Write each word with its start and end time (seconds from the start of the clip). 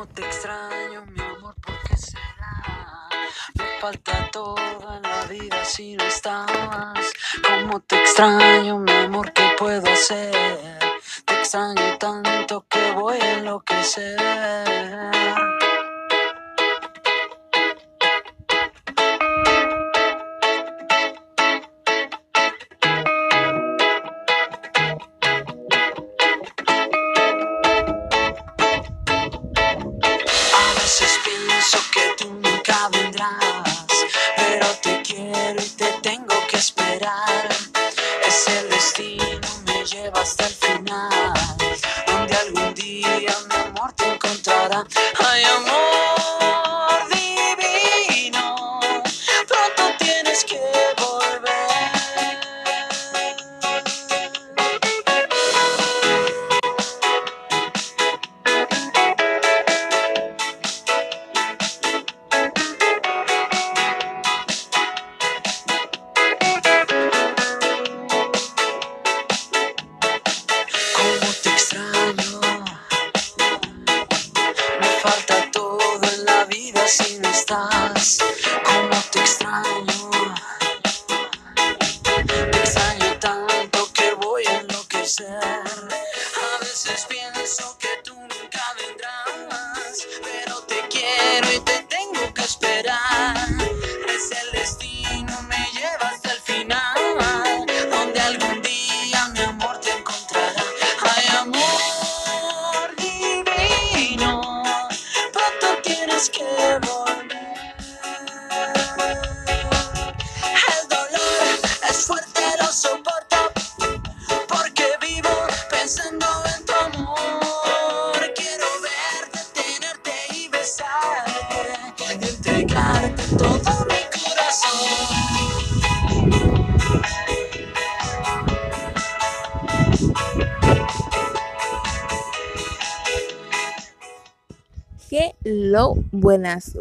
Cómo 0.00 0.12
te 0.14 0.22
extraño, 0.22 1.04
mi 1.04 1.20
amor, 1.20 1.54
¿por 1.60 1.78
qué 1.82 1.94
será? 1.94 3.08
Me 3.54 3.64
falta 3.82 4.30
todo 4.32 4.56
en 4.96 5.02
la 5.02 5.26
vida 5.26 5.62
si 5.66 5.94
no 5.94 6.04
estabas. 6.04 7.12
Cómo 7.46 7.80
te 7.80 8.00
extraño, 8.00 8.78
mi 8.78 8.92
amor, 8.92 9.30
¿qué 9.34 9.46
puedo 9.58 9.86
hacer? 9.92 10.78
Te 11.26 11.34
extraño 11.34 11.98
tanto 11.98 12.64
que 12.66 12.92
voy 12.92 13.18
a 13.20 13.40
enloquecer. 13.40 14.16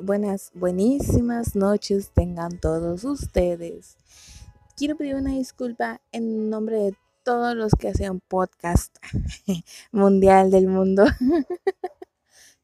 Buenas, 0.01 0.51
buenísimas 0.55 1.55
noches 1.55 2.09
tengan 2.13 2.59
todos 2.59 3.03
ustedes. 3.03 3.97
Quiero 4.75 4.97
pedir 4.97 5.15
una 5.15 5.33
disculpa 5.33 6.01
en 6.11 6.49
nombre 6.49 6.77
de 6.77 6.95
todos 7.23 7.55
los 7.55 7.73
que 7.73 7.89
hacen 7.89 8.19
podcast 8.19 8.97
mundial 9.91 10.51
del 10.51 10.67
mundo. 10.67 11.05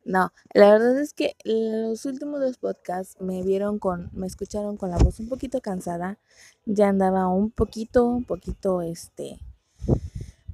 No, 0.07 0.31
la 0.53 0.69
verdad 0.69 0.99
es 0.99 1.13
que 1.13 1.35
los 1.45 2.05
últimos 2.05 2.39
dos 2.39 2.59
podcasts 2.59 3.19
me 3.19 3.41
vieron 3.41 3.79
con, 3.79 4.11
me 4.13 4.27
escucharon 4.27 4.77
con 4.77 4.91
la 4.91 4.99
voz 4.99 5.19
un 5.19 5.27
poquito 5.27 5.61
cansada. 5.61 6.19
Ya 6.67 6.89
andaba 6.89 7.27
un 7.27 7.49
poquito, 7.49 8.05
un 8.05 8.23
poquito, 8.23 8.83
este, 8.83 9.39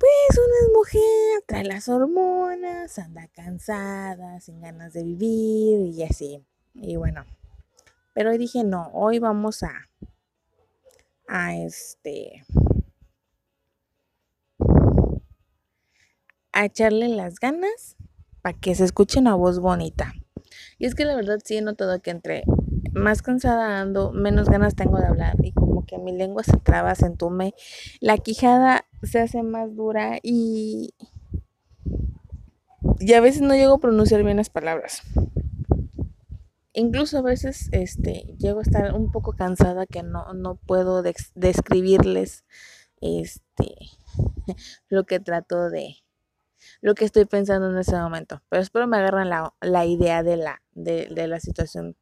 pues 0.02 0.40
una 0.40 0.56
es 0.64 0.72
mujer, 0.74 1.44
trae 1.46 1.64
las 1.64 1.88
hormonas, 1.88 2.98
anda 2.98 3.28
cansada, 3.28 4.40
sin 4.40 4.60
ganas 4.60 4.94
de 4.94 5.04
vivir 5.04 5.94
y 5.94 6.02
así. 6.02 6.44
Y 6.74 6.96
bueno, 6.96 7.24
pero 8.16 8.36
dije 8.36 8.64
no, 8.64 8.90
hoy 8.94 9.20
vamos 9.20 9.62
a, 9.62 9.90
a 11.28 11.56
este, 11.56 12.44
a 16.52 16.66
echarle 16.66 17.10
las 17.10 17.40
ganas 17.40 17.96
para 18.42 18.58
que 18.58 18.74
se 18.74 18.86
escuche 18.86 19.20
una 19.20 19.36
voz 19.36 19.60
bonita. 19.60 20.16
Y 20.80 20.88
es 20.88 20.96
que 20.96 21.06
la 21.06 21.16
verdad 21.16 21.42
sí 21.46 21.58
he 21.58 21.62
notado 21.62 22.02
que 22.02 22.10
entre 22.10 22.44
más 22.94 23.22
cansada 23.22 23.80
ando, 23.80 24.12
menos 24.12 24.50
ganas 24.50 24.76
tengo 24.76 24.98
de 24.98 25.08
hablar 25.08 25.36
y 25.44 25.52
como 25.52 25.86
que 25.86 25.98
mi 25.98 26.12
lengua 26.12 26.44
se 26.44 26.58
traba, 26.58 26.96
se 26.96 27.06
entume, 27.06 27.54
la 28.00 28.18
quijada 28.18 28.86
se 29.04 29.20
hace 29.20 29.44
más 29.44 29.76
dura 29.76 30.20
y, 30.22 30.94
y 33.00 33.14
a 33.14 33.22
veces 33.22 33.42
no 33.42 33.56
llego 33.56 33.76
a 33.76 33.80
pronunciar 33.80 34.24
bien 34.24 34.38
las 34.38 34.50
palabras. 34.50 35.02
Incluso 36.74 37.18
a 37.18 37.22
veces 37.22 37.68
este, 37.74 38.34
llego 38.38 38.60
a 38.60 38.64
estar 38.64 38.94
un 38.94 39.12
poco 39.12 39.34
cansada 39.34 39.86
que 39.86 40.04
no, 40.04 40.34
no 40.34 40.56
puedo 40.56 41.04
describirles 41.04 42.46
este, 43.02 43.76
lo 44.90 45.06
que 45.06 45.20
trato 45.20 45.70
de, 45.70 45.98
lo 46.82 46.96
que 46.96 47.06
estoy 47.06 47.26
pensando 47.26 47.70
en 47.70 47.78
ese 47.78 47.96
momento. 47.98 48.42
Pero 48.50 48.62
espero 48.62 48.88
me 48.88 48.98
agarran 48.98 49.30
la, 49.30 49.54
la 49.62 49.86
idea 49.86 50.24
de 50.24 50.38
la, 50.38 50.62
de, 50.74 51.08
de 51.12 51.28
la 51.28 51.40
situación. 51.40 51.98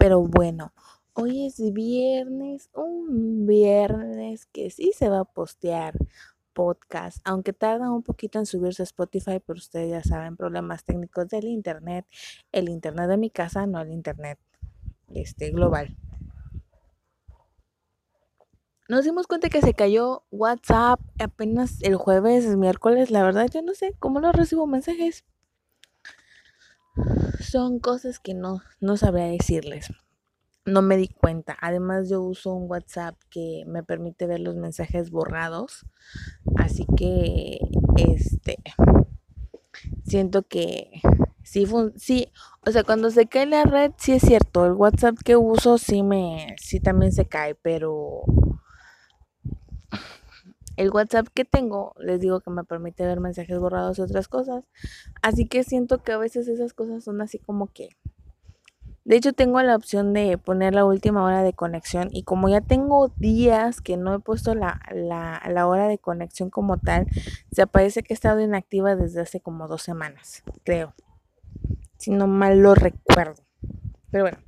Pero 0.00 0.22
bueno, 0.22 0.72
hoy 1.12 1.44
es 1.46 1.74
viernes, 1.74 2.70
un 2.72 3.46
viernes 3.46 4.46
que 4.46 4.70
sí 4.70 4.92
se 4.96 5.10
va 5.10 5.20
a 5.20 5.24
postear 5.26 5.94
podcast, 6.54 7.18
aunque 7.22 7.52
tarda 7.52 7.90
un 7.90 8.02
poquito 8.02 8.38
en 8.38 8.46
subirse 8.46 8.82
a 8.82 8.84
Spotify, 8.84 9.42
pero 9.46 9.58
ustedes 9.58 9.90
ya 9.90 10.02
saben, 10.02 10.38
problemas 10.38 10.84
técnicos 10.84 11.28
del 11.28 11.44
internet, 11.44 12.06
el 12.50 12.70
internet 12.70 13.10
de 13.10 13.18
mi 13.18 13.28
casa, 13.28 13.66
no 13.66 13.78
el 13.82 13.92
internet 13.92 14.38
este 15.14 15.50
global. 15.50 15.94
Nos 18.88 19.04
dimos 19.04 19.26
cuenta 19.26 19.50
que 19.50 19.60
se 19.60 19.74
cayó 19.74 20.24
WhatsApp 20.30 21.00
apenas 21.18 21.82
el 21.82 21.96
jueves, 21.96 22.56
miércoles, 22.56 23.10
la 23.10 23.22
verdad 23.22 23.48
yo 23.52 23.60
no 23.60 23.74
sé 23.74 23.94
cómo 23.98 24.18
no 24.18 24.32
recibo 24.32 24.66
mensajes. 24.66 25.26
Son 27.40 27.78
cosas 27.80 28.18
que 28.18 28.34
no, 28.34 28.60
no 28.80 28.96
sabría 28.96 29.26
decirles. 29.26 29.88
No 30.66 30.82
me 30.82 30.96
di 30.96 31.08
cuenta. 31.08 31.56
Además 31.60 32.08
yo 32.10 32.22
uso 32.22 32.54
un 32.54 32.70
WhatsApp 32.70 33.16
que 33.30 33.64
me 33.66 33.82
permite 33.84 34.26
ver 34.26 34.40
los 34.40 34.56
mensajes 34.56 35.10
borrados. 35.10 35.86
Así 36.56 36.86
que, 36.96 37.58
este, 37.98 38.58
siento 40.04 40.42
que 40.42 40.90
sí, 41.42 41.66
fun- 41.66 41.92
sí, 41.96 42.32
o 42.66 42.70
sea, 42.70 42.84
cuando 42.84 43.10
se 43.10 43.26
cae 43.26 43.46
la 43.46 43.64
red, 43.64 43.92
sí 43.98 44.12
es 44.12 44.22
cierto. 44.22 44.66
El 44.66 44.72
WhatsApp 44.72 45.16
que 45.24 45.36
uso 45.36 45.78
sí 45.78 46.02
me, 46.02 46.54
sí 46.58 46.80
también 46.80 47.12
se 47.12 47.26
cae, 47.26 47.54
pero 47.54 48.22
el 50.76 50.90
WhatsApp 50.90 51.28
que 51.32 51.44
tengo, 51.44 51.94
les 51.98 52.20
digo 52.20 52.40
que 52.40 52.50
me 52.50 52.64
permite 52.64 53.04
ver 53.06 53.20
mensajes 53.20 53.58
borrados 53.58 53.98
y 53.98 54.02
otras 54.02 54.28
cosas. 54.28 54.64
Así 55.22 55.46
que 55.46 55.64
siento 55.64 56.02
que 56.02 56.12
a 56.12 56.18
veces 56.18 56.48
esas 56.48 56.72
cosas 56.72 57.04
son 57.04 57.20
así 57.20 57.38
como 57.38 57.66
que... 57.66 57.90
De 59.04 59.16
hecho, 59.16 59.32
tengo 59.32 59.60
la 59.62 59.74
opción 59.74 60.12
de 60.12 60.38
poner 60.38 60.74
la 60.74 60.84
última 60.84 61.24
hora 61.24 61.42
de 61.42 61.52
conexión 61.52 62.08
y 62.12 62.22
como 62.22 62.48
ya 62.48 62.60
tengo 62.60 63.08
días 63.16 63.80
que 63.80 63.96
no 63.96 64.14
he 64.14 64.18
puesto 64.20 64.54
la, 64.54 64.80
la, 64.92 65.42
la 65.48 65.66
hora 65.66 65.88
de 65.88 65.98
conexión 65.98 66.50
como 66.50 66.78
tal, 66.78 67.06
se 67.50 67.62
aparece 67.62 68.02
que 68.02 68.12
he 68.12 68.14
estado 68.14 68.40
inactiva 68.40 68.94
desde 68.94 69.22
hace 69.22 69.40
como 69.40 69.68
dos 69.68 69.82
semanas, 69.82 70.44
creo. 70.64 70.94
Si 71.96 72.10
no 72.10 72.26
mal 72.26 72.60
lo 72.60 72.74
recuerdo. 72.74 73.42
Pero 74.10 74.24
bueno, 74.24 74.38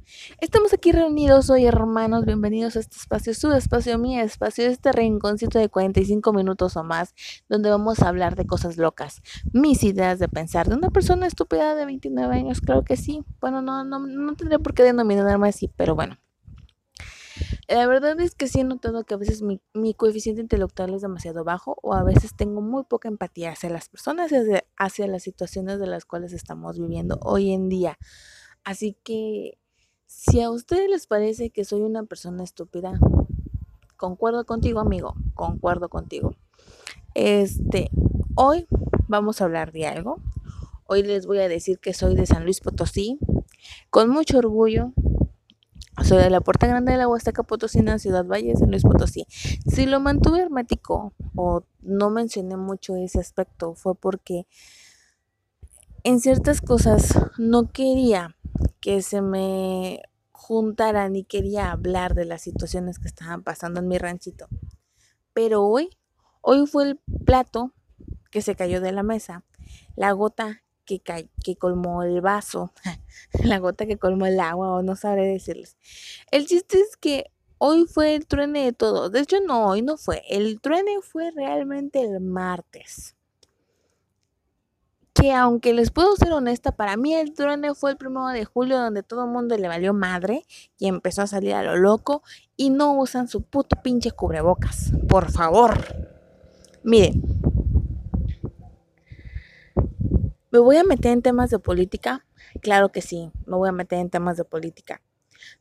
estamos 0.40 0.72
aquí 0.72 0.90
reunidos 0.90 1.48
hoy, 1.48 1.66
hermanos. 1.66 2.24
Bienvenidos 2.24 2.74
a 2.74 2.80
este 2.80 2.96
espacio, 2.96 3.32
su 3.32 3.52
espacio, 3.52 3.96
mi 3.96 4.18
espacio, 4.18 4.66
este 4.66 4.90
rinconcito 4.90 5.60
de 5.60 5.68
45 5.68 6.32
minutos 6.32 6.76
o 6.76 6.82
más, 6.82 7.14
donde 7.48 7.70
vamos 7.70 8.00
a 8.00 8.08
hablar 8.08 8.34
de 8.34 8.44
cosas 8.44 8.76
locas, 8.76 9.22
mis 9.52 9.84
ideas 9.84 10.18
de 10.18 10.28
pensar 10.28 10.68
de 10.68 10.74
una 10.74 10.90
persona 10.90 11.28
estúpida 11.28 11.76
de 11.76 11.86
29 11.86 12.34
años. 12.34 12.60
Claro 12.60 12.82
que 12.82 12.96
sí. 12.96 13.24
Bueno, 13.40 13.62
no, 13.62 13.84
no, 13.84 14.00
no 14.00 14.34
tendría 14.34 14.58
por 14.58 14.74
qué 14.74 14.82
denominarme 14.82 15.48
así, 15.48 15.68
pero 15.76 15.94
bueno. 15.94 16.18
La 17.68 17.86
verdad 17.86 18.20
es 18.20 18.34
que 18.34 18.48
sí 18.48 18.60
he 18.60 18.64
notado 18.64 19.04
que 19.04 19.14
a 19.14 19.16
veces 19.16 19.42
mi, 19.42 19.94
coeficiente 19.94 20.42
intelectual 20.42 20.92
es 20.94 21.02
demasiado 21.02 21.44
bajo 21.44 21.78
o 21.82 21.94
a 21.94 22.02
veces 22.02 22.34
tengo 22.34 22.60
muy 22.60 22.84
poca 22.84 23.08
empatía 23.08 23.52
hacia 23.52 23.70
las 23.70 23.88
personas 23.88 24.32
y 24.32 24.36
hacia 24.76 25.06
las 25.06 25.22
situaciones 25.22 25.78
de 25.78 25.86
las 25.86 26.04
cuales 26.04 26.32
estamos 26.32 26.78
viviendo 26.78 27.18
hoy 27.22 27.52
en 27.52 27.68
día. 27.68 27.98
Así 28.64 28.96
que 29.02 29.58
si 30.06 30.40
a 30.40 30.50
ustedes 30.50 30.88
les 30.88 31.06
parece 31.06 31.50
que 31.50 31.64
soy 31.64 31.80
una 31.80 32.04
persona 32.04 32.44
estúpida, 32.44 32.98
concuerdo 33.96 34.44
contigo, 34.44 34.78
amigo, 34.78 35.14
concuerdo 35.34 35.88
contigo. 35.88 36.36
Este, 37.14 37.90
hoy 38.34 38.66
vamos 39.08 39.40
a 39.40 39.44
hablar 39.44 39.72
de 39.72 39.86
algo. 39.86 40.20
Hoy 40.86 41.02
les 41.02 41.26
voy 41.26 41.38
a 41.38 41.48
decir 41.48 41.78
que 41.78 41.94
soy 41.94 42.14
de 42.14 42.26
San 42.26 42.44
Luis 42.44 42.60
Potosí, 42.60 43.18
con 43.90 44.10
mucho 44.10 44.38
orgullo. 44.38 44.92
Soy 46.04 46.18
de 46.18 46.30
la 46.30 46.40
Puerta 46.40 46.66
Grande 46.66 46.92
de 46.92 46.98
la 46.98 47.08
Huasteca 47.08 47.42
Potosina, 47.42 47.98
Ciudad 47.98 48.24
Valle, 48.24 48.56
San 48.56 48.70
Luis 48.70 48.82
Potosí. 48.82 49.26
Si 49.66 49.86
lo 49.86 50.00
mantuve 50.00 50.40
hermético 50.40 51.12
o 51.34 51.64
no 51.80 52.10
mencioné 52.10 52.56
mucho 52.56 52.96
ese 52.96 53.20
aspecto 53.20 53.74
fue 53.74 53.94
porque 53.94 54.46
en 56.04 56.20
ciertas 56.20 56.60
cosas 56.60 57.14
no 57.38 57.72
quería 57.72 58.36
que 58.80 59.02
se 59.02 59.22
me 59.22 60.02
juntaran 60.32 61.14
y 61.14 61.24
quería 61.24 61.70
hablar 61.70 62.14
de 62.14 62.24
las 62.24 62.42
situaciones 62.42 62.98
que 62.98 63.08
estaban 63.08 63.42
pasando 63.42 63.80
en 63.80 63.88
mi 63.88 63.98
ranchito. 63.98 64.48
Pero 65.32 65.62
hoy, 65.64 65.90
hoy 66.40 66.66
fue 66.66 66.84
el 66.88 67.00
plato 67.24 67.72
que 68.30 68.42
se 68.42 68.56
cayó 68.56 68.80
de 68.80 68.92
la 68.92 69.02
mesa, 69.02 69.44
la 69.94 70.12
gota 70.12 70.62
que, 70.84 71.00
que 71.00 71.56
colmó 71.56 72.02
el 72.02 72.20
vaso, 72.20 72.72
la 73.44 73.58
gota 73.58 73.86
que 73.86 73.98
colmó 73.98 74.26
el 74.26 74.40
agua, 74.40 74.72
o 74.72 74.82
no 74.82 74.96
sabré 74.96 75.26
decirles. 75.26 75.76
El 76.30 76.46
chiste 76.46 76.80
es 76.80 76.96
que 76.96 77.30
hoy 77.58 77.86
fue 77.86 78.14
el 78.14 78.26
truene 78.26 78.64
de 78.64 78.72
todo. 78.72 79.10
De 79.10 79.20
hecho, 79.20 79.36
no, 79.40 79.68
hoy 79.68 79.82
no 79.82 79.96
fue. 79.96 80.22
El 80.28 80.60
truene 80.60 81.00
fue 81.02 81.30
realmente 81.30 82.00
el 82.00 82.20
martes 82.20 83.14
que 85.22 85.32
aunque 85.32 85.72
les 85.72 85.92
puedo 85.92 86.16
ser 86.16 86.32
honesta, 86.32 86.72
para 86.72 86.96
mí 86.96 87.14
el 87.14 87.32
truene 87.32 87.76
fue 87.76 87.92
el 87.92 87.96
primero 87.96 88.26
de 88.26 88.44
julio 88.44 88.76
donde 88.76 89.04
todo 89.04 89.24
el 89.24 89.30
mundo 89.30 89.56
le 89.56 89.68
valió 89.68 89.94
madre 89.94 90.42
y 90.78 90.88
empezó 90.88 91.22
a 91.22 91.28
salir 91.28 91.54
a 91.54 91.62
lo 91.62 91.76
loco 91.76 92.24
y 92.56 92.70
no 92.70 92.98
usan 92.98 93.28
su 93.28 93.42
puto 93.42 93.80
pinche 93.84 94.10
cubrebocas. 94.10 94.90
Por 95.08 95.30
favor. 95.30 95.78
Miren. 96.82 97.22
¿Me 100.50 100.58
voy 100.58 100.76
a 100.78 100.82
meter 100.82 101.12
en 101.12 101.22
temas 101.22 101.50
de 101.50 101.60
política? 101.60 102.26
Claro 102.60 102.88
que 102.88 103.00
sí, 103.00 103.30
me 103.46 103.56
voy 103.56 103.68
a 103.68 103.72
meter 103.72 104.00
en 104.00 104.10
temas 104.10 104.36
de 104.36 104.44
política. 104.44 105.02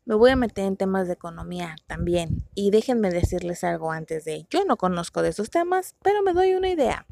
Me 0.06 0.16
voy 0.16 0.32
a 0.32 0.36
meter 0.36 0.66
en 0.66 0.76
temas 0.76 1.06
de 1.06 1.14
economía 1.14 1.76
también. 1.86 2.48
Y 2.56 2.72
déjenme 2.72 3.12
decirles 3.12 3.64
algo 3.64 3.92
antes 3.92 4.26
de, 4.26 4.48
yo 4.50 4.66
no 4.66 4.78
conozco 4.78 5.22
de 5.22 5.30
esos 5.30 5.52
temas, 5.52 5.96
pero 6.02 6.24
me 6.24 6.34
doy 6.34 6.56
una 6.56 6.70
idea. 6.70 7.06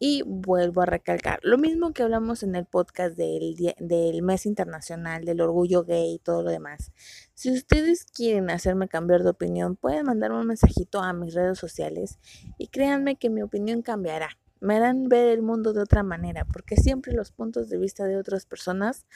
Y 0.00 0.22
vuelvo 0.24 0.82
a 0.82 0.86
recalcar, 0.86 1.40
lo 1.42 1.58
mismo 1.58 1.92
que 1.92 2.04
hablamos 2.04 2.44
en 2.44 2.54
el 2.54 2.66
podcast 2.66 3.16
del, 3.16 3.56
del 3.78 4.22
mes 4.22 4.46
internacional, 4.46 5.24
del 5.24 5.40
orgullo 5.40 5.84
gay 5.84 6.14
y 6.14 6.18
todo 6.20 6.42
lo 6.42 6.50
demás. 6.50 6.92
Si 7.34 7.50
ustedes 7.50 8.04
quieren 8.04 8.48
hacerme 8.50 8.88
cambiar 8.88 9.24
de 9.24 9.30
opinión, 9.30 9.74
pueden 9.74 10.06
mandarme 10.06 10.38
un 10.38 10.46
mensajito 10.46 11.02
a 11.02 11.12
mis 11.12 11.34
redes 11.34 11.58
sociales 11.58 12.18
y 12.58 12.68
créanme 12.68 13.16
que 13.16 13.28
mi 13.28 13.42
opinión 13.42 13.82
cambiará. 13.82 14.38
Me 14.60 14.76
harán 14.76 15.08
ver 15.08 15.28
el 15.28 15.42
mundo 15.42 15.72
de 15.72 15.82
otra 15.82 16.02
manera, 16.02 16.44
porque 16.44 16.76
siempre 16.76 17.12
los 17.12 17.32
puntos 17.32 17.68
de 17.68 17.78
vista 17.78 18.04
de 18.04 18.16
otras 18.16 18.46
personas 18.46 19.06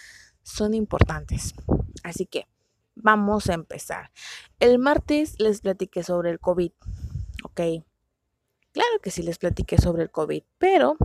son 0.42 0.74
importantes. 0.74 1.54
Así 2.02 2.26
que 2.26 2.46
vamos 2.94 3.48
a 3.48 3.54
empezar. 3.54 4.10
El 4.58 4.78
martes 4.78 5.38
les 5.38 5.60
platiqué 5.60 6.02
sobre 6.02 6.30
el 6.30 6.40
COVID, 6.40 6.72
¿ok? 7.44 7.60
Claro 8.72 9.00
que 9.02 9.10
sí 9.10 9.22
les 9.22 9.38
platiqué 9.38 9.76
sobre 9.76 10.02
el 10.02 10.10
COVID, 10.10 10.42
pero 10.58 10.96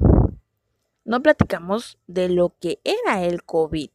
no 1.04 1.22
platicamos 1.22 2.00
de 2.08 2.30
lo 2.30 2.56
que 2.60 2.80
era 2.86 3.24
el 3.24 3.44
COVID. 3.44 3.90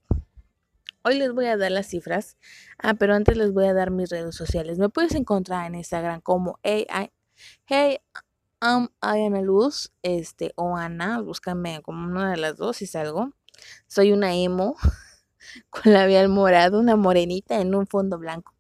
Hoy 1.05 1.19
les 1.19 1.33
voy 1.33 1.47
a 1.47 1.57
dar 1.57 1.73
las 1.73 1.87
cifras, 1.87 2.37
ah, 2.79 2.95
pero 2.95 3.15
antes 3.15 3.37
les 3.37 3.53
voy 3.53 3.67
a 3.67 3.75
dar 3.75 3.91
mis 3.91 4.11
redes 4.11 4.37
sociales. 4.37 4.79
Me 4.79 4.91
puedes 4.91 5.15
encontrar 5.15 5.67
en 5.67 5.75
Instagram 5.75 6.21
como 6.21 6.59
Hey, 6.63 6.87
hey 7.67 7.99
I'm 8.61 8.91
Ana 9.01 9.41
Luz, 9.41 9.91
este, 10.03 10.53
o 10.55 10.77
Ana, 10.77 11.21
búscame 11.21 11.81
como 11.83 12.07
una 12.07 12.31
de 12.31 12.37
las 12.37 12.57
dos 12.59 12.77
si 12.77 12.87
salgo. 12.87 13.33
Soy 13.87 14.13
una 14.13 14.35
emo 14.35 14.77
con 15.71 15.93
labial 15.93 16.29
morado, 16.29 16.79
una 16.79 16.97
morenita 16.97 17.61
en 17.61 17.75
un 17.75 17.87
fondo 17.87 18.19
blanco. 18.19 18.55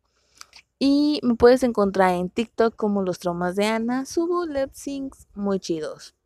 Y 0.84 1.20
me 1.23 1.37
puedes 1.37 1.62
encontrar 1.62 2.14
en 2.14 2.29
TikTok 2.29 2.75
como 2.75 3.02
los 3.02 3.20
traumas 3.20 3.55
de 3.55 3.67
Ana. 3.67 4.05
Subo 4.05 4.46
lip 4.46 4.70
syncs 4.73 5.29
muy 5.32 5.61
chidos. 5.61 6.17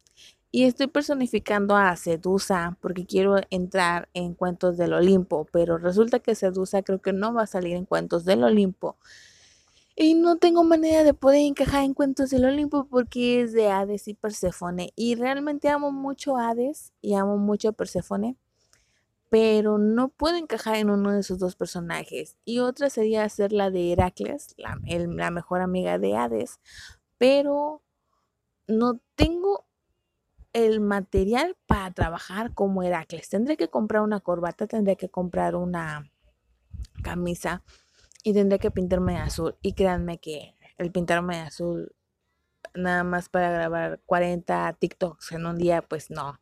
Y 0.50 0.64
estoy 0.64 0.87
personificando 0.87 1.76
a 1.76 1.94
Sedusa 1.94 2.79
porque 2.81 3.05
quiero 3.05 3.37
entrar 3.50 4.08
en 4.14 4.32
cuentos 4.32 4.79
del 4.79 4.94
Olimpo. 4.94 5.47
Pero 5.53 5.76
resulta 5.76 6.20
que 6.20 6.35
Sedusa 6.35 6.81
creo 6.82 7.03
que 7.03 7.12
no 7.12 7.35
va 7.35 7.43
a 7.43 7.47
salir 7.47 7.76
en 7.76 7.85
cuentos 7.85 8.25
del 8.25 8.44
Olimpo. 8.44 8.97
Y 9.94 10.14
no 10.14 10.38
tengo 10.38 10.64
manera 10.64 11.05
de 11.05 11.12
poder 11.12 11.43
encajar 11.43 11.85
en 11.85 11.93
cuentos 11.93 12.31
del 12.31 12.47
Olimpo 12.47 12.87
porque 12.87 13.43
es 13.43 13.52
de 13.52 13.69
Hades 13.69 14.09
y 14.09 14.14
Perséfone. 14.14 14.94
Y 14.97 15.17
realmente 15.17 15.69
amo 15.69 15.93
mucho 15.93 16.38
Hades 16.38 16.94
y 17.02 17.12
amo 17.12 17.37
mucho 17.37 17.69
a 17.69 17.73
Perséfone 17.73 18.38
pero 19.28 19.78
no 19.78 20.08
puedo 20.08 20.37
encajar 20.37 20.76
en 20.76 20.90
uno 20.90 21.12
de 21.12 21.20
esos 21.20 21.38
dos 21.38 21.56
personajes. 21.56 22.37
Y 22.44 22.61
otra 22.61 22.90
sería 22.90 23.28
ser 23.28 23.52
la 23.52 23.70
de 23.70 23.93
Heracles, 23.93 24.55
la, 24.56 24.78
la 24.87 25.31
mejor 25.31 25.61
amiga 25.61 25.99
de 25.99 26.17
Hades, 26.17 26.61
pero 27.19 27.82
no 28.69 29.00
tengo 29.14 29.67
el 30.52 30.81
material 30.81 31.56
para 31.67 31.93
trabajar 31.93 32.55
como 32.55 32.82
Heracles. 32.82 33.28
Tendré 33.28 33.56
que 33.56 33.69
comprar 33.69 34.02
una 34.02 34.20
corbata, 34.20 34.67
tendré 34.67 34.96
que 34.96 35.08
comprar 35.08 35.55
una 35.55 36.11
camisa 37.02 37.62
y 38.23 38.32
tendré 38.32 38.58
que 38.58 38.70
pintarme 38.70 39.14
de 39.14 39.19
azul. 39.19 39.56
Y 39.61 39.75
créanme 39.75 40.19
que 40.19 40.56
el 40.78 40.90
pintarme 40.93 41.37
de 41.37 41.43
azul 41.43 41.94
nada 42.75 43.05
más 43.05 43.28
para 43.28 43.50
grabar 43.50 44.00
40 44.06 44.73
TikToks 44.78 45.32
en 45.32 45.46
un 45.46 45.56
día, 45.56 45.82
pues 45.82 46.11
no, 46.11 46.40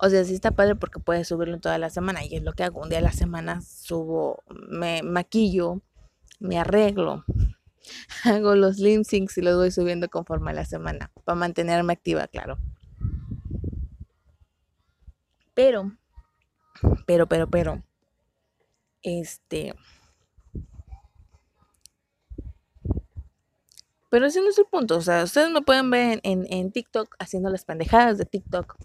o 0.00 0.08
sea, 0.08 0.24
sí 0.24 0.34
está 0.34 0.52
padre 0.52 0.76
porque 0.76 1.00
puedes 1.00 1.26
subirlo 1.26 1.58
toda 1.58 1.76
la 1.78 1.90
semana 1.90 2.24
y 2.24 2.36
es 2.36 2.42
lo 2.42 2.52
que 2.52 2.62
hago. 2.62 2.80
Un 2.80 2.88
día 2.88 2.98
a 2.98 3.02
la 3.02 3.12
semana 3.12 3.60
subo, 3.62 4.44
me 4.68 5.02
maquillo, 5.02 5.82
me 6.38 6.58
arreglo, 6.58 7.24
hago 8.24 8.54
los 8.54 8.78
lip 8.78 9.02
syncs 9.04 9.38
y 9.38 9.42
los 9.42 9.56
voy 9.56 9.72
subiendo 9.72 10.08
conforme 10.08 10.52
a 10.52 10.54
la 10.54 10.64
semana 10.64 11.10
para 11.24 11.36
mantenerme 11.36 11.92
activa, 11.92 12.28
claro. 12.28 12.58
Pero, 15.54 15.92
pero, 17.04 17.26
pero, 17.26 17.50
pero, 17.50 17.82
este... 19.02 19.74
Pero 24.10 24.24
ese 24.24 24.40
no 24.40 24.48
es 24.48 24.58
el 24.58 24.64
punto. 24.64 24.96
O 24.96 25.00
sea, 25.02 25.24
ustedes 25.24 25.50
me 25.50 25.60
pueden 25.60 25.90
ver 25.90 26.20
en, 26.22 26.46
en 26.48 26.72
TikTok 26.72 27.14
haciendo 27.18 27.50
las 27.50 27.66
pendejadas 27.66 28.16
de 28.16 28.24
TikTok 28.24 28.76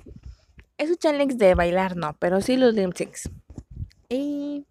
esos 0.78 0.98
challenge 0.98 1.36
de 1.36 1.56
bailar 1.56 1.96
no, 1.96 2.16
pero 2.20 2.42
sí 2.42 2.58
los 2.58 2.74
lip. 2.74 2.94
Y 4.10 4.66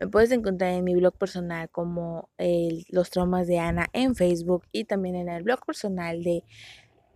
me 0.00 0.08
puedes 0.08 0.30
encontrar 0.30 0.72
en 0.72 0.84
mi 0.84 0.94
blog 0.94 1.16
personal 1.16 1.68
como 1.70 2.30
Los 2.88 3.10
traumas 3.10 3.46
de 3.46 3.58
Ana 3.58 3.88
en 3.92 4.14
Facebook 4.14 4.64
y 4.72 4.84
también 4.84 5.16
en 5.16 5.28
el 5.28 5.42
blog 5.42 5.64
personal 5.64 6.22
de 6.22 6.44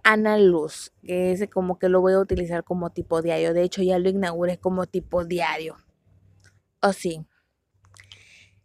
Ana 0.03 0.37
Luz, 0.39 0.93
que 1.03 1.33
es 1.33 1.49
como 1.49 1.79
que 1.79 1.89
lo 1.89 2.01
voy 2.01 2.13
a 2.13 2.19
utilizar 2.19 2.65
como 2.65 2.91
tipo 2.91 3.23
diario. 3.23 3.55
De 3.55 3.63
hecho, 3.63 3.83
ya 3.83 3.99
lo 3.99 4.09
inauguré 4.09 4.59
como 4.59 4.87
tipo 4.87 5.25
diario. 5.25 5.77
O 6.83 6.93
sí. 6.93 7.27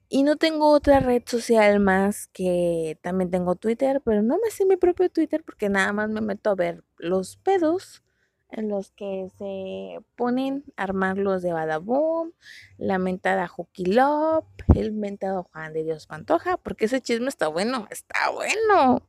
Y 0.10 0.24
no 0.24 0.38
tengo 0.38 0.72
otra 0.72 1.00
red 1.00 1.22
social 1.28 1.80
más 1.80 2.28
que 2.34 2.98
también 3.02 3.30
tengo 3.30 3.56
Twitter, 3.56 4.02
pero 4.04 4.24
no 4.24 4.40
me 4.44 4.50
sé 4.50 4.66
mi 4.66 4.76
propio 4.76 5.10
Twitter 5.10 5.44
porque 5.46 5.70
nada 5.70 5.94
más 5.94 6.10
me 6.10 6.20
meto 6.20 6.50
a 6.50 6.56
ver 6.56 6.84
los 6.98 7.38
pedos 7.38 8.04
los 8.52 8.92
que 8.92 9.30
se 9.38 10.00
ponen 10.16 10.64
a 10.76 10.84
armar 10.84 11.18
los 11.18 11.42
de 11.42 11.54
Badaboom, 11.54 12.32
la 12.78 12.98
mentada 12.98 13.52
Love, 13.78 14.46
el 14.76 14.92
mentado 14.92 15.44
Juan 15.52 15.74
de 15.74 15.84
Dios 15.84 16.08
Pantoja, 16.08 16.58
porque 16.58 16.86
ese 16.86 17.02
chisme 17.02 17.30
está 17.30 17.48
bueno, 17.48 17.88
está 17.90 18.32
bueno. 18.32 19.04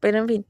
Pero 0.00 0.18
en 0.18 0.28
fin, 0.28 0.46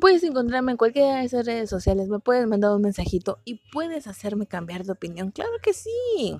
puedes 0.00 0.22
encontrarme 0.24 0.72
en 0.72 0.78
cualquiera 0.78 1.16
de 1.16 1.24
esas 1.24 1.46
redes 1.46 1.70
sociales, 1.70 2.08
me 2.08 2.18
puedes 2.18 2.46
mandar 2.46 2.72
un 2.72 2.82
mensajito 2.82 3.38
y 3.44 3.60
puedes 3.70 4.06
hacerme 4.06 4.46
cambiar 4.46 4.84
de 4.84 4.92
opinión, 4.92 5.30
claro 5.30 5.52
que 5.62 5.72
sí. 5.72 6.36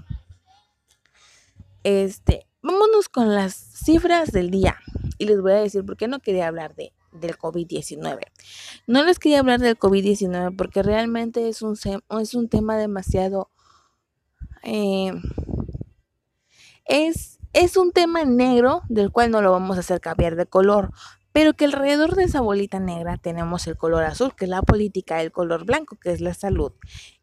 Este, 1.84 2.46
vámonos 2.62 3.08
con 3.08 3.34
las 3.34 3.54
cifras 3.54 4.32
del 4.32 4.50
día. 4.50 4.76
Y 5.18 5.26
les 5.26 5.40
voy 5.40 5.52
a 5.52 5.56
decir 5.56 5.84
por 5.84 5.96
qué 5.96 6.08
no 6.08 6.20
quería 6.20 6.48
hablar 6.48 6.74
de, 6.74 6.92
del 7.12 7.36
COVID-19. 7.38 8.20
No 8.86 9.04
les 9.04 9.18
quería 9.18 9.40
hablar 9.40 9.60
del 9.60 9.78
COVID-19 9.78 10.56
porque 10.56 10.82
realmente 10.82 11.48
es 11.48 11.62
un, 11.62 11.76
es 12.20 12.34
un 12.34 12.48
tema 12.48 12.76
demasiado... 12.76 13.50
Eh, 14.64 15.12
es, 16.84 17.38
es 17.52 17.76
un 17.76 17.92
tema 17.92 18.24
negro 18.24 18.82
del 18.88 19.10
cual 19.10 19.30
no 19.30 19.42
lo 19.42 19.52
vamos 19.52 19.76
a 19.76 19.80
hacer 19.80 20.00
cambiar 20.00 20.36
de 20.36 20.46
color, 20.46 20.92
pero 21.32 21.54
que 21.54 21.64
alrededor 21.64 22.14
de 22.14 22.24
esa 22.24 22.40
bolita 22.40 22.78
negra 22.78 23.16
tenemos 23.16 23.66
el 23.66 23.76
color 23.76 24.04
azul, 24.04 24.34
que 24.36 24.44
es 24.44 24.50
la 24.50 24.62
política, 24.62 25.20
el 25.22 25.32
color 25.32 25.64
blanco, 25.64 25.96
que 25.96 26.12
es 26.12 26.20
la 26.20 26.34
salud, 26.34 26.72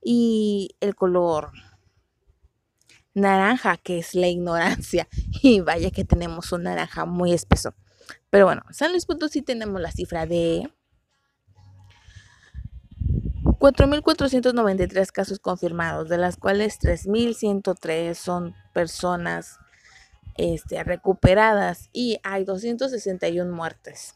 y 0.04 0.76
el 0.80 0.96
color 0.96 1.52
naranja, 3.14 3.78
que 3.78 4.00
es 4.00 4.16
la 4.16 4.28
ignorancia. 4.28 5.08
Y 5.42 5.62
vaya 5.62 5.92
que 5.92 6.04
tenemos 6.04 6.52
un 6.52 6.64
naranja 6.64 7.06
muy 7.06 7.34
espeso. 7.34 7.74
Pero 8.30 8.46
bueno, 8.46 8.64
San 8.72 8.92
Luis 8.92 9.06
Potosí 9.06 9.42
tenemos 9.42 9.82
la 9.82 9.92
cifra 9.92 10.26
de 10.26 10.70
4.493 13.60 15.12
casos 15.12 15.40
confirmados, 15.40 16.08
de 16.08 16.18
las 16.18 16.38
cuales 16.38 16.80
3.103 16.80 18.14
son 18.14 18.56
personas 18.74 19.60
este, 20.38 20.84
recuperadas 20.84 21.90
y 21.92 22.20
hay 22.24 22.46
261 22.46 23.54
muertes. 23.54 24.16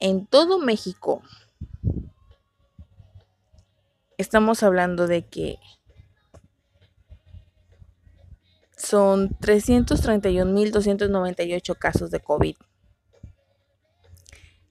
En 0.00 0.26
todo 0.26 0.58
México 0.58 1.22
estamos 4.18 4.62
hablando 4.62 5.06
de 5.06 5.26
que 5.26 5.58
son 8.80 9.30
331.298 9.38 11.76
casos 11.76 12.10
de 12.10 12.20
COVID. 12.20 12.56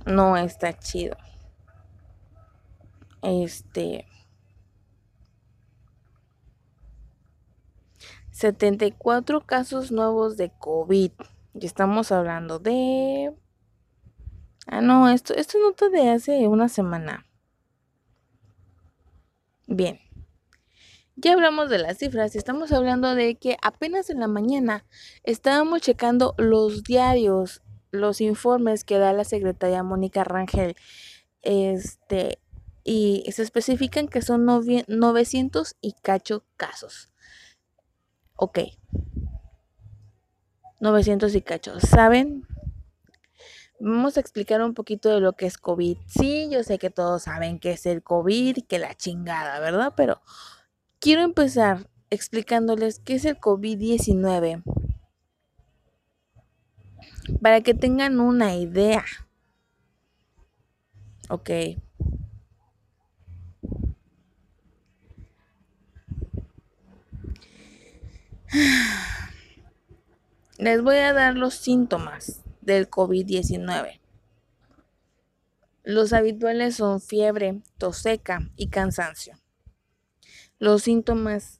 No 0.04 0.36
está 0.36 0.78
chido 0.78 1.16
este 3.22 4.06
74 8.30 9.42
casos 9.42 9.92
nuevos 9.92 10.36
de 10.36 10.50
COVID. 10.58 11.12
Y 11.54 11.66
estamos 11.66 12.12
hablando 12.12 12.58
de 12.58 13.34
Ah, 14.66 14.80
no, 14.80 15.08
esto 15.10 15.34
esto 15.34 15.58
nota 15.58 15.88
de 15.88 16.10
hace 16.10 16.46
una 16.46 16.68
semana. 16.68 17.26
Bien. 19.66 19.98
Ya 21.16 21.32
hablamos 21.32 21.68
de 21.70 21.78
las 21.78 21.98
cifras, 21.98 22.36
estamos 22.36 22.72
hablando 22.72 23.14
de 23.14 23.34
que 23.34 23.56
apenas 23.62 24.10
en 24.10 24.20
la 24.20 24.28
mañana 24.28 24.86
estábamos 25.24 25.82
checando 25.82 26.34
los 26.38 26.84
diarios, 26.84 27.62
los 27.90 28.20
informes 28.20 28.84
que 28.84 28.98
da 28.98 29.12
la 29.12 29.24
secretaria 29.24 29.82
Mónica 29.82 30.24
Rangel 30.24 30.76
este 31.42 32.38
y 32.92 33.30
se 33.30 33.44
especifican 33.44 34.08
que 34.08 34.20
son 34.20 34.44
900 34.44 35.76
y 35.80 35.92
cacho 35.92 36.44
casos. 36.56 37.12
Ok. 38.34 38.58
900 40.80 41.32
y 41.36 41.42
cacho. 41.42 41.78
¿Saben? 41.78 42.48
Vamos 43.78 44.16
a 44.16 44.20
explicar 44.20 44.60
un 44.60 44.74
poquito 44.74 45.08
de 45.14 45.20
lo 45.20 45.34
que 45.34 45.46
es 45.46 45.56
COVID. 45.56 45.98
Sí, 46.08 46.48
yo 46.50 46.64
sé 46.64 46.80
que 46.80 46.90
todos 46.90 47.22
saben 47.22 47.60
que 47.60 47.70
es 47.70 47.86
el 47.86 48.02
COVID 48.02 48.64
que 48.66 48.80
la 48.80 48.96
chingada, 48.96 49.60
¿verdad? 49.60 49.94
Pero 49.96 50.20
quiero 50.98 51.22
empezar 51.22 51.88
explicándoles 52.10 52.98
qué 52.98 53.14
es 53.14 53.24
el 53.24 53.38
COVID-19 53.38 54.64
para 57.40 57.60
que 57.60 57.74
tengan 57.74 58.18
una 58.18 58.56
idea. 58.56 59.04
Ok. 61.28 61.50
Les 70.58 70.82
voy 70.82 70.96
a 70.96 71.12
dar 71.12 71.36
los 71.36 71.54
síntomas 71.54 72.42
del 72.60 72.90
COVID-19. 72.90 74.00
Los 75.84 76.12
habituales 76.12 76.76
son 76.76 77.00
fiebre, 77.00 77.62
tos 77.78 77.98
seca 77.98 78.50
y 78.56 78.68
cansancio. 78.68 79.38
Los 80.58 80.82
síntomas, 80.82 81.59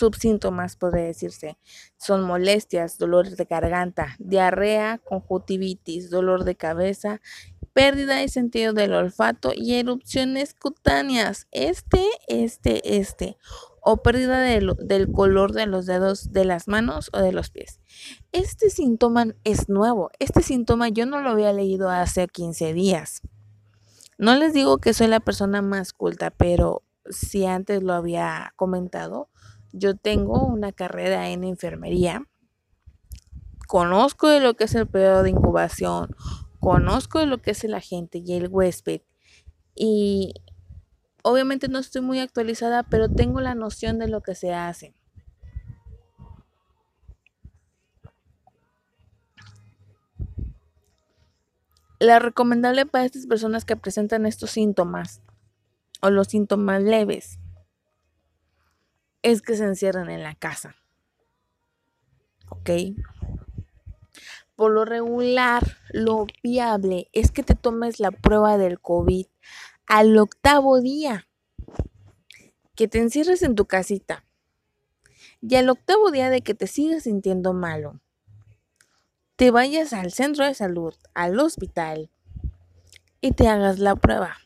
subsíntomas, 0.00 0.76
puede 0.76 1.06
decirse, 1.06 1.56
son 1.96 2.24
molestias, 2.24 2.98
dolores 2.98 3.36
de 3.36 3.44
garganta, 3.44 4.16
diarrea, 4.18 4.98
conjuntivitis, 4.98 6.10
dolor 6.10 6.44
de 6.44 6.56
cabeza 6.56 7.20
pérdida 7.72 8.16
de 8.16 8.28
sentido 8.28 8.72
del 8.72 8.92
olfato 8.92 9.52
y 9.54 9.74
erupciones 9.74 10.54
cutáneas. 10.54 11.46
Este, 11.50 12.04
este, 12.28 12.98
este. 12.98 13.36
O 13.82 14.02
pérdida 14.02 14.40
del 14.40 15.12
color 15.12 15.52
de 15.52 15.66
los 15.66 15.86
dedos 15.86 16.32
de 16.32 16.44
las 16.44 16.68
manos 16.68 17.10
o 17.14 17.18
de 17.20 17.32
los 17.32 17.50
pies. 17.50 17.80
Este 18.32 18.68
síntoma 18.68 19.34
es 19.44 19.70
nuevo. 19.70 20.10
Este 20.18 20.42
síntoma 20.42 20.90
yo 20.90 21.06
no 21.06 21.22
lo 21.22 21.30
había 21.30 21.52
leído 21.52 21.88
hace 21.88 22.28
15 22.28 22.74
días. 22.74 23.22
No 24.18 24.36
les 24.36 24.52
digo 24.52 24.78
que 24.78 24.92
soy 24.92 25.06
la 25.06 25.20
persona 25.20 25.62
más 25.62 25.94
culta, 25.94 26.30
pero 26.30 26.82
si 27.08 27.46
antes 27.46 27.82
lo 27.82 27.94
había 27.94 28.52
comentado, 28.56 29.30
yo 29.72 29.96
tengo 29.96 30.44
una 30.44 30.72
carrera 30.72 31.28
en 31.30 31.44
enfermería. 31.44 32.26
Conozco 33.66 34.28
de 34.28 34.40
lo 34.40 34.54
que 34.54 34.64
es 34.64 34.74
el 34.74 34.86
periodo 34.86 35.22
de 35.22 35.30
incubación, 35.30 36.14
conozco 36.58 37.24
lo 37.24 37.38
que 37.38 37.52
es 37.52 37.62
el 37.64 37.74
agente 37.74 38.18
y 38.18 38.32
el 38.34 38.48
huésped 38.48 39.02
y 39.76 40.34
obviamente 41.22 41.68
no 41.68 41.78
estoy 41.78 42.02
muy 42.02 42.18
actualizada, 42.18 42.82
pero 42.82 43.08
tengo 43.08 43.40
la 43.40 43.54
noción 43.54 43.98
de 43.98 44.08
lo 44.08 44.22
que 44.22 44.34
se 44.34 44.52
hace. 44.52 44.94
La 52.00 52.18
recomendable 52.18 52.86
para 52.86 53.04
estas 53.04 53.26
personas 53.26 53.64
que 53.64 53.76
presentan 53.76 54.26
estos 54.26 54.50
síntomas 54.50 55.20
o 56.00 56.10
los 56.10 56.28
síntomas 56.28 56.82
leves 56.82 57.38
es 59.22 59.42
que 59.42 59.56
se 59.56 59.64
encierren 59.64 60.10
en 60.10 60.22
la 60.22 60.34
casa. 60.34 60.76
¿Ok? 62.48 62.70
por 64.60 64.72
lo 64.72 64.84
regular, 64.84 65.78
lo 65.88 66.26
viable 66.42 67.08
es 67.14 67.30
que 67.30 67.42
te 67.42 67.54
tomes 67.54 67.98
la 67.98 68.10
prueba 68.10 68.58
del 68.58 68.78
COVID 68.78 69.24
al 69.86 70.18
octavo 70.18 70.82
día, 70.82 71.26
que 72.74 72.86
te 72.86 72.98
encierres 72.98 73.40
en 73.40 73.54
tu 73.54 73.64
casita 73.64 74.22
y 75.40 75.54
al 75.54 75.70
octavo 75.70 76.10
día 76.10 76.28
de 76.28 76.42
que 76.42 76.52
te 76.52 76.66
sigas 76.66 77.04
sintiendo 77.04 77.54
malo, 77.54 78.02
te 79.36 79.50
vayas 79.50 79.94
al 79.94 80.12
centro 80.12 80.44
de 80.44 80.52
salud, 80.52 80.92
al 81.14 81.40
hospital 81.40 82.10
y 83.22 83.32
te 83.32 83.48
hagas 83.48 83.78
la 83.78 83.96
prueba. 83.96 84.36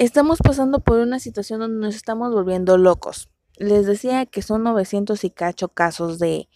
Estamos 0.00 0.38
pasando 0.38 0.80
por 0.80 0.98
una 0.98 1.18
situación 1.18 1.60
donde 1.60 1.86
nos 1.86 1.94
estamos 1.94 2.32
volviendo 2.32 2.78
locos. 2.78 3.28
Les 3.58 3.84
decía 3.84 4.24
que 4.24 4.40
son 4.40 4.62
900 4.62 5.22
y 5.24 5.30
cacho 5.30 5.68
casos 5.68 6.18
de, 6.18 6.48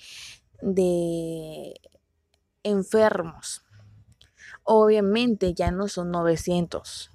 de 0.63 1.75
enfermos. 2.63 3.63
Obviamente 4.63 5.53
ya 5.53 5.71
no 5.73 5.89
son 5.89 6.11
900. 6.11 7.11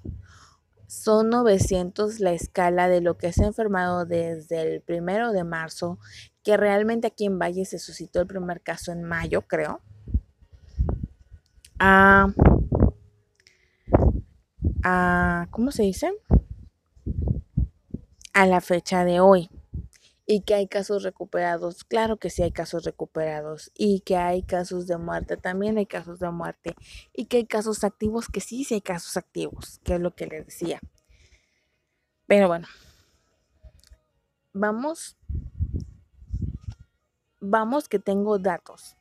son 0.86 1.30
900 1.30 2.20
la 2.20 2.30
escala 2.30 2.88
de 2.88 3.00
lo 3.00 3.18
que 3.18 3.32
se 3.32 3.42
ha 3.42 3.48
enfermado 3.48 4.06
desde 4.06 4.76
el 4.76 4.82
primero 4.82 5.32
de 5.32 5.42
marzo, 5.42 5.98
que 6.44 6.56
realmente 6.56 7.08
aquí 7.08 7.24
en 7.24 7.40
Valle 7.40 7.64
se 7.64 7.80
suscitó 7.80 8.20
el 8.20 8.28
primer 8.28 8.60
caso 8.60 8.92
en 8.92 9.02
mayo, 9.02 9.42
creo. 9.48 9.80
A, 11.80 12.32
a 14.82 15.48
¿cómo 15.50 15.70
se 15.70 15.82
dice? 15.82 16.12
A 18.32 18.46
la 18.46 18.60
fecha 18.60 19.04
de 19.04 19.20
hoy 19.20 19.50
y 20.32 20.42
que 20.42 20.54
hay 20.54 20.68
casos 20.68 21.02
recuperados, 21.02 21.82
claro 21.82 22.16
que 22.18 22.30
sí 22.30 22.44
hay 22.44 22.52
casos 22.52 22.84
recuperados 22.84 23.72
y 23.74 23.98
que 24.02 24.16
hay 24.16 24.44
casos 24.44 24.86
de 24.86 24.96
muerte, 24.96 25.36
también 25.36 25.76
hay 25.76 25.86
casos 25.86 26.20
de 26.20 26.30
muerte 26.30 26.76
y 27.12 27.24
que 27.24 27.38
hay 27.38 27.46
casos 27.46 27.82
activos, 27.82 28.28
que 28.28 28.40
sí, 28.40 28.62
sí 28.62 28.74
hay 28.74 28.80
casos 28.80 29.16
activos, 29.16 29.80
que 29.82 29.96
es 29.96 30.00
lo 30.00 30.14
que 30.14 30.28
les 30.28 30.46
decía. 30.46 30.78
Pero 32.28 32.46
bueno, 32.46 32.68
vamos, 34.52 35.16
vamos 37.40 37.88
que 37.88 37.98
tengo 37.98 38.38
datos, 38.38 38.96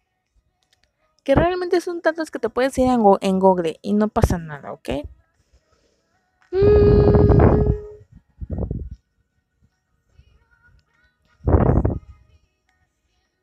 que 1.23 1.35
realmente 1.35 1.79
son 1.79 2.01
datos 2.01 2.31
que 2.31 2.39
te 2.39 2.49
puedes 2.49 2.75
ir 2.79 2.87
en, 2.87 3.03
en 3.21 3.39
Google 3.39 3.77
y 3.83 3.93
no 3.93 4.07
pasa 4.07 4.39
nada, 4.39 4.73
¿ok? 4.73 4.89
Mm. 6.51 6.89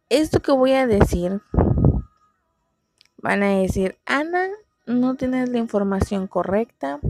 esto 0.08 0.40
que 0.40 0.52
voy 0.52 0.72
a 0.72 0.86
decir, 0.86 1.42
van 3.18 3.42
a 3.42 3.58
decir, 3.58 3.98
Ana, 4.06 4.48
no 4.86 5.16
tienes 5.16 5.48
la 5.48 5.58
información 5.58 6.26
correcta. 6.26 7.00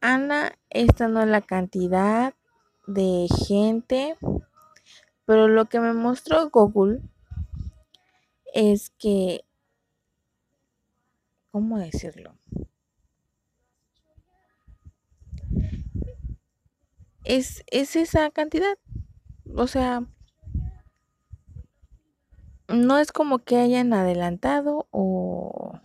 Ana, 0.00 0.52
esta 0.70 1.08
no 1.08 1.22
es 1.22 1.28
la 1.28 1.40
cantidad 1.40 2.34
de 2.86 3.26
gente. 3.46 4.16
Pero 5.24 5.48
lo 5.48 5.66
que 5.66 5.80
me 5.80 5.92
mostró 5.92 6.48
Google 6.50 7.00
es 8.54 8.90
que, 8.90 9.44
¿cómo 11.50 11.78
decirlo? 11.78 12.37
Es, 17.28 17.62
es 17.70 17.94
esa 17.94 18.30
cantidad. 18.30 18.78
O 19.54 19.66
sea, 19.66 20.02
no 22.68 22.98
es 22.98 23.12
como 23.12 23.40
que 23.40 23.58
hayan 23.58 23.92
adelantado 23.92 24.88
o, 24.90 25.78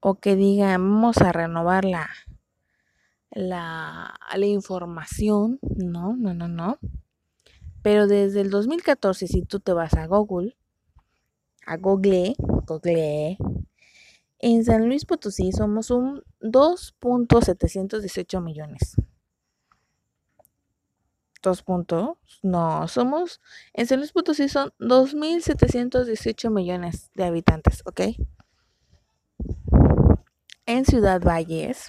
o 0.00 0.14
que 0.16 0.34
digan 0.34 0.82
vamos 0.82 1.18
a 1.18 1.30
renovar 1.30 1.84
la, 1.84 2.10
la, 3.30 4.16
la 4.36 4.46
información. 4.46 5.60
No, 5.62 6.16
no, 6.16 6.34
no, 6.34 6.48
no. 6.48 6.80
Pero 7.82 8.08
desde 8.08 8.40
el 8.40 8.50
2014, 8.50 9.28
si 9.28 9.42
tú 9.42 9.60
te 9.60 9.72
vas 9.72 9.94
a 9.94 10.08
Google, 10.08 10.56
a 11.64 11.76
Google, 11.76 12.34
Google, 12.66 13.38
en 14.40 14.64
San 14.64 14.88
Luis 14.88 15.04
Potosí 15.04 15.52
somos 15.52 15.92
un 15.92 16.24
2.718 16.40 18.42
millones 18.42 18.96
dos 21.44 21.62
puntos. 21.62 22.16
No, 22.42 22.88
somos, 22.88 23.40
en 23.72 23.86
San 23.86 24.00
Luis 24.00 24.10
Potosí 24.10 24.48
son 24.48 24.72
2.718 24.80 26.50
millones 26.50 27.12
de 27.14 27.24
habitantes, 27.24 27.84
¿ok? 27.86 28.00
En 30.66 30.84
Ciudad 30.84 31.22
Valles, 31.22 31.86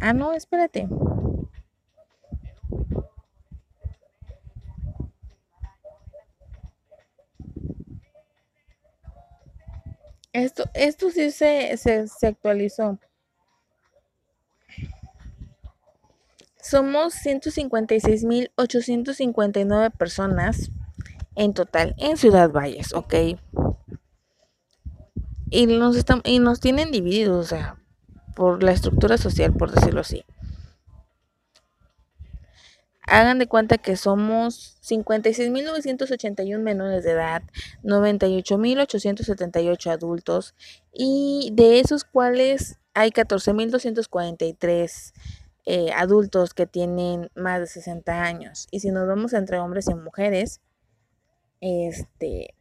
Ah, 0.00 0.12
no, 0.12 0.32
espérate. 0.32 0.88
Esto, 10.36 10.64
esto 10.74 11.10
sí 11.10 11.30
se, 11.30 11.74
se, 11.78 12.06
actualizó. 12.26 12.98
Somos 16.60 17.14
156.859 17.24 19.96
personas 19.96 20.70
en 21.36 21.54
total 21.54 21.94
en 21.96 22.18
Ciudad 22.18 22.50
Valles, 22.50 22.92
¿ok? 22.92 23.14
Y 25.48 25.68
nos, 25.68 25.96
están, 25.96 26.20
y 26.22 26.38
nos 26.38 26.60
tienen 26.60 26.90
divididos, 26.90 27.46
o 27.46 27.48
sea, 27.48 27.78
por 28.34 28.62
la 28.62 28.72
estructura 28.72 29.16
social, 29.16 29.54
por 29.54 29.70
decirlo 29.70 30.02
así. 30.02 30.22
Hagan 33.06 33.38
de 33.38 33.46
cuenta 33.46 33.78
que 33.78 33.96
somos 33.96 34.76
56.981 34.82 36.58
menores 36.58 37.04
de 37.04 37.12
edad, 37.12 37.42
98.878 37.84 39.90
adultos 39.90 40.54
y 40.92 41.50
de 41.54 41.80
esos 41.80 42.04
cuales 42.04 42.78
hay 42.94 43.10
14.243 43.10 45.12
eh, 45.66 45.92
adultos 45.92 46.54
que 46.54 46.66
tienen 46.66 47.30
más 47.34 47.60
de 47.60 47.66
60 47.66 48.22
años. 48.22 48.66
Y 48.70 48.80
si 48.80 48.90
nos 48.90 49.06
vamos 49.06 49.34
entre 49.34 49.58
hombres 49.58 49.88
y 49.88 49.94
mujeres, 49.94 50.60
este, 51.60 52.54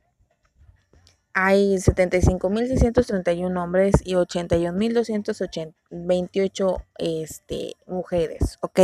hay 1.33 1.75
75.631 1.75 3.61
hombres 3.61 3.95
y 4.03 4.13
81.228 4.13 6.83
este, 6.97 7.75
mujeres, 7.85 8.57
¿ok? 8.61 8.79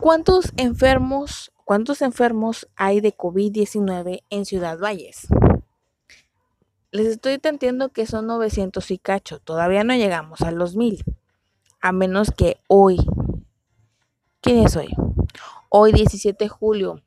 ¿Cuántos 0.00 0.54
enfermos, 0.56 1.52
cuántos 1.66 2.00
enfermos 2.00 2.66
hay 2.74 3.02
de 3.02 3.14
COVID-19 3.14 4.22
en 4.30 4.46
Ciudad 4.46 4.78
Valles? 4.78 5.28
Les 6.90 7.06
estoy 7.06 7.36
tanteando 7.36 7.90
que 7.90 8.06
son 8.06 8.26
900 8.26 8.90
y 8.92 8.98
cacho. 8.98 9.40
Todavía 9.40 9.84
no 9.84 9.94
llegamos 9.94 10.40
a 10.40 10.52
los 10.52 10.74
1000. 10.74 11.04
A 11.82 11.92
menos 11.92 12.30
que 12.34 12.56
hoy. 12.66 12.96
¿Quién 14.40 14.64
es 14.64 14.74
hoy? 14.74 14.88
Hoy 15.68 15.92
17 15.92 16.44
de 16.44 16.48
julio 16.48 17.02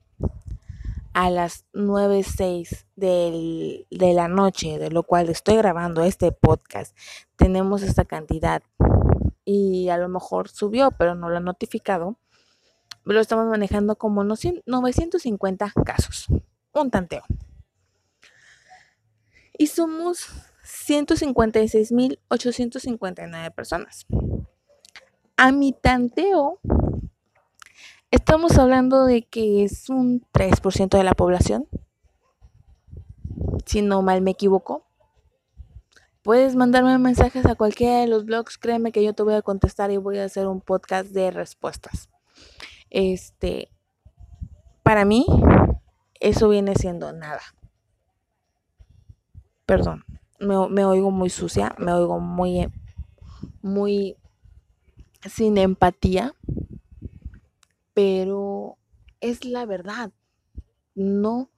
a 1.14 1.32
las 1.32 1.66
9.06 1.74 2.86
de 2.96 4.14
la 4.14 4.28
noche, 4.28 4.78
de 4.78 4.92
lo 4.92 5.02
cual 5.02 5.30
estoy 5.30 5.56
grabando 5.58 6.04
este 6.04 6.32
podcast, 6.32 6.96
tenemos 7.38 7.82
esta 7.82 8.06
cantidad. 8.06 8.62
Y 9.46 9.90
a 9.90 9.98
lo 9.98 10.10
mejor 10.10 10.48
subió, 10.48 10.92
pero 10.92 11.16
no 11.16 11.30
lo 11.30 11.38
han 11.38 11.46
notificado 11.46 12.18
lo 13.06 13.20
estamos 13.20 13.48
manejando 13.48 13.98
como 13.98 14.24
950 14.24 15.74
casos, 15.86 16.28
un 16.74 16.90
tanteo. 16.90 17.24
Y 19.58 19.68
somos 19.68 20.30
156.859 20.64 23.54
personas. 23.54 24.06
A 25.36 25.52
mi 25.52 25.74
tanteo, 25.74 26.62
estamos 28.12 28.58
hablando 28.58 29.06
de 29.06 29.24
que 29.24 29.66
es 29.66 29.90
un 29.90 30.26
3% 30.34 30.98
de 30.98 31.04
la 31.04 31.14
población, 31.14 31.68
si 33.66 33.82
no 33.82 34.02
mal 34.02 34.22
me 34.22 34.32
equivoco. 34.32 34.86
Puedes 36.22 36.56
mandarme 36.56 36.98
mensajes 37.00 37.46
a 37.46 37.56
cualquiera 37.56 38.00
de 38.00 38.08
los 38.08 38.24
blogs, 38.26 38.58
créeme 38.58 38.94
que 38.94 39.04
yo 39.04 39.14
te 39.14 39.24
voy 39.24 39.34
a 39.34 39.42
contestar 39.42 39.92
y 39.92 39.98
voy 39.98 40.20
a 40.20 40.26
hacer 40.26 40.48
un 40.48 40.62
podcast 40.62 41.10
de 41.10 41.32
respuestas. 41.32 42.08
Este, 42.94 43.72
para 44.84 45.04
mí, 45.04 45.26
eso 46.20 46.48
viene 46.48 46.76
siendo 46.76 47.12
nada. 47.12 47.42
Perdón, 49.66 50.06
me, 50.40 50.86
oigo 50.86 51.10
muy 51.10 51.32
sucia, 51.32 51.74
me 51.80 51.92
oigo 51.92 52.20
muy, 52.20 52.72
muy 53.64 54.16
sin 55.28 55.58
empatía, 55.58 56.36
pero 57.96 58.78
es 59.22 59.44
la 59.44 59.66
verdad. 59.66 60.12
No 60.94 61.50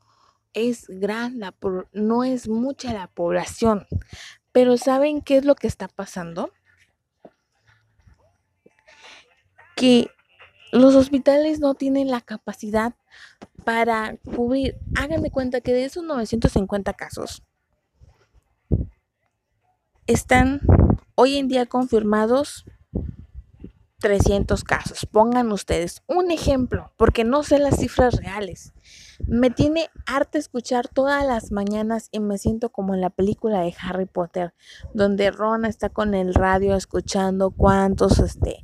es 0.53 0.87
gran 0.87 1.39
la 1.39 1.53
no 1.91 2.23
es 2.23 2.47
mucha 2.47 2.93
la 2.93 3.07
población. 3.07 3.85
Pero 4.53 4.77
¿saben 4.77 5.21
qué 5.21 5.35
es 5.35 5.43
lo 5.43 5.55
que 5.55 5.67
está 5.67 5.89
pasando? 5.89 6.53
Que 9.75 10.09
los 10.75 10.95
hospitales 10.95 11.59
no 11.59 11.73
tienen 11.73 12.09
la 12.09 12.21
capacidad 12.21 12.93
para 13.63 14.17
cubrir. 14.35 14.77
Háganme 14.95 15.31
cuenta 15.31 15.61
que 15.61 15.73
de 15.73 15.85
esos 15.85 16.03
950 16.03 16.93
casos 16.93 17.43
están 20.05 20.61
hoy 21.15 21.37
en 21.37 21.47
día 21.47 21.65
confirmados 21.65 22.65
300 23.99 24.65
casos. 24.65 25.07
Pongan 25.09 25.51
ustedes 25.53 26.03
un 26.07 26.29
ejemplo, 26.29 26.91
porque 26.97 27.23
no 27.23 27.43
sé 27.43 27.57
las 27.57 27.77
cifras 27.77 28.17
reales, 28.17 28.73
Me 29.25 29.49
tiene 29.49 29.89
harta 30.05 30.37
escuchar 30.37 30.89
todas 30.89 31.25
las 31.25 31.53
mañanas 31.53 32.09
y 32.11 32.19
me 32.19 32.37
siento 32.37 32.69
como 32.69 32.93
en 32.93 32.99
la 32.99 33.09
película 33.09 33.61
de 33.61 33.73
Harry 33.81 34.05
Potter, 34.05 34.53
donde 34.93 35.31
Ron 35.31 35.63
está 35.63 35.87
con 35.87 36.13
el 36.13 36.33
radio 36.33 36.75
escuchando 36.75 37.51
cuántos, 37.51 38.19
este, 38.19 38.61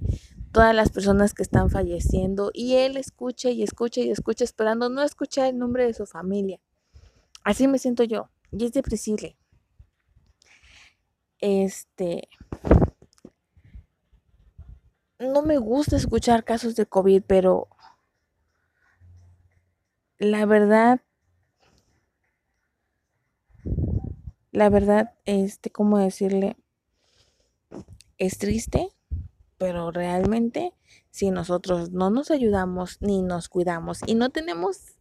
todas 0.51 0.75
las 0.75 0.89
personas 0.89 1.33
que 1.33 1.43
están 1.43 1.69
falleciendo 1.69 2.51
y 2.53 2.75
él 2.75 2.97
escucha 2.97 3.49
y 3.49 3.63
escucha 3.63 4.01
y 4.01 4.11
escucha 4.11 4.43
esperando 4.43 4.89
no 4.89 5.01
escuchar 5.01 5.47
el 5.47 5.57
nombre 5.57 5.85
de 5.85 5.93
su 5.93 6.05
familia. 6.05 6.59
Así 7.43 7.67
me 7.67 7.79
siento 7.79 8.03
yo 8.03 8.29
y 8.51 8.65
es 8.65 8.73
depresible. 8.73 9.37
Este, 11.39 12.27
no 15.19 15.41
me 15.41 15.57
gusta 15.57 15.95
escuchar 15.95 16.43
casos 16.43 16.75
de 16.75 16.85
COVID, 16.85 17.23
pero 17.25 17.67
la 20.19 20.45
verdad, 20.45 21.01
la 24.51 24.69
verdad, 24.69 25.15
este, 25.25 25.71
¿cómo 25.71 25.97
decirle? 25.97 26.57
Es 28.19 28.37
triste, 28.37 28.89
pero 29.62 29.91
realmente 29.91 30.74
si 31.12 31.30
nosotros 31.30 31.91
no 31.91 32.10
nos 32.10 32.32
ayudamos 32.32 32.97
ni 33.00 33.21
nos 33.21 33.47
cuidamos 33.47 34.00
y 34.08 34.15
no 34.15 34.32
tenemos 34.32 34.97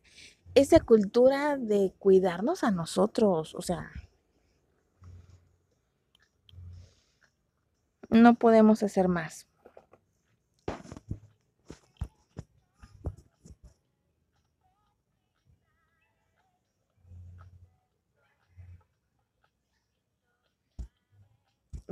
esa 0.54 0.80
cultura 0.80 1.56
de 1.56 1.94
cuidarnos 1.98 2.62
a 2.62 2.70
nosotros, 2.70 3.54
o 3.54 3.62
sea, 3.62 3.90
no 8.10 8.34
podemos 8.34 8.82
hacer 8.82 9.08
más. 9.08 9.49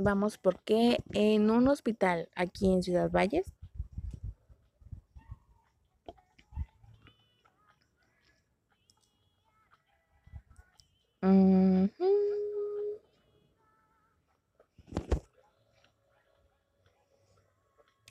Vamos, 0.01 0.37
porque 0.37 1.03
en 1.11 1.51
un 1.51 1.67
hospital 1.67 2.29
aquí 2.33 2.71
en 2.71 2.81
Ciudad 2.83 3.11
Valles 3.11 3.53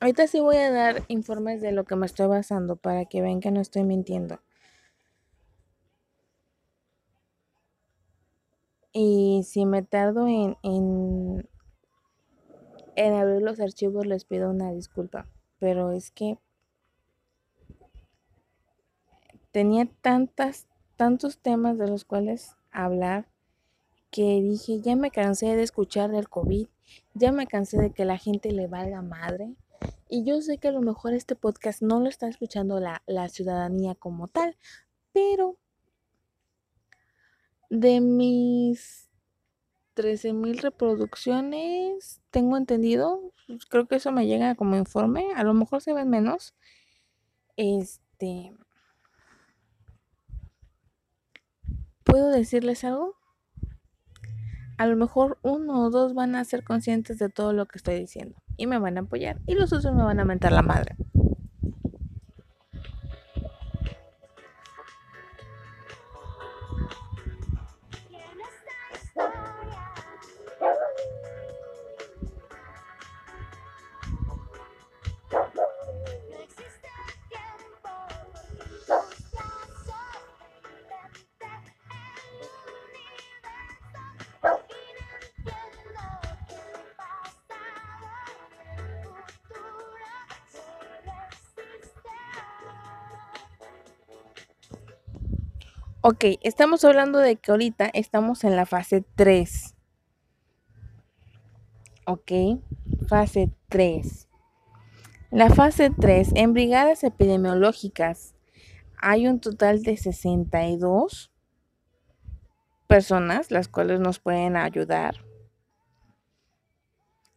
Ahorita 0.01 0.27
sí 0.27 0.41
voy 0.41 0.57
a 0.57 0.71
dar 0.71 1.03
informes 1.09 1.61
de 1.61 1.73
lo 1.73 1.85
que 1.85 1.97
me 1.97 2.07
estoy 2.07 2.27
basando 2.29 2.77
para 2.77 3.07
que 3.07 3.21
vean 3.21 3.41
que 3.41 3.51
no 3.51 3.61
estoy 3.61 3.83
mintiendo. 3.83 4.39
Y 8.93 9.43
si 9.45 9.67
me 9.67 9.83
tardo 9.83 10.27
en, 10.29 11.49
en 12.99 13.15
abrir 13.15 13.43
los 13.43 13.61
archivos 13.61 14.07
les 14.07 14.25
pido 14.25 14.51
una 14.51 14.73
disculpa. 14.73 15.27
Pero 15.61 15.93
es 15.93 16.11
que 16.11 16.37
tenía 19.53 19.89
tantas, 20.03 20.67
tantos 20.97 21.39
temas 21.39 21.79
de 21.79 21.87
los 21.87 22.05
cuales 22.05 22.57
hablar 22.73 23.29
que 24.11 24.41
dije, 24.43 24.81
ya 24.81 24.97
me 24.97 25.13
cansé 25.13 25.55
de 25.55 25.63
escuchar 25.63 26.11
del 26.11 26.29
COVID, 26.29 26.67
ya 27.15 27.31
me 27.31 27.47
cansé 27.47 27.79
de 27.79 27.93
que 27.93 28.05
la 28.05 28.19
gente 28.19 28.51
le 28.51 28.67
valga 28.67 29.01
madre. 29.01 29.55
Y 30.09 30.25
yo 30.25 30.41
sé 30.41 30.59
que 30.59 30.69
a 30.69 30.73
lo 30.73 30.81
mejor 30.81 31.15
este 31.15 31.37
podcast 31.37 31.83
no 31.83 32.01
lo 32.01 32.09
está 32.09 32.27
escuchando 32.27 32.81
la, 32.81 33.03
la 33.07 33.29
ciudadanía 33.29 33.95
como 33.95 34.27
tal, 34.27 34.57
pero 35.13 35.57
de 37.71 38.01
mis 38.01 39.08
13 39.99 40.33
mil 40.33 40.59
reproducciones, 40.59 42.21
tengo 42.31 42.57
entendido, 42.57 43.33
pues, 43.49 43.67
creo 43.67 43.89
que 43.89 43.97
eso 43.97 44.13
me 44.13 44.29
llega 44.29 44.55
como 44.55 44.77
informe, 44.77 45.27
a 45.35 45.43
lo 45.43 45.55
mejor 45.55 45.83
se 45.83 45.93
ven 45.93 46.09
menos. 46.09 46.55
Este, 47.57 48.53
¿puedo 52.05 52.31
decirles 52.31 52.85
algo? 52.85 53.17
A 54.77 54.87
lo 54.87 54.95
mejor 54.95 55.41
uno 55.43 55.87
o 55.87 55.91
dos 55.91 56.15
van 56.15 56.37
a 56.37 56.45
ser 56.45 56.63
conscientes 56.63 57.19
de 57.19 57.29
todo 57.29 57.53
lo 57.53 57.67
que 57.67 57.79
estoy 57.79 57.99
diciendo 57.99 58.41
y 58.57 58.69
me 58.69 58.79
van 58.79 58.99
a 58.99 59.01
apoyar 59.01 59.41
y 59.49 59.55
los 59.55 59.73
otros 59.73 59.93
me 59.97 60.05
van 60.05 60.21
a 60.21 60.25
mentar 60.25 60.53
la 60.53 60.63
madre. 60.63 60.95
Ok, 96.11 96.25
estamos 96.41 96.87
hablando 96.87 97.19
de 97.19 97.37
que 97.37 97.51
ahorita 97.51 97.91
estamos 97.93 98.43
en 98.45 98.57
la 98.57 98.65
fase 98.65 99.05
3. 99.15 99.75
Ok, 102.07 102.33
fase 103.07 103.51
3. 103.69 104.27
La 105.31 105.51
fase 105.51 105.91
3, 105.91 106.31
en 106.35 106.55
brigadas 106.55 107.05
epidemiológicas, 107.05 108.35
hay 108.97 109.29
un 109.29 109.39
total 109.39 109.83
de 109.83 109.99
62 109.99 111.31
personas, 112.87 113.51
las 113.51 113.69
cuales 113.69 114.01
nos 114.01 114.19
pueden 114.19 114.57
ayudar. 114.57 115.17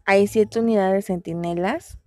Hay 0.05 0.27
7 0.27 0.61
unidades 0.61 1.07
centinelas. 1.07 1.99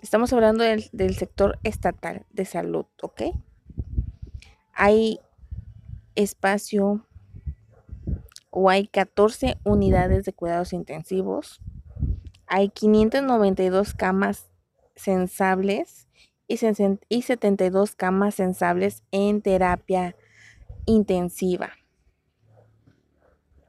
Estamos 0.00 0.32
hablando 0.32 0.64
del, 0.64 0.90
del 0.90 1.14
sector 1.14 1.60
estatal 1.62 2.26
de 2.32 2.44
salud, 2.44 2.86
¿ok? 3.02 3.22
hay 4.78 5.18
espacio 6.18 7.06
o 8.50 8.70
hay 8.70 8.88
14 8.88 9.56
unidades 9.64 10.24
de 10.24 10.32
cuidados 10.32 10.72
intensivos, 10.72 11.60
hay 12.46 12.70
592 12.70 13.94
camas 13.94 14.50
sensables 14.96 16.08
y 16.48 16.56
72 17.22 17.94
camas 17.94 18.34
sensables 18.34 19.04
en 19.12 19.42
terapia 19.42 20.16
intensiva. 20.86 21.72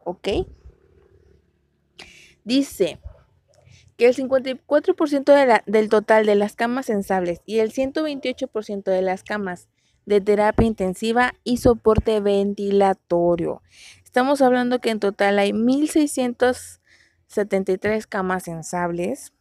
¿Ok? 0.04 0.30
Dice 2.44 3.00
que 3.96 4.08
el 4.08 4.16
54% 4.16 5.64
del 5.66 5.90
total 5.90 6.26
de 6.26 6.36
las 6.36 6.56
camas 6.56 6.88
sensables 6.88 7.42
y 7.46 7.60
el 7.60 7.72
128% 7.72 8.84
de 8.86 9.02
las 9.02 9.24
camas 9.24 9.68
de 10.10 10.20
terapia 10.22 10.66
intensiva 10.66 11.36
y 11.44 11.58
soporte 11.58 12.20
ventilatorio. 12.20 13.62
Estamos 14.04 14.42
hablando 14.42 14.80
que 14.80 14.90
en 14.90 15.00
total 15.00 15.38
hay 15.38 15.52
1.673 15.52 18.08
camas 18.08 18.42
sensables, 18.42 19.34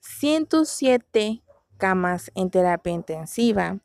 107 0.00 1.42
camas 1.76 2.32
en 2.34 2.48
terapia 2.48 2.94
intensiva 2.94 3.80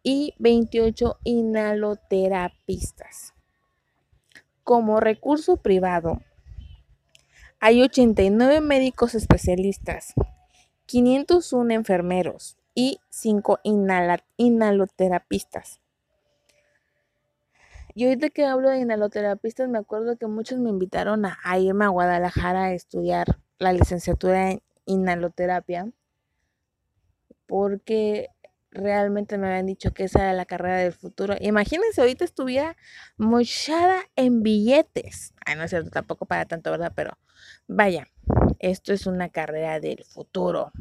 y 0.04 0.34
28 0.38 1.20
inhaloterapistas. 1.24 3.34
Como 4.66 5.00
recurso 5.00 5.56
privado, 5.56 6.20
hay 7.62 7.82
89 7.82 8.60
médicos 8.60 9.16
especialistas, 9.16 10.14
501 10.88 11.74
enfermeros, 11.74 12.58
y 12.76 13.00
cinco 13.10 13.60
inhaloterapistas. 13.64 15.80
Y 17.96 18.06
ahorita 18.06 18.30
que 18.30 18.46
hablo 18.46 18.70
de 18.70 18.80
inhaloterapistas, 18.80 19.70
me 19.70 19.78
acuerdo 19.78 20.18
que 20.18 20.26
muchos 20.26 20.60
me 20.60 20.70
invitaron 20.70 21.26
a, 21.26 21.38
a 21.44 21.60
irme 21.60 21.86
a 21.86 21.90
Guadalajara 21.90 22.66
a 22.66 22.74
estudiar 22.74 23.40
la 23.60 23.72
licenciatura 23.72 24.52
en 24.52 24.62
inhaloterapia, 24.86 25.90
porque 27.46 28.30
realmente 28.72 29.38
me 29.38 29.48
habían 29.48 29.68
dicho 29.68 29.94
que 29.94 30.06
esa 30.06 30.24
era 30.24 30.34
la 30.34 30.46
carrera 30.46 30.78
del 30.78 30.94
futuro. 30.94 31.36
Imagínense, 31.40 32.02
ahorita 32.02 32.26
estuviera 32.26 32.76
mochada 33.18 34.02
en 34.16 34.42
billetes. 34.42 35.36
Ay, 35.46 35.56
no 35.56 35.64
es 35.64 35.70
cierto, 35.70 35.92
tampoco 35.92 36.26
para 36.26 36.46
tanto, 36.46 36.72
¿verdad? 36.72 36.94
Pero 36.96 37.18
vaya, 37.68 38.08
esto 38.60 38.94
es 38.94 39.06
una 39.06 39.30
carrera 39.30 39.80
del 39.80 40.04
futuro. 40.04 40.72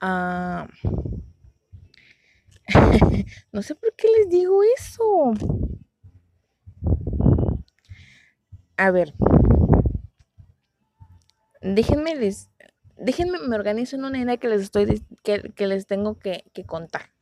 Ah, 0.00 0.68
no 3.52 3.62
sé 3.62 3.74
por 3.74 3.94
qué 3.94 4.08
les 4.18 4.28
digo 4.28 4.62
eso. 4.62 5.32
A 8.76 8.90
ver, 8.90 9.14
déjenme 11.62 12.14
les, 12.14 12.50
déjenme 12.96 13.38
me 13.38 13.56
organizo 13.56 13.96
en 13.96 14.04
una 14.04 14.18
idea 14.18 14.36
que 14.36 14.48
les 14.48 14.62
estoy 14.62 15.02
que, 15.22 15.52
que 15.54 15.66
les 15.66 15.86
tengo 15.86 16.18
que, 16.18 16.44
que 16.52 16.64
contar. 16.64 17.15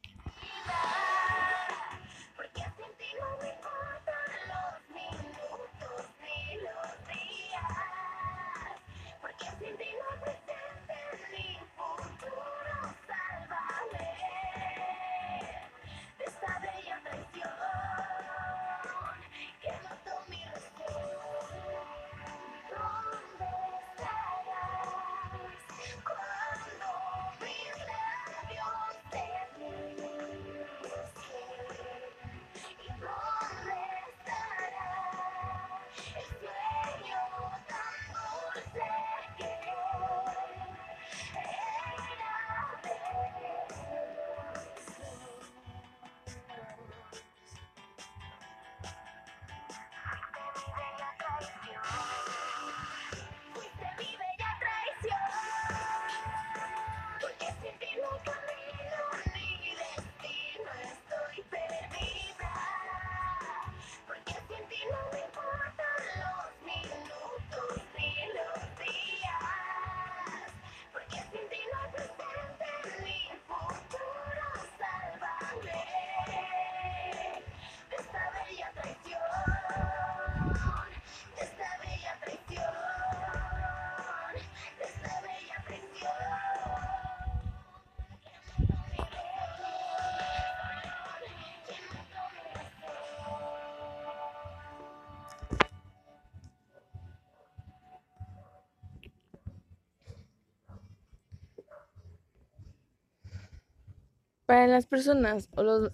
Para 104.46 104.66
las 104.66 104.87
personas 104.87 105.48
o, 105.57 105.62
los, 105.62 105.90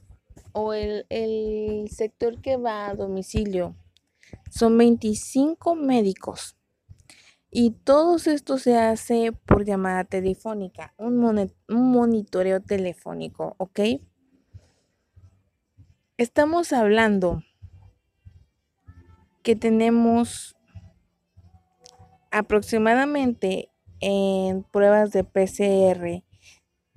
o 0.53 0.73
el, 0.73 1.07
el 1.09 1.89
sector 1.91 2.41
que 2.41 2.57
va 2.57 2.89
a 2.89 2.95
domicilio, 2.95 3.77
son 4.51 4.77
25 4.79 5.75
médicos. 5.75 6.57
Y 7.53 7.73
todo 7.73 8.17
esto 8.17 8.59
se 8.59 8.79
hace 8.79 9.33
por 9.33 9.65
llamada 9.65 10.05
telefónica, 10.05 10.95
un, 10.97 11.25
un, 11.25 11.53
monitoreo 11.69 12.61
telefónico, 12.61 13.57
¿ok? 13.59 13.81
Estamos 16.17 16.73
hablando 16.73 17.43
que 19.43 19.57
tenemos 19.57 20.55
aproximadamente 22.31 23.71
en 23.99 24.63
pruebas 24.63 25.11
de 25.11 25.25
PCR 25.25 26.23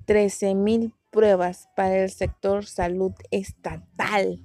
13 0.04 0.54
mil 0.54 0.94
pruebas 1.14 1.68
para 1.76 2.02
el 2.02 2.10
sector 2.10 2.66
salud 2.66 3.12
estatal. 3.30 4.42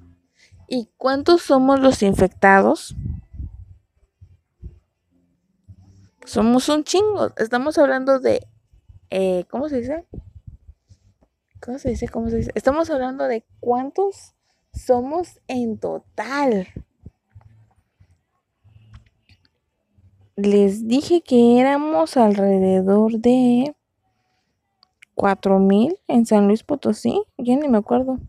¿Y 0.68 0.88
cuántos 0.98 1.42
somos 1.42 1.80
los 1.80 2.04
infectados? 2.04 2.96
Somos 6.26 6.70
un 6.70 6.84
chingo. 6.84 7.34
Estamos 7.38 7.80
hablando 7.80 8.20
de... 8.20 8.46
Eh, 9.10 9.46
¿Cómo 9.50 9.68
se 9.68 9.78
dice? 9.78 10.06
¿Cómo 11.60 11.80
se 11.80 11.90
dice? 11.90 12.08
¿Cómo 12.08 12.30
se 12.30 12.38
dice? 12.38 12.52
Estamos 12.54 12.92
hablando 12.92 13.24
de 13.24 13.44
cuántos 13.60 14.36
somos 14.72 15.42
en 15.48 15.80
total. 15.80 16.68
Les 20.36 20.88
dije 20.88 21.22
que 21.22 21.60
éramos 21.60 22.16
alrededor 22.16 23.14
de 23.14 23.76
cuatro 25.20 25.60
mil 25.60 26.00
en 26.08 26.26
San 26.26 26.48
Luis 26.48 26.64
Potosí, 26.64 27.22
ya 27.38 27.58
ni 27.58 27.68
me 27.68 27.80
acuerdo. 27.80 28.20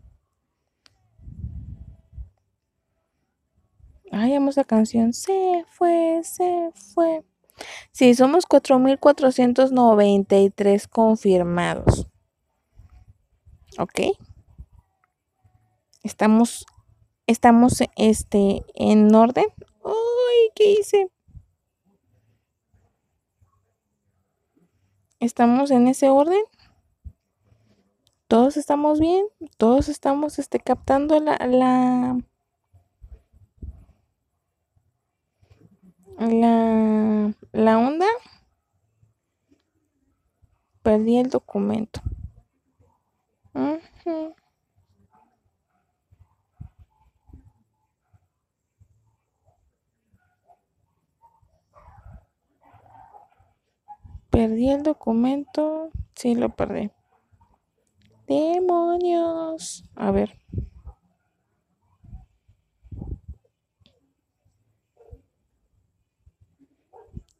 Ay, 4.11 4.33
amo 4.33 4.49
esa 4.49 4.65
canción. 4.65 5.13
Se 5.13 5.63
fue, 5.69 6.19
se 6.25 6.71
fue. 6.93 7.23
Sí, 7.93 8.13
somos 8.13 8.45
4.493 8.45 10.89
confirmados. 10.89 12.07
¿Ok? 13.79 14.01
Estamos, 16.03 16.65
estamos 17.25 17.81
este, 17.95 18.65
en 18.75 19.15
orden. 19.15 19.45
Ay, 19.85 20.49
¿qué 20.55 20.73
hice? 20.73 21.09
¿Estamos 25.21 25.71
en 25.71 25.87
ese 25.87 26.09
orden? 26.09 26.43
Todos 28.31 28.55
estamos 28.55 29.01
bien, 29.01 29.25
todos 29.57 29.89
estamos 29.89 30.39
este, 30.39 30.61
captando 30.61 31.19
la, 31.19 31.35
la, 31.47 32.17
la, 37.51 37.77
onda. 37.77 38.05
Perdí 40.81 41.17
el 41.17 41.29
documento. 41.29 41.99
Perdí 54.29 54.69
el 54.69 54.83
documento. 54.83 55.89
Sí, 56.15 56.33
lo 56.35 56.47
perdí. 56.55 56.91
Demonios. 58.31 59.83
A 59.93 60.09
ver. 60.11 60.39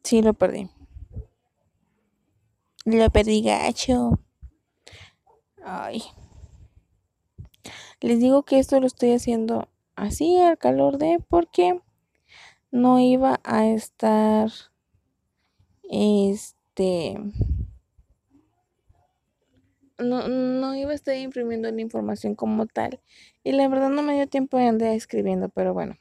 Sí, 0.03 0.21
lo 0.21 0.33
perdí. 0.33 0.69
Lo 2.83 3.09
perdí 3.09 3.41
gacho. 3.41 4.19
Ay. 5.63 6.03
Les 8.01 8.19
digo 8.19 8.43
que 8.43 8.59
esto 8.59 8.81
lo 8.81 8.87
estoy 8.87 9.13
haciendo 9.13 9.69
así 9.95 10.39
al 10.39 10.57
calor 10.57 10.97
de 10.97 11.23
porque 11.29 11.79
no 12.69 12.99
iba 12.99 13.39
a 13.45 13.65
estar 13.67 14.51
este 15.83 17.17
no, 20.01 20.27
no 20.27 20.75
iba 20.75 20.91
a 20.91 20.95
estar 20.95 21.15
imprimiendo 21.15 21.71
la 21.71 21.81
información 21.81 22.35
como 22.35 22.65
tal. 22.67 23.01
Y 23.43 23.51
la 23.53 23.67
verdad 23.67 23.89
no 23.89 24.03
me 24.03 24.15
dio 24.15 24.27
tiempo 24.27 24.57
de 24.57 24.67
andar 24.67 24.89
escribiendo, 24.93 25.49
pero 25.49 25.73
bueno. 25.73 26.00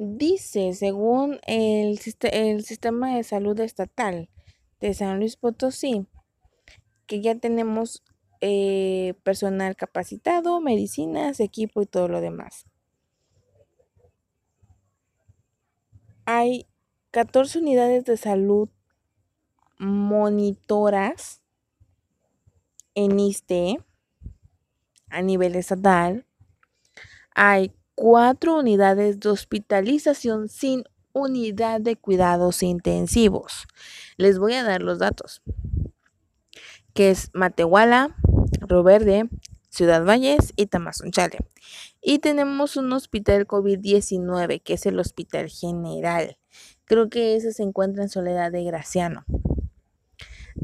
Dice, 0.00 0.74
según 0.74 1.40
el, 1.44 1.98
sistema 1.98 3.16
de 3.16 3.24
salud 3.24 3.58
estatal 3.58 4.30
de 4.78 4.94
San 4.94 5.18
Luis 5.18 5.36
Potosí, 5.36 6.06
que 7.06 7.20
ya 7.20 7.34
tenemos 7.34 8.04
eh, 8.40 9.14
personal 9.24 9.74
capacitado, 9.74 10.60
medicinas, 10.60 11.40
equipo 11.40 11.82
y 11.82 11.86
todo 11.86 12.06
lo 12.06 12.20
demás. 12.20 12.66
Hay 16.26 16.68
14 17.10 17.58
unidades 17.58 18.04
de 18.04 18.16
salud 18.16 18.68
monitoras 19.78 21.42
en 22.94 23.18
ISTE 23.18 23.78
a 25.08 25.22
nivel 25.22 25.56
estatal. 25.56 26.24
Hay 27.34 27.72
cuatro 28.00 28.56
unidades 28.56 29.18
de 29.18 29.28
hospitalización 29.28 30.48
sin 30.48 30.84
unidad 31.12 31.80
de 31.80 31.96
cuidados 31.96 32.62
intensivos. 32.62 33.66
Les 34.16 34.38
voy 34.38 34.54
a 34.54 34.62
dar 34.62 34.82
los 34.82 35.00
datos, 35.00 35.42
que 36.94 37.10
es 37.10 37.30
Matehuala, 37.32 38.14
Río 38.60 38.84
Verde, 38.84 39.28
Ciudad 39.68 40.04
Valles 40.04 40.52
y 40.54 40.66
Tamazunchale. 40.66 41.38
Y 42.00 42.20
tenemos 42.20 42.76
un 42.76 42.92
hospital 42.92 43.48
COVID-19, 43.48 44.62
que 44.62 44.74
es 44.74 44.86
el 44.86 45.00
Hospital 45.00 45.48
General. 45.48 46.38
Creo 46.84 47.08
que 47.08 47.34
ese 47.34 47.52
se 47.52 47.64
encuentra 47.64 48.04
en 48.04 48.10
Soledad 48.10 48.52
de 48.52 48.62
Graciano. 48.62 49.24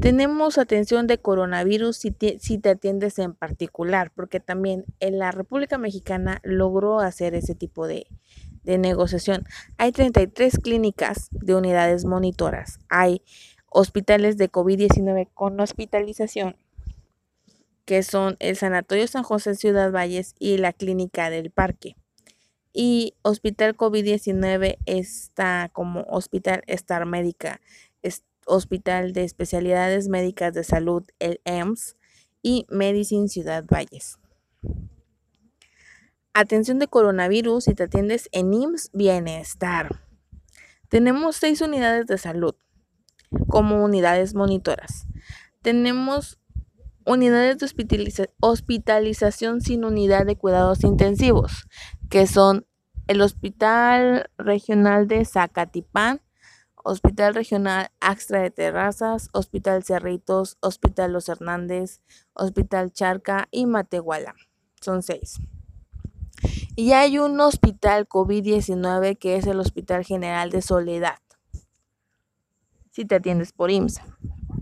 Tenemos 0.00 0.58
atención 0.58 1.06
de 1.06 1.18
coronavirus 1.18 1.96
si 1.96 2.10
te, 2.10 2.38
atiendes 2.68 3.18
en 3.18 3.34
particular, 3.34 4.10
porque 4.14 4.40
también 4.40 4.84
en 5.00 5.18
la 5.18 5.30
República 5.30 5.78
Mexicana 5.78 6.40
logró 6.42 7.00
hacer 7.00 7.34
ese 7.34 7.54
tipo 7.54 7.86
de, 7.86 8.06
de 8.64 8.78
negociación. 8.78 9.44
Hay 9.78 9.92
33 9.92 10.58
clínicas 10.58 11.28
de 11.30 11.54
unidades 11.54 12.04
monitoras. 12.04 12.80
Hay 12.88 13.22
hospitales 13.68 14.36
de 14.36 14.50
COVID-19 14.50 15.28
con 15.32 15.60
hospitalización, 15.60 16.56
que 17.84 18.02
son 18.02 18.36
el 18.40 18.56
Sanatorio 18.56 19.06
San 19.06 19.22
José 19.22 19.54
Ciudad 19.54 19.92
Valles 19.92 20.34
y 20.38 20.58
la 20.58 20.72
Clínica 20.72 21.30
del 21.30 21.50
Parque. 21.50 21.96
Y 22.72 23.14
Hospital 23.22 23.76
COVID-19 23.76 24.78
está 24.86 25.70
como 25.72 26.00
Hospital 26.08 26.64
Star 26.66 27.06
Médica. 27.06 27.60
Hospital 28.46 29.12
de 29.12 29.24
Especialidades 29.24 30.08
Médicas 30.08 30.54
de 30.54 30.64
Salud, 30.64 31.04
el 31.18 31.40
EMS, 31.44 31.96
y 32.42 32.66
Medicine 32.68 33.28
Ciudad 33.28 33.64
Valles. 33.66 34.18
Atención 36.34 36.78
de 36.78 36.88
coronavirus 36.88 37.64
si 37.64 37.74
te 37.74 37.84
atiendes 37.84 38.28
en 38.32 38.52
IMSS 38.52 38.90
Bienestar. 38.92 40.02
Tenemos 40.88 41.36
seis 41.36 41.60
unidades 41.60 42.06
de 42.06 42.18
salud 42.18 42.54
como 43.48 43.82
unidades 43.82 44.34
monitoras. 44.34 45.06
Tenemos 45.62 46.38
unidades 47.06 47.58
de 47.58 48.30
hospitalización 48.40 49.60
sin 49.60 49.84
unidad 49.84 50.26
de 50.26 50.36
cuidados 50.36 50.84
intensivos, 50.84 51.66
que 52.10 52.26
son 52.26 52.66
el 53.06 53.20
Hospital 53.20 54.30
Regional 54.38 55.08
de 55.08 55.24
Zacatipán, 55.24 56.20
Hospital 56.86 57.34
Regional 57.34 57.90
Axtra 57.98 58.42
de 58.42 58.50
Terrazas, 58.50 59.30
Hospital 59.32 59.82
Cerritos, 59.84 60.58
Hospital 60.60 61.14
Los 61.14 61.30
Hernández, 61.30 62.02
Hospital 62.34 62.92
Charca 62.92 63.48
y 63.50 63.64
Matehuala. 63.64 64.34
Son 64.82 65.02
seis. 65.02 65.40
Y 66.76 66.92
hay 66.92 67.18
un 67.18 67.40
hospital 67.40 68.06
COVID-19 68.06 69.16
que 69.16 69.36
es 69.36 69.46
el 69.46 69.60
Hospital 69.60 70.04
General 70.04 70.50
de 70.50 70.60
Soledad. 70.60 71.18
Si 72.90 73.06
te 73.06 73.14
atiendes 73.14 73.52
por 73.52 73.70
IMSA. 73.70 74.04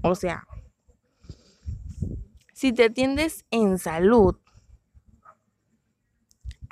O 0.05 0.15
sea, 0.15 0.47
si 2.53 2.73
te 2.73 2.85
atiendes 2.85 3.45
en 3.51 3.79
salud, 3.79 4.37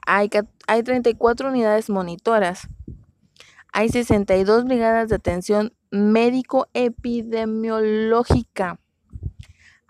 hay, 0.07 0.31
hay 0.69 0.83
34 0.85 1.49
unidades 1.49 1.91
monitoras 1.91 2.69
hay 3.73 3.89
62 3.89 4.65
brigadas 4.65 5.09
de 5.09 5.17
atención 5.17 5.73
médico-epidemiológica. 5.91 8.79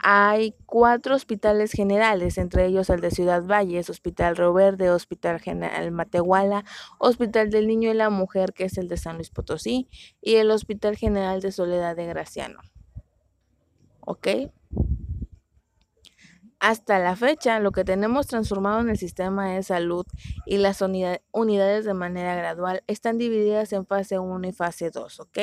Hay 0.02 0.54
cuatro 0.64 1.14
hospitales 1.14 1.72
generales, 1.72 2.38
entre 2.38 2.64
ellos 2.64 2.88
el 2.88 3.02
de 3.02 3.10
Ciudad 3.10 3.42
Valles, 3.42 3.90
Hospital 3.90 4.34
Río 4.34 4.54
Verde, 4.54 4.90
Hospital 4.90 5.40
General 5.40 5.90
Matehuala, 5.90 6.64
Hospital 6.98 7.50
del 7.50 7.66
Niño 7.66 7.90
y 7.90 7.94
la 7.94 8.08
Mujer, 8.08 8.54
que 8.54 8.64
es 8.64 8.78
el 8.78 8.88
de 8.88 8.96
San 8.96 9.16
Luis 9.16 9.28
Potosí, 9.28 9.88
y 10.22 10.36
el 10.36 10.50
Hospital 10.50 10.96
General 10.96 11.42
de 11.42 11.52
Soledad 11.52 11.96
de 11.96 12.06
Graciano. 12.06 12.60
¿Ok? 14.00 14.26
Hasta 16.60 16.98
la 16.98 17.16
fecha, 17.16 17.58
lo 17.58 17.72
que 17.72 17.84
tenemos 17.84 18.26
transformado 18.26 18.80
en 18.80 18.90
el 18.90 18.98
sistema 18.98 19.48
de 19.48 19.62
salud 19.62 20.04
y 20.44 20.58
las 20.58 20.82
unidades 20.82 21.84
de 21.86 21.94
manera 21.94 22.34
gradual 22.34 22.84
están 22.86 23.16
divididas 23.16 23.72
en 23.72 23.86
fase 23.86 24.18
1 24.18 24.46
y 24.46 24.52
fase 24.52 24.90
2, 24.90 25.20
¿ok? 25.20 25.38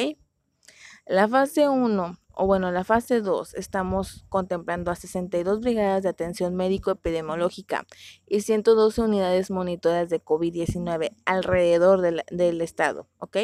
La 1.08 1.28
fase 1.28 1.70
1, 1.70 2.20
o 2.34 2.46
bueno, 2.46 2.72
la 2.72 2.84
fase 2.84 3.22
2, 3.22 3.56
estamos 3.56 4.26
contemplando 4.30 4.92
a 4.92 4.96
62 4.96 5.60
brigadas 5.60 6.04
de 6.04 6.10
atención 6.10 6.56
médico-epidemiológica 6.56 7.88
y 8.28 8.42
112 8.42 9.02
unidades 9.02 9.50
monitoras 9.50 10.10
de 10.10 10.24
COVID-19 10.24 11.16
alrededor 11.26 12.02
del, 12.02 12.24
del 12.30 12.62
estado, 12.62 13.08
¿ok? 13.18 13.38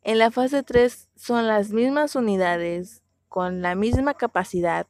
En 0.00 0.18
la 0.18 0.30
fase 0.30 0.62
3 0.62 1.10
son 1.16 1.48
las 1.48 1.70
mismas 1.70 2.16
unidades 2.16 3.02
con 3.28 3.60
la 3.60 3.74
misma 3.74 4.14
capacidad 4.14 4.86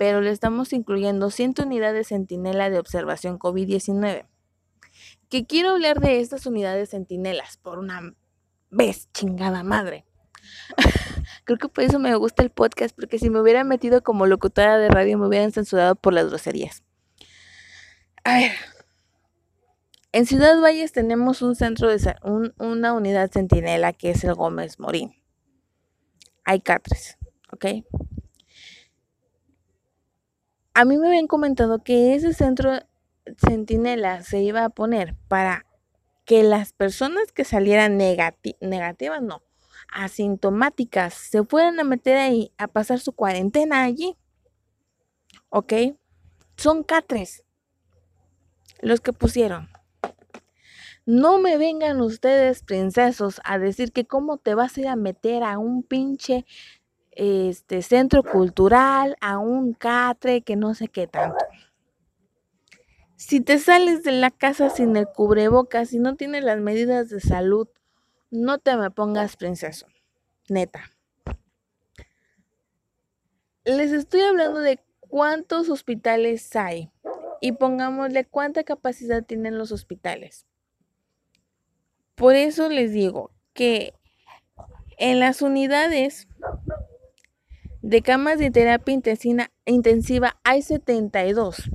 pero 0.00 0.22
le 0.22 0.30
estamos 0.30 0.72
incluyendo 0.72 1.28
100 1.28 1.56
unidades 1.66 2.08
centinela 2.08 2.70
de 2.70 2.78
observación 2.78 3.38
COVID-19. 3.38 4.24
Que 5.28 5.44
quiero 5.44 5.72
hablar 5.72 6.00
de 6.00 6.20
estas 6.20 6.46
unidades 6.46 6.88
centinelas 6.88 7.58
por 7.58 7.78
una 7.78 8.14
vez, 8.70 9.12
chingada 9.12 9.62
madre. 9.62 10.06
Creo 11.44 11.58
que 11.58 11.68
por 11.68 11.84
eso 11.84 11.98
me 11.98 12.14
gusta 12.14 12.42
el 12.42 12.48
podcast, 12.48 12.96
porque 12.96 13.18
si 13.18 13.28
me 13.28 13.42
hubiera 13.42 13.62
metido 13.62 14.02
como 14.02 14.24
locutora 14.24 14.78
de 14.78 14.88
radio 14.88 15.18
me 15.18 15.26
hubieran 15.26 15.52
censurado 15.52 15.96
por 15.96 16.14
las 16.14 16.30
groserías. 16.30 16.82
A 18.24 18.38
ver. 18.38 18.52
En 20.12 20.24
Ciudad 20.24 20.58
Valles 20.62 20.92
tenemos 20.92 21.42
un 21.42 21.56
centro 21.56 21.90
de 21.90 22.16
una 22.56 22.94
unidad 22.94 23.30
centinela 23.30 23.92
que 23.92 24.12
es 24.12 24.24
el 24.24 24.32
Gómez 24.32 24.78
Morín. 24.78 25.12
Hay 26.46 26.62
catres, 26.62 27.18
¿ok? 27.52 27.66
A 30.72 30.84
mí 30.84 30.96
me 30.96 31.08
habían 31.08 31.26
comentado 31.26 31.82
que 31.82 32.14
ese 32.14 32.32
centro 32.32 32.78
centinela 33.36 34.22
se 34.22 34.40
iba 34.40 34.64
a 34.64 34.70
poner 34.70 35.16
para 35.28 35.66
que 36.24 36.42
las 36.44 36.72
personas 36.72 37.32
que 37.32 37.44
salieran 37.44 37.96
negativas, 37.96 39.20
no, 39.20 39.42
asintomáticas, 39.92 41.14
se 41.14 41.44
fueran 41.44 41.80
a 41.80 41.84
meter 41.84 42.16
ahí 42.16 42.52
a 42.56 42.68
pasar 42.68 43.00
su 43.00 43.12
cuarentena 43.12 43.82
allí. 43.82 44.16
¿Ok? 45.48 45.72
Son 46.56 46.84
catres 46.84 47.42
los 48.80 49.00
que 49.00 49.12
pusieron. 49.12 49.68
No 51.04 51.38
me 51.38 51.56
vengan 51.56 52.00
ustedes, 52.00 52.62
princesos, 52.62 53.40
a 53.42 53.58
decir 53.58 53.90
que 53.90 54.06
cómo 54.06 54.36
te 54.36 54.54
vas 54.54 54.76
a 54.76 54.80
ir 54.80 54.88
a 54.88 54.96
meter 54.96 55.42
a 55.42 55.58
un 55.58 55.82
pinche 55.82 56.46
este 57.12 57.82
centro 57.82 58.22
cultural, 58.22 59.16
a 59.20 59.38
un 59.38 59.74
catre, 59.74 60.42
que 60.42 60.56
no 60.56 60.74
sé 60.74 60.88
qué 60.88 61.06
tanto. 61.06 61.44
Si 63.16 63.40
te 63.40 63.58
sales 63.58 64.02
de 64.02 64.12
la 64.12 64.30
casa 64.30 64.70
sin 64.70 64.96
el 64.96 65.06
cubrebocas 65.06 65.92
y 65.92 65.98
no 65.98 66.16
tienes 66.16 66.44
las 66.44 66.58
medidas 66.58 67.10
de 67.10 67.20
salud, 67.20 67.68
no 68.30 68.58
te 68.58 68.76
me 68.76 68.90
pongas 68.90 69.36
princeso. 69.36 69.86
Neta. 70.48 70.90
Les 73.64 73.92
estoy 73.92 74.22
hablando 74.22 74.60
de 74.60 74.80
cuántos 75.00 75.68
hospitales 75.68 76.56
hay 76.56 76.90
y 77.40 77.52
pongámosle 77.52 78.24
cuánta 78.24 78.64
capacidad 78.64 79.24
tienen 79.24 79.58
los 79.58 79.70
hospitales. 79.72 80.46
Por 82.14 82.34
eso 82.34 82.68
les 82.68 82.92
digo, 82.92 83.30
que 83.52 83.92
en 84.98 85.20
las 85.20 85.42
unidades 85.42 86.28
de 87.82 88.02
camas 88.02 88.38
de 88.38 88.50
terapia 88.50 88.94
intensiva 89.64 90.36
hay 90.44 90.62
72. 90.62 91.70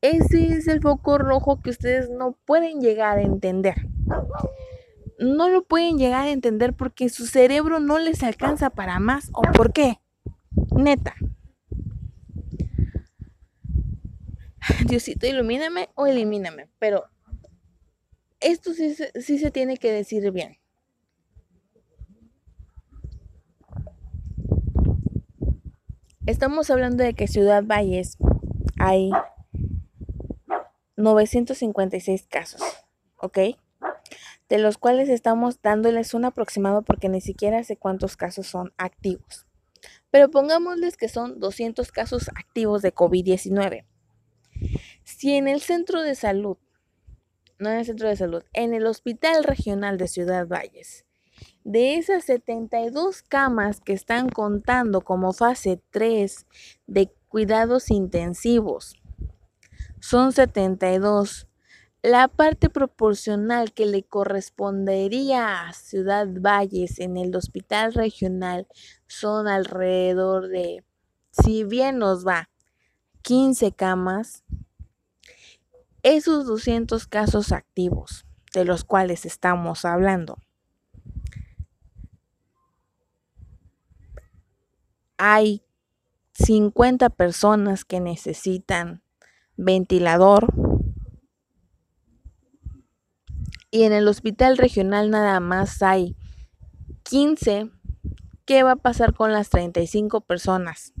Ese 0.00 0.48
es 0.48 0.68
el 0.68 0.80
foco 0.80 1.18
rojo 1.18 1.62
que 1.62 1.70
ustedes 1.70 2.10
no 2.10 2.38
pueden 2.44 2.80
llegar 2.80 3.18
a 3.18 3.22
entender. 3.22 3.88
No 5.18 5.48
lo 5.48 5.64
pueden 5.64 5.96
llegar 5.96 6.26
a 6.26 6.30
entender 6.30 6.74
porque 6.74 7.08
su 7.08 7.26
cerebro 7.26 7.80
no 7.80 7.98
les 7.98 8.22
alcanza 8.22 8.70
para 8.70 9.00
más. 9.00 9.30
¿O 9.32 9.42
por 9.42 9.72
qué? 9.72 10.00
Neta. 10.76 11.14
Diosito, 14.86 15.26
ilumíname 15.26 15.88
o 15.94 16.06
elimíname. 16.06 16.68
Pero 16.78 17.04
esto 18.40 18.74
sí, 18.74 18.94
sí 19.20 19.38
se 19.38 19.50
tiene 19.50 19.78
que 19.78 19.90
decir 19.90 20.30
bien. 20.32 20.58
Estamos 26.26 26.70
hablando 26.70 27.04
de 27.04 27.12
que 27.12 27.28
Ciudad 27.28 27.64
Valles 27.64 28.16
hay 28.78 29.10
956 30.96 32.26
casos, 32.28 32.62
¿ok? 33.16 33.38
De 34.48 34.56
los 34.56 34.78
cuales 34.78 35.10
estamos 35.10 35.60
dándoles 35.60 36.14
un 36.14 36.24
aproximado 36.24 36.80
porque 36.80 37.10
ni 37.10 37.20
siquiera 37.20 37.62
sé 37.62 37.76
cuántos 37.76 38.16
casos 38.16 38.46
son 38.46 38.72
activos. 38.78 39.46
Pero 40.10 40.30
pongámosles 40.30 40.96
que 40.96 41.10
son 41.10 41.40
200 41.40 41.92
casos 41.92 42.30
activos 42.30 42.80
de 42.80 42.94
COVID-19. 42.94 43.84
Si 45.02 45.34
en 45.34 45.46
el 45.46 45.60
centro 45.60 46.00
de 46.00 46.14
salud, 46.14 46.56
no 47.58 47.68
en 47.68 47.80
el 47.80 47.84
centro 47.84 48.08
de 48.08 48.16
salud, 48.16 48.44
en 48.54 48.72
el 48.72 48.86
Hospital 48.86 49.44
Regional 49.44 49.98
de 49.98 50.08
Ciudad 50.08 50.48
Valles, 50.48 51.04
de 51.64 51.96
esas 51.96 52.24
72 52.24 53.22
camas 53.22 53.80
que 53.80 53.92
están 53.92 54.28
contando 54.28 55.00
como 55.00 55.32
fase 55.32 55.80
3 55.90 56.46
de 56.86 57.12
cuidados 57.28 57.90
intensivos, 57.90 58.96
son 60.00 60.32
72. 60.32 61.48
La 62.02 62.28
parte 62.28 62.68
proporcional 62.68 63.72
que 63.72 63.86
le 63.86 64.02
correspondería 64.02 65.66
a 65.66 65.72
Ciudad 65.72 66.26
Valles 66.28 67.00
en 67.00 67.16
el 67.16 67.34
hospital 67.34 67.94
regional 67.94 68.68
son 69.06 69.48
alrededor 69.48 70.48
de, 70.48 70.84
si 71.30 71.64
bien 71.64 71.96
nos 71.96 72.26
va, 72.26 72.50
15 73.22 73.72
camas. 73.72 74.44
Esos 76.02 76.44
200 76.44 77.06
casos 77.06 77.50
activos 77.52 78.26
de 78.52 78.66
los 78.66 78.84
cuales 78.84 79.24
estamos 79.24 79.86
hablando. 79.86 80.36
Hay 85.26 85.62
50 86.34 87.08
personas 87.08 87.86
que 87.86 87.98
necesitan 87.98 89.02
ventilador. 89.56 90.52
Y 93.70 93.84
en 93.84 93.94
el 93.94 94.06
hospital 94.06 94.58
regional 94.58 95.08
nada 95.08 95.40
más 95.40 95.82
hay 95.82 96.14
15. 97.04 97.70
¿Qué 98.44 98.64
va 98.64 98.72
a 98.72 98.76
pasar 98.76 99.14
con 99.14 99.32
las 99.32 99.48
35 99.48 100.20
personas? 100.20 100.92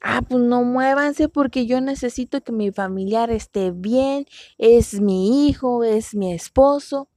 Ah, 0.00 0.22
pues 0.22 0.44
no 0.44 0.62
muévanse 0.62 1.28
porque 1.28 1.66
yo 1.66 1.80
necesito 1.80 2.42
que 2.42 2.52
mi 2.52 2.70
familiar 2.70 3.32
esté 3.32 3.72
bien, 3.72 4.24
es 4.56 5.00
mi 5.00 5.48
hijo, 5.48 5.82
es 5.82 6.14
mi 6.14 6.32
esposo. 6.32 7.08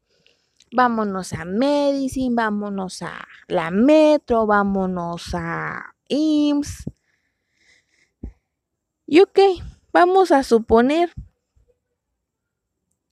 Vámonos 0.75 1.31
a 1.31 1.45
Medicine, 1.45 2.35
vámonos 2.35 3.01
a 3.01 3.25
la 3.47 3.71
Metro, 3.71 4.45
vámonos 4.45 5.33
a 5.33 5.95
IMSS. 6.09 6.91
Y 9.07 9.21
ok, 9.21 9.39
vamos 9.93 10.33
a 10.33 10.43
suponer 10.43 11.13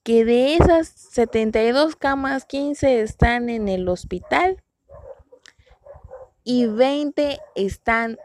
que 0.04 0.26
de 0.26 0.56
esas 0.56 0.90
72 0.90 1.96
camas, 1.96 2.44
15 2.44 3.00
están 3.00 3.48
en 3.48 3.70
el 3.70 3.88
hospital 3.88 4.62
y 6.44 6.66
20 6.66 7.40
están 7.56 8.18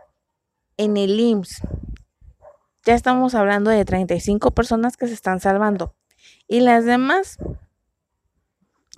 en 0.77 0.97
el 0.97 1.21
IMSS. 1.21 1.63
Ya 2.85 2.95
estamos 2.95 3.37
hablando 3.37 3.71
de 3.71 3.85
35 3.85 4.51
personas 4.51 4.97
que 4.97 5.07
se 5.07 5.15
están 5.15 5.39
salvando. 5.39 5.95
Y 6.49 6.59
las 6.59 6.85
demás, 6.85 7.39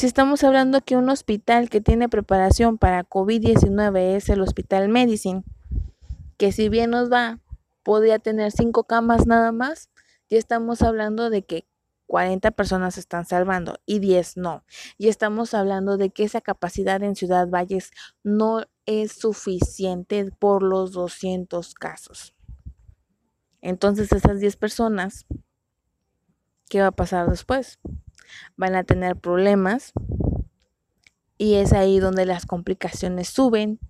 si 0.01 0.07
estamos 0.07 0.43
hablando 0.45 0.81
que 0.81 0.97
un 0.97 1.11
hospital 1.11 1.69
que 1.69 1.83
tiene 1.83 2.09
preparación 2.09 2.79
para 2.79 3.05
COVID-19 3.05 4.17
es 4.17 4.31
el 4.31 4.41
Hospital 4.41 4.89
Medicine, 4.89 5.45
que 6.39 6.53
si 6.53 6.71
bien 6.71 6.89
nos 6.89 7.13
va, 7.13 7.39
podría 7.83 8.19
tener 8.19 8.51
cinco 8.51 8.85
camas 8.85 9.27
nada 9.27 9.53
más, 9.53 9.91
ya 10.31 10.39
estamos 10.39 10.81
hablando 10.81 11.29
de 11.29 11.43
que 11.43 11.67
40 12.07 12.51
personas 12.53 12.95
se 12.95 13.01
están 13.01 13.27
salvando 13.27 13.79
y 13.85 13.99
10 13.99 14.39
no. 14.39 14.65
Y 14.97 15.09
estamos 15.09 15.53
hablando 15.53 15.99
de 15.99 16.09
que 16.09 16.25
esa 16.25 16.41
capacidad 16.41 17.03
en 17.03 17.15
Ciudad 17.15 17.47
Valles 17.51 17.91
no 18.23 18.65
es 18.87 19.13
suficiente 19.13 20.31
por 20.39 20.63
los 20.63 20.93
200 20.93 21.75
casos. 21.75 22.35
Entonces 23.61 24.11
esas 24.13 24.41
10 24.41 24.57
personas, 24.57 25.27
¿qué 26.71 26.81
va 26.81 26.87
a 26.87 26.93
pasar 26.93 27.29
después? 27.29 27.79
Van 28.57 28.75
a 28.75 28.85
tener 28.85 29.17
problemas 29.17 29.93
y 31.39 31.55
es 31.55 31.73
ahí 31.73 32.01
donde 32.01 32.27
las 32.27 32.47
complicaciones 32.47 33.29
suben 33.29 33.81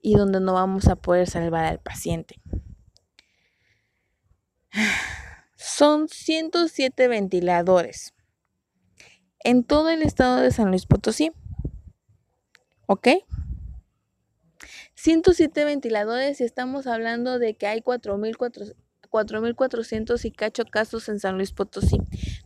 y 0.00 0.14
donde 0.14 0.40
no 0.40 0.54
vamos 0.54 0.88
a 0.88 0.96
poder 0.96 1.28
salvar 1.28 1.64
al 1.64 1.80
paciente. 1.80 2.40
Son 5.56 6.08
107 6.08 7.08
ventiladores 7.08 8.14
en 9.40 9.64
todo 9.64 9.90
el 9.90 10.02
estado 10.02 10.40
de 10.40 10.50
San 10.50 10.70
Luis 10.70 10.86
Potosí. 10.86 11.32
¿Ok? 12.86 13.08
107 14.94 15.64
ventiladores 15.64 16.40
y 16.40 16.44
estamos 16.44 16.86
hablando 16.86 17.38
de 17.38 17.54
que 17.54 17.66
hay 17.66 17.80
4.400 17.80 18.74
y 20.24 20.30
cacho 20.30 20.64
casos 20.64 21.08
en 21.08 21.20
San 21.20 21.36
Luis 21.36 21.52
Potosí, 21.52 21.98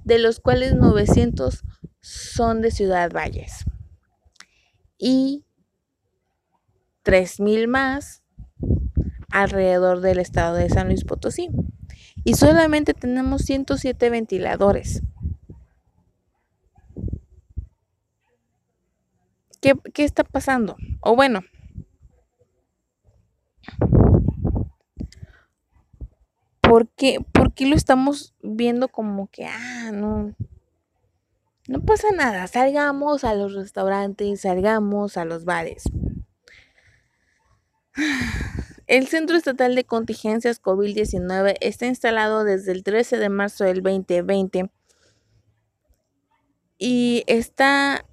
de 0.05 0.19
los 0.19 0.41
cuales 0.41 0.75
900 0.75 1.63
son 2.01 2.61
de 2.61 2.71
Ciudad 2.71 3.11
Valles. 3.13 3.65
Y 4.99 5.45
3.000 7.05 7.67
más 7.67 8.23
alrededor 9.31 10.01
del 10.01 10.19
estado 10.19 10.57
de 10.57 10.69
San 10.69 10.89
Luis 10.89 11.05
Potosí 11.05 11.49
y 12.25 12.35
solamente 12.35 12.95
tenemos 12.95 13.43
107 13.43 14.11
ventiladores. 14.11 15.03
¿Qué, 19.61 20.05
está 20.05 20.25
pasando? 20.25 20.77
O 21.01 21.15
bueno, 21.15 21.41
¿por 26.73 26.89
qué, 26.89 27.19
¿por 27.35 27.53
qué 27.53 27.67
lo 27.67 27.77
estamos 27.77 28.33
viendo 28.43 28.89
como 28.89 29.29
que, 29.31 29.45
ah, 29.45 29.91
no, 29.93 30.35
no 31.69 31.83
pasa 31.83 32.09
nada, 32.17 32.47
salgamos 32.47 33.25
a 33.25 33.35
los 33.35 33.53
restaurantes, 33.53 34.41
salgamos 34.41 35.19
a 35.19 35.27
los 35.27 35.45
bares? 35.45 35.85
El 38.87 39.07
Centro 39.07 39.37
Estatal 39.37 39.75
de 39.75 39.85
Contingencias 39.85 40.63
COVID-19 40.63 41.57
está 41.61 41.85
instalado 41.85 42.43
desde 42.43 42.73
el 42.73 42.85
13 42.85 43.19
de 43.19 43.29
marzo 43.29 43.65
del 43.65 43.83
2020 43.83 44.71
y 46.79 47.23
está 47.27 48.07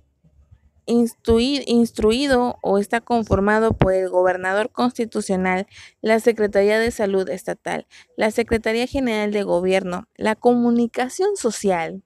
instruido 0.90 2.58
o 2.62 2.78
está 2.78 3.00
conformado 3.00 3.74
por 3.74 3.94
el 3.94 4.10
gobernador 4.10 4.72
constitucional, 4.72 5.68
la 6.02 6.20
Secretaría 6.20 6.80
de 6.80 6.92
Salud 6.92 7.30
Estatal, 7.30 7.88
la 8.18 8.32
Secretaría 8.32 8.88
General 8.88 9.32
de 9.32 9.44
Gobierno, 9.44 10.08
la 10.16 10.36
Comunicación 10.36 11.38
Social, 11.38 12.04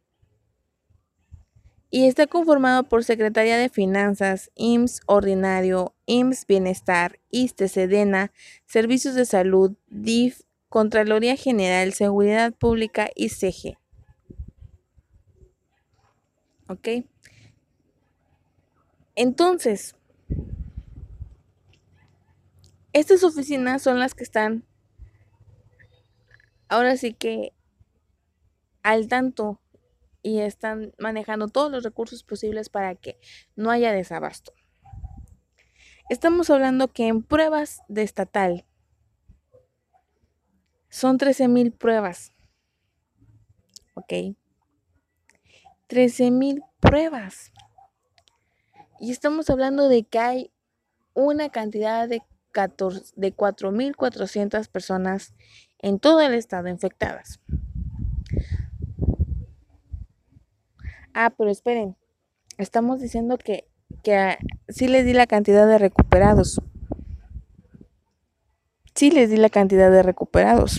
y 1.96 2.08
está 2.08 2.26
conformado 2.26 2.82
por 2.82 3.04
Secretaría 3.04 3.56
de 3.56 3.70
Finanzas, 3.70 4.50
IMSS 4.56 5.02
Ordinario, 5.06 5.94
IMSS 6.08 6.48
Bienestar, 6.48 7.20
ISTE 7.30 7.68
Sedena, 7.68 8.32
Servicios 8.66 9.14
de 9.14 9.26
Salud, 9.26 9.74
DIF, 9.90 10.42
Contraloría 10.70 11.36
General, 11.36 11.94
Seguridad 11.94 12.52
Pública 12.52 13.12
y 13.16 13.30
CG. 13.30 13.78
¿Ok? 16.68 17.06
Entonces, 19.16 19.96
estas 22.94 23.24
oficinas 23.24 23.82
son 23.82 24.00
las 24.00 24.14
que 24.16 24.24
están 24.24 24.66
ahora 26.68 26.98
sí 26.98 27.14
que 27.14 27.54
al 28.82 29.08
tanto 29.08 29.60
y 30.24 30.40
están 30.40 30.94
manejando 30.98 31.48
todos 31.48 31.72
los 31.72 31.84
recursos 31.84 32.24
posibles 32.24 32.70
para 32.70 32.96
que 32.96 33.20
no 33.56 33.70
haya 33.70 33.92
desabasto. 33.92 34.54
Estamos 36.10 36.50
hablando 36.50 36.90
que 36.90 37.08
en 37.08 37.24
pruebas 37.24 37.82
de 37.88 38.04
estatal 38.04 38.66
son 40.90 41.18
13.000 41.18 41.72
pruebas. 41.72 42.34
¿Ok? 43.96 44.36
13.000 45.88 46.62
pruebas. 46.80 47.53
Y 49.04 49.12
estamos 49.12 49.50
hablando 49.50 49.90
de 49.90 50.04
que 50.04 50.18
hay 50.18 50.52
una 51.14 51.50
cantidad 51.50 52.08
de, 52.08 52.22
14, 52.54 53.12
de 53.18 53.36
4.400 53.36 54.70
personas 54.70 55.34
en 55.80 56.00
todo 56.00 56.22
el 56.22 56.34
estado 56.34 56.70
infectadas. 56.70 57.42
Ah, 61.14 61.34
pero 61.38 61.52
esperen, 61.52 61.98
estamos 62.58 63.02
diciendo 63.02 63.38
que, 63.38 63.68
que 64.04 64.38
sí 64.70 64.88
les 64.88 65.06
di 65.06 65.12
la 65.12 65.28
cantidad 65.28 65.68
de 65.68 65.80
recuperados. 65.80 66.62
Sí 68.96 69.12
les 69.12 69.30
di 69.30 69.36
la 69.36 69.50
cantidad 69.50 69.92
de 69.92 70.02
recuperados. 70.02 70.78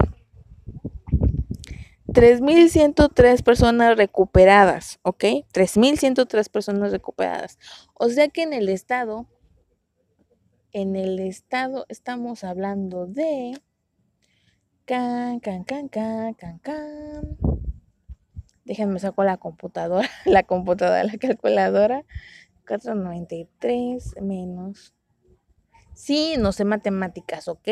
3.103 2.15 3.43
personas 3.43 3.97
recuperadas, 3.97 5.01
¿ok? 5.03 5.25
3.103 5.53 6.49
personas 6.49 6.93
recuperadas. 6.93 7.59
O 7.95 8.09
sea 8.09 8.29
que 8.29 8.43
en 8.43 8.53
el 8.53 8.69
estado, 8.69 9.27
en 10.71 10.95
el 10.95 11.19
estado 11.19 11.87
estamos 11.89 12.45
hablando 12.45 13.07
de... 13.07 13.61
Can, 14.85 15.41
can, 15.41 15.65
can, 15.65 15.89
can, 15.89 16.35
can, 16.35 16.59
can. 16.61 17.37
Déjenme 18.65 19.01
saco 19.01 19.25
la 19.25 19.37
computadora, 19.37 20.09
la 20.25 20.45
computadora, 20.45 21.03
la 21.03 21.19
calculadora. 21.19 22.05
493 22.67 24.23
menos. 24.23 24.95
Sí, 25.95 26.37
no 26.39 26.53
sé 26.53 26.65
matemáticas, 26.65 27.49
¿ok? 27.49 27.69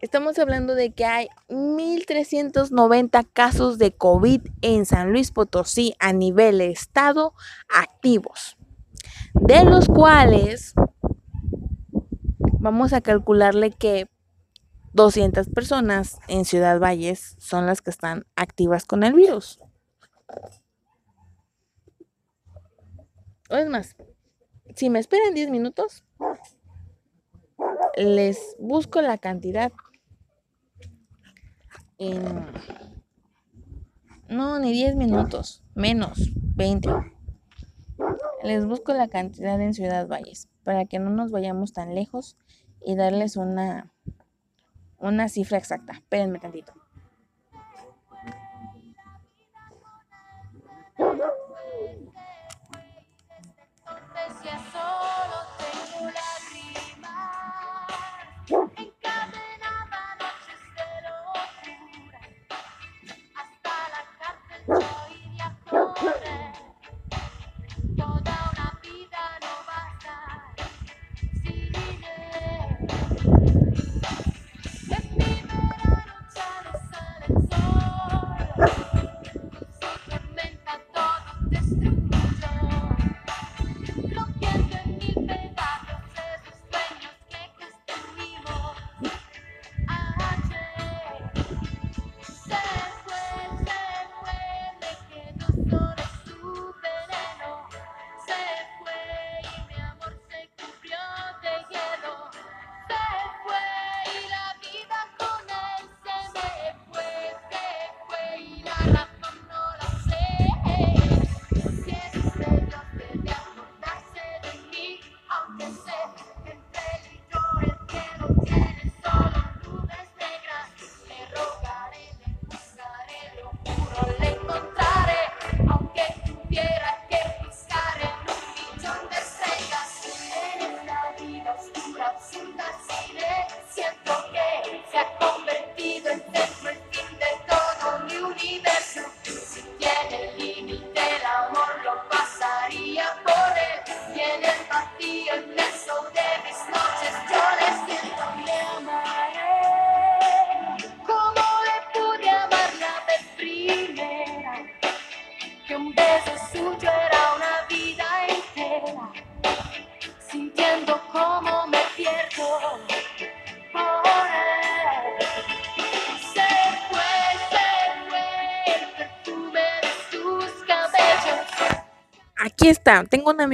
Estamos 0.00 0.38
hablando 0.38 0.74
de 0.74 0.92
que 0.92 1.04
hay 1.04 1.28
1.390 1.48 3.28
casos 3.34 3.76
de 3.76 3.92
COVID 3.92 4.40
en 4.62 4.86
San 4.86 5.12
Luis 5.12 5.30
Potosí 5.30 5.94
a 5.98 6.14
nivel 6.14 6.62
estado 6.62 7.34
activos, 7.68 8.56
de 9.34 9.62
los 9.64 9.88
cuales 9.88 10.72
vamos 12.60 12.94
a 12.94 13.02
calcularle 13.02 13.72
que 13.72 14.08
200 14.94 15.50
personas 15.50 16.18
en 16.28 16.46
Ciudad 16.46 16.80
Valles 16.80 17.36
son 17.38 17.66
las 17.66 17.82
que 17.82 17.90
están 17.90 18.24
activas 18.36 18.86
con 18.86 19.02
el 19.02 19.12
virus. 19.12 19.60
Es 23.50 23.68
más, 23.68 23.96
si 24.74 24.88
me 24.88 24.98
esperan 24.98 25.34
10 25.34 25.50
minutos, 25.50 26.04
les 27.98 28.56
busco 28.58 29.02
la 29.02 29.18
cantidad 29.18 29.70
en... 32.00 32.46
No, 34.28 34.58
ni 34.58 34.72
10 34.72 34.96
minutos, 34.96 35.62
menos 35.74 36.30
20. 36.56 36.88
Les 38.42 38.64
busco 38.64 38.92
la 38.92 39.08
cantidad 39.08 39.60
en 39.60 39.74
Ciudad 39.74 40.08
Valles 40.08 40.48
para 40.64 40.86
que 40.86 40.98
no 40.98 41.10
nos 41.10 41.30
vayamos 41.30 41.72
tan 41.72 41.94
lejos 41.94 42.36
y 42.84 42.96
darles 42.96 43.36
una, 43.36 43.92
una 44.98 45.28
cifra 45.28 45.58
exacta. 45.58 45.92
Espérenme 45.92 46.38
tantito. 46.38 46.72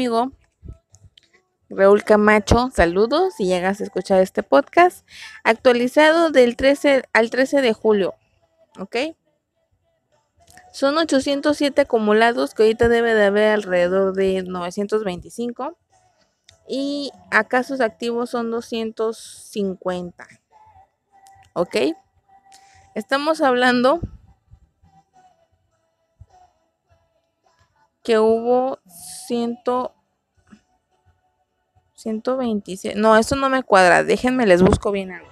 amigo 0.07 0.31
Raúl 1.69 2.05
Camacho, 2.05 2.71
saludos 2.73 3.35
si 3.37 3.47
llegas 3.47 3.81
a 3.81 3.85
escuchar 3.85 4.21
este 4.21 4.45
podcast 4.45 5.05
actualizado 5.43 6.31
del 6.31 6.55
13 6.55 7.03
al 7.13 7.29
13 7.31 7.61
de 7.61 7.73
julio, 7.73 8.15
¿ok? 8.79 8.97
Son 10.73 10.97
807 10.97 11.81
acumulados 11.81 12.55
que 12.55 12.63
ahorita 12.63 12.89
debe 12.89 13.15
de 13.15 13.25
haber 13.25 13.53
alrededor 13.53 14.15
de 14.15 14.45
925 14.45 15.77
y 16.69 17.11
a 17.33 17.43
casos 17.43 17.81
activos 17.81 18.31
son 18.31 18.53
250, 18.53 20.29
¿ok? 21.53 21.77
Estamos 22.95 23.41
hablando 23.41 23.99
que 28.05 28.21
hubo 28.21 28.79
100 29.27 29.65
126. 32.07 32.95
No, 32.97 33.17
eso 33.17 33.35
no 33.37 33.49
me 33.51 33.63
cuadra. 33.65 34.05
Déjenme, 34.05 34.47
les 34.47 34.63
busco 34.63 34.93
bien 34.93 35.11
algo. 35.11 35.26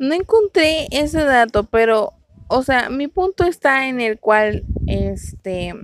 No 0.00 0.14
encontré 0.14 0.88
ese 0.92 1.22
dato, 1.22 1.64
pero, 1.64 2.14
o 2.48 2.62
sea, 2.62 2.88
mi 2.88 3.06
punto 3.06 3.44
está 3.44 3.86
en 3.86 4.00
el 4.00 4.18
cual, 4.18 4.64
este, 4.86 5.74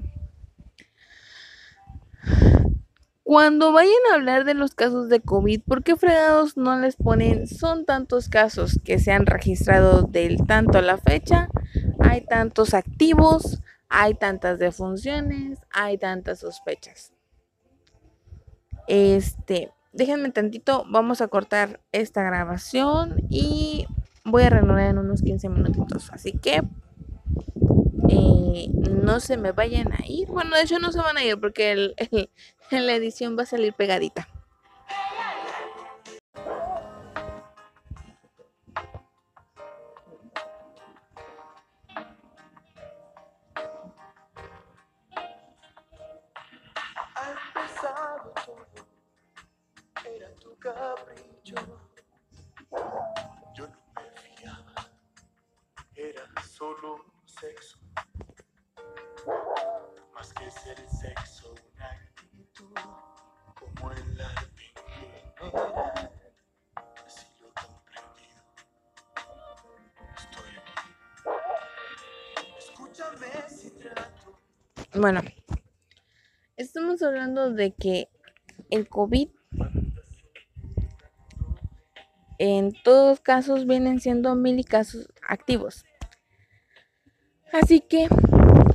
cuando 3.25 3.73
vayan 3.73 3.93
a 4.11 4.15
hablar 4.15 4.45
de 4.45 4.55
los 4.55 4.75
casos 4.75 5.11
de 5.11 5.21
COVID, 5.21 5.61
¿por 5.65 5.85
qué 5.85 5.97
fregados 5.97 6.57
no 6.57 6.79
les 6.79 6.97
ponen, 6.97 7.47
son 7.47 7.85
tantos 7.85 8.31
casos 8.31 8.81
que 8.83 8.99
se 8.99 9.13
han 9.13 9.27
registrado 9.27 10.05
del 10.05 10.39
tanto 10.47 10.79
a 10.79 10.83
la 10.83 10.97
fecha, 10.97 11.51
hay 12.01 12.23
tantos 12.23 12.73
activos, 12.73 13.61
hay 13.91 14.15
tantas 14.15 14.59
defunciones, 14.59 15.59
hay 15.71 15.99
tantas 15.99 16.39
sospechas? 16.39 17.13
Este, 18.89 19.73
déjenme 19.93 20.31
tantito, 20.31 20.87
vamos 20.89 21.21
a 21.21 21.29
cortar 21.29 21.81
esta 21.93 22.23
grabación 22.23 23.17
y 23.29 23.87
voy 24.27 24.43
a 24.43 24.51
reanudar 24.51 24.91
en 24.91 24.99
unos 24.99 25.23
15 25.23 25.49
minutitos. 25.49 26.11
Así 26.13 26.33
que 26.33 26.63
eh, 28.09 28.69
no 29.03 29.21
se 29.21 29.37
me 29.37 29.53
vayan 29.53 29.93
a 29.93 30.05
ir. 30.07 30.29
Bueno, 30.29 30.57
de 30.57 30.63
hecho 30.63 30.79
no 30.79 30.93
se 30.93 30.99
van 30.99 31.17
a 31.17 31.25
ir 31.25 31.41
porque 31.41 31.95
la 32.71 32.95
edición 32.95 33.39
va 33.39 33.45
a 33.45 33.47
salir 33.47 33.73
pegadita. 33.73 34.29
Era 50.05 50.35
tu 50.37 50.57
capricho. 50.59 51.86
Solo 56.57 57.05
sexo. 57.27 57.79
Más 60.15 60.33
que 60.33 60.51
ser 60.51 60.79
sexo, 60.89 61.55
una 61.75 61.91
actitud 61.91 62.75
como 63.55 63.93
el 63.93 64.21
arte 64.21 64.73
en 65.39 65.51
general. 65.51 66.11
Así 67.05 67.27
lo 67.41 67.49
he 67.49 67.53
comprendido. 67.53 68.41
Estoy 70.17 70.51
aquí. 70.63 70.89
Escúchame 72.59 73.49
si 73.51 73.71
trato. 73.73 74.41
Bueno, 74.95 75.21
estamos 76.57 77.03
hablando 77.03 77.51
de 77.51 77.75
que 77.75 78.09
el 78.71 78.89
COVID 78.89 79.29
en 82.39 82.73
todos 82.83 83.21
casos 83.21 83.67
vienen 83.67 84.01
siendo 84.01 84.35
mil 84.35 84.65
casos 84.65 85.11
activos. 85.29 85.85
Así 87.63 87.81
que 87.81 88.09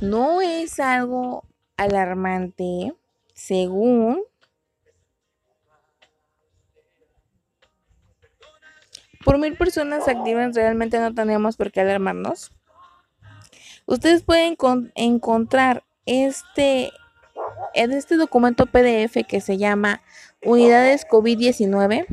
no 0.00 0.40
es 0.40 0.80
algo 0.80 1.44
alarmante 1.76 2.92
según 3.32 4.20
por 9.24 9.38
mil 9.38 9.56
personas 9.56 10.08
activas 10.08 10.56
realmente 10.56 10.98
no 10.98 11.14
tenemos 11.14 11.56
por 11.56 11.70
qué 11.70 11.82
alarmarnos. 11.82 12.50
Ustedes 13.86 14.22
pueden 14.22 14.56
encontrar 14.96 15.84
este 16.04 16.90
en 17.74 17.92
este 17.92 18.16
documento 18.16 18.66
PDF 18.66 19.24
que 19.28 19.40
se 19.40 19.58
llama 19.58 20.02
Unidades 20.42 21.06
COVID-19 21.06 22.06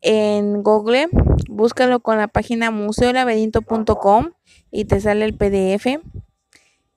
en 0.00 0.62
Google, 0.62 1.08
búscalo 1.48 2.00
con 2.00 2.18
la 2.18 2.28
página 2.28 2.70
museolaberinto.com 2.70 4.30
y 4.70 4.84
te 4.86 5.00
sale 5.00 5.24
el 5.24 5.36
PDF. 5.36 6.00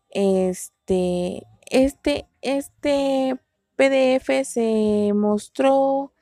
Este, 0.10 1.44
este, 1.70 2.28
este 2.42 3.38
PDF 3.76 4.46
se 4.46 5.12
mostró 5.14 6.14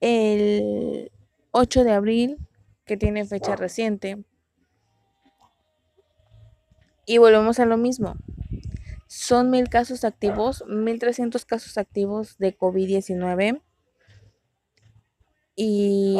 el 0.00 1.10
8 1.50 1.84
de 1.84 1.92
abril, 1.92 2.38
que 2.84 2.96
tiene 2.96 3.24
fecha 3.24 3.56
reciente. 3.56 4.24
Y 7.06 7.18
volvemos 7.18 7.58
a 7.58 7.66
lo 7.66 7.76
mismo. 7.76 8.14
Son 9.06 9.50
mil 9.50 9.68
casos 9.68 10.04
activos, 10.04 10.64
1300 10.66 11.44
casos 11.44 11.78
activos 11.78 12.38
de 12.38 12.56
COVID-19. 12.56 13.60
Y 15.64 16.16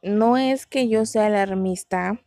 no 0.00 0.38
es 0.38 0.66
que 0.66 0.88
yo 0.88 1.04
sea 1.04 1.26
alarmista, 1.26 2.18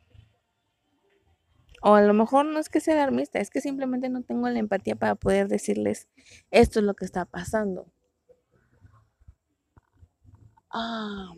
o 1.82 1.96
a 1.96 2.02
lo 2.04 2.14
mejor 2.14 2.46
no 2.46 2.60
es 2.60 2.70
que 2.70 2.80
sea 2.80 2.94
alarmista, 2.94 3.40
es 3.40 3.50
que 3.50 3.60
simplemente 3.60 4.10
no 4.10 4.22
tengo 4.22 4.48
la 4.48 4.60
empatía 4.60 4.96
para 4.96 5.16
poder 5.16 5.48
decirles 5.48 6.08
esto 6.52 6.80
es 6.80 6.86
lo 6.86 6.94
que 6.94 7.04
está 7.04 7.26
pasando. 7.26 7.88
Ah, 10.70 11.34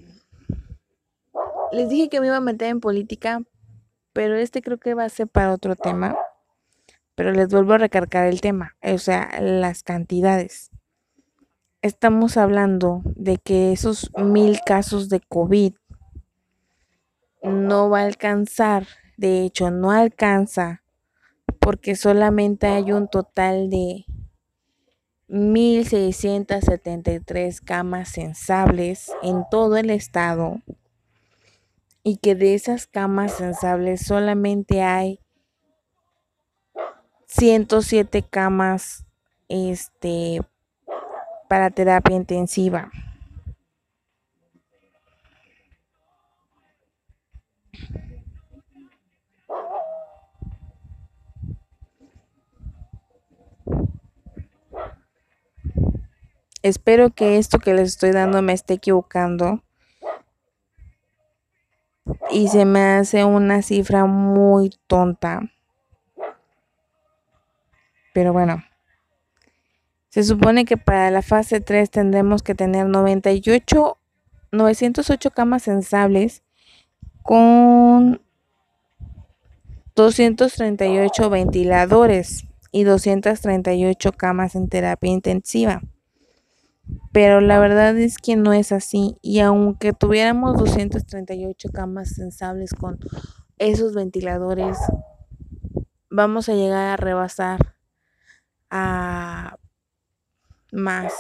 les 1.72 1.88
dije 1.88 2.10
que 2.10 2.20
me 2.20 2.28
iba 2.28 2.36
a 2.36 2.42
meter 2.42 2.68
en 2.68 2.82
política, 2.82 3.44
pero 4.12 4.36
este 4.36 4.62
creo 4.62 4.78
que 4.78 4.94
va 4.94 5.06
a 5.06 5.10
ser 5.10 5.30
para 5.30 5.54
otro 5.54 5.78
tema. 5.78 6.18
Pero 7.16 7.32
les 7.32 7.48
vuelvo 7.48 7.74
a 7.74 7.78
recargar 7.78 8.28
el 8.28 8.42
tema, 8.42 8.76
o 8.84 8.98
sea, 8.98 9.40
las 9.40 9.84
cantidades. 9.84 10.70
Estamos 11.82 12.38
hablando 12.38 13.02
de 13.06 13.38
que 13.38 13.72
esos 13.72 14.12
mil 14.16 14.60
casos 14.66 15.10
de 15.10 15.20
COVID 15.20 15.74
no 17.42 17.90
va 17.90 18.02
a 18.02 18.06
alcanzar 18.06 18.86
de 19.22 19.44
hecho, 19.44 19.70
no 19.70 19.92
alcanza 19.92 20.82
porque 21.60 21.96
solamente 21.96 22.66
hay 22.66 22.92
un 22.92 23.08
total 23.08 23.70
de 23.70 24.06
1.673 25.30 27.62
camas 27.64 28.10
sensables 28.10 29.12
en 29.22 29.46
todo 29.52 29.78
el 29.78 29.92
estado 29.92 30.64
y 32.04 32.18
que 32.18 32.34
de 32.34 32.56
esas 32.56 32.88
camas 32.88 33.34
sensables 33.34 34.02
solamente 34.02 34.82
hay 34.82 35.20
107 37.28 38.24
camas 38.24 39.06
este 39.50 40.42
para 41.52 41.70
terapia 41.70 42.16
intensiva. 42.16 42.90
Espero 56.64 57.10
que 57.10 57.38
esto 57.38 57.60
que 57.60 57.74
les 57.74 57.90
estoy 57.90 58.12
dando 58.12 58.42
me 58.42 58.54
esté 58.54 58.76
equivocando. 58.76 59.62
Y 62.30 62.48
se 62.48 62.64
me 62.64 62.80
hace 62.80 63.26
una 63.26 63.62
cifra 63.62 64.06
muy 64.06 64.70
tonta. 64.88 65.42
Pero 68.14 68.32
bueno. 68.32 68.71
Se 70.12 70.24
supone 70.24 70.66
que 70.66 70.76
para 70.76 71.10
la 71.10 71.22
fase 71.22 71.62
3 71.62 71.90
tendremos 71.90 72.44
que 72.44 72.54
tener 72.54 72.86
98, 72.86 73.98
908 74.52 75.32
camas 75.32 75.64
sensables 75.64 76.44
con 77.24 78.22
238 79.96 81.30
ventiladores 81.30 82.44
y 82.74 82.84
238 82.84 84.12
camas 84.12 84.56
en 84.56 84.68
terapia 84.68 85.10
intensiva. 85.10 85.82
Pero 87.14 87.40
la 87.40 87.60
verdad 87.60 87.98
es 87.98 88.18
que 88.18 88.36
no 88.36 88.52
es 88.52 88.74
así. 88.74 89.16
Y 89.22 89.40
aunque 89.40 89.94
tuviéramos 89.94 90.58
238 90.58 91.70
camas 91.72 92.10
sensables 92.10 92.74
con 92.74 93.00
esos 93.60 93.96
ventiladores, 93.96 94.78
vamos 96.10 96.50
a 96.50 96.54
llegar 96.54 96.88
a 96.90 96.98
rebasar 96.98 97.76
a 98.70 99.56
más. 100.72 101.14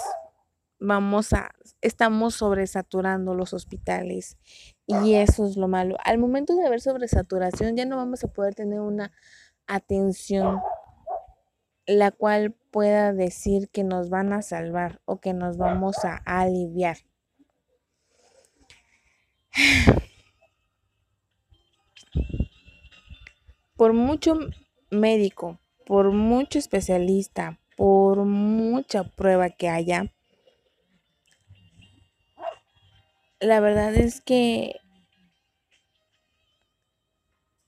Vamos 0.79 1.33
a, 1.33 1.51
estamos 1.81 2.35
sobresaturando 2.35 3.35
los 3.35 3.53
hospitales 3.53 4.37
y 4.87 5.13
eso 5.13 5.45
es 5.45 5.55
lo 5.55 5.67
malo. 5.67 5.95
Al 6.03 6.17
momento 6.17 6.55
de 6.55 6.65
haber 6.65 6.81
sobresaturación 6.81 7.75
ya 7.75 7.85
no 7.85 7.97
vamos 7.97 8.23
a 8.23 8.27
poder 8.27 8.55
tener 8.55 8.79
una 8.79 9.11
atención 9.67 10.59
la 11.85 12.11
cual 12.11 12.55
pueda 12.71 13.13
decir 13.13 13.69
que 13.69 13.83
nos 13.83 14.09
van 14.09 14.33
a 14.33 14.41
salvar 14.41 15.01
o 15.05 15.19
que 15.19 15.33
nos 15.33 15.57
vamos 15.57 16.03
a 16.05 16.21
aliviar. 16.25 16.97
Por 23.75 23.93
mucho 23.93 24.37
médico, 24.91 25.59
por 25.85 26.11
mucho 26.11 26.59
especialista, 26.59 27.59
por 27.78 28.26
mucha 28.26 29.03
prueba 29.03 29.49
que 29.49 29.69
haya, 29.69 30.11
la 33.39 33.59
verdad 33.59 33.95
es 33.95 34.22
que 34.22 34.76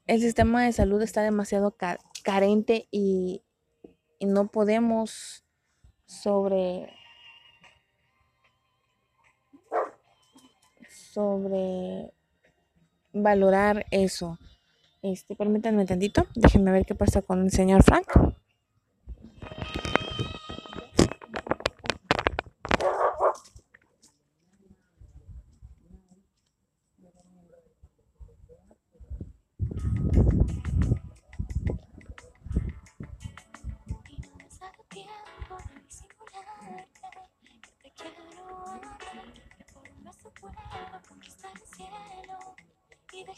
el 0.06 0.22
sistema 0.22 0.64
de 0.64 0.72
salud 0.72 1.02
está 1.02 1.22
demasiado 1.22 1.76
carente 2.24 2.88
y 2.92 3.42
no 4.20 4.48
podemos 4.48 5.44
sobre 6.06 6.94
sobre 11.14 12.12
valorar 13.12 13.86
eso. 13.92 14.40
Este, 15.04 15.36
permítanme 15.36 15.86
tantito, 15.86 16.26
déjenme 16.34 16.72
ver 16.72 16.86
qué 16.86 16.96
pasa 16.96 17.22
con 17.22 17.44
el 17.44 17.52
señor 17.52 17.84
Frank. 17.84 18.08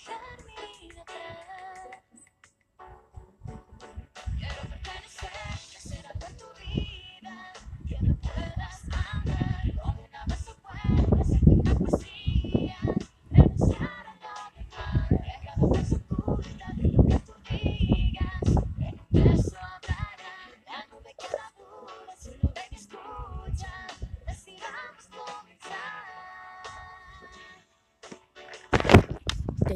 shine. 0.05 0.34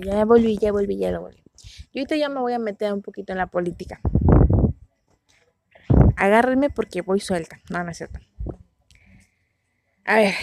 Ya 0.02 0.26
volví, 0.26 0.58
ya 0.58 0.72
volví, 0.72 0.97
ya 0.97 1.12
lo 1.12 1.22
volví. 1.22 1.43
Yo 1.91 2.02
ahorita 2.02 2.16
ya 2.16 2.30
me 2.30 2.39
voy 2.39 2.54
a 2.54 2.60
meter 2.60 2.93
un 2.93 3.02
poquito 3.02 3.34
en 3.34 3.38
la 3.38 3.47
política. 3.47 4.00
Agárrenme 6.16 6.70
porque 6.70 7.02
voy 7.02 7.20
suelta. 7.20 7.60
No, 7.70 7.84
no 7.84 7.91
es 7.91 7.97
cierto. 7.97 8.20
A 10.06 10.16
ver. 10.16 10.34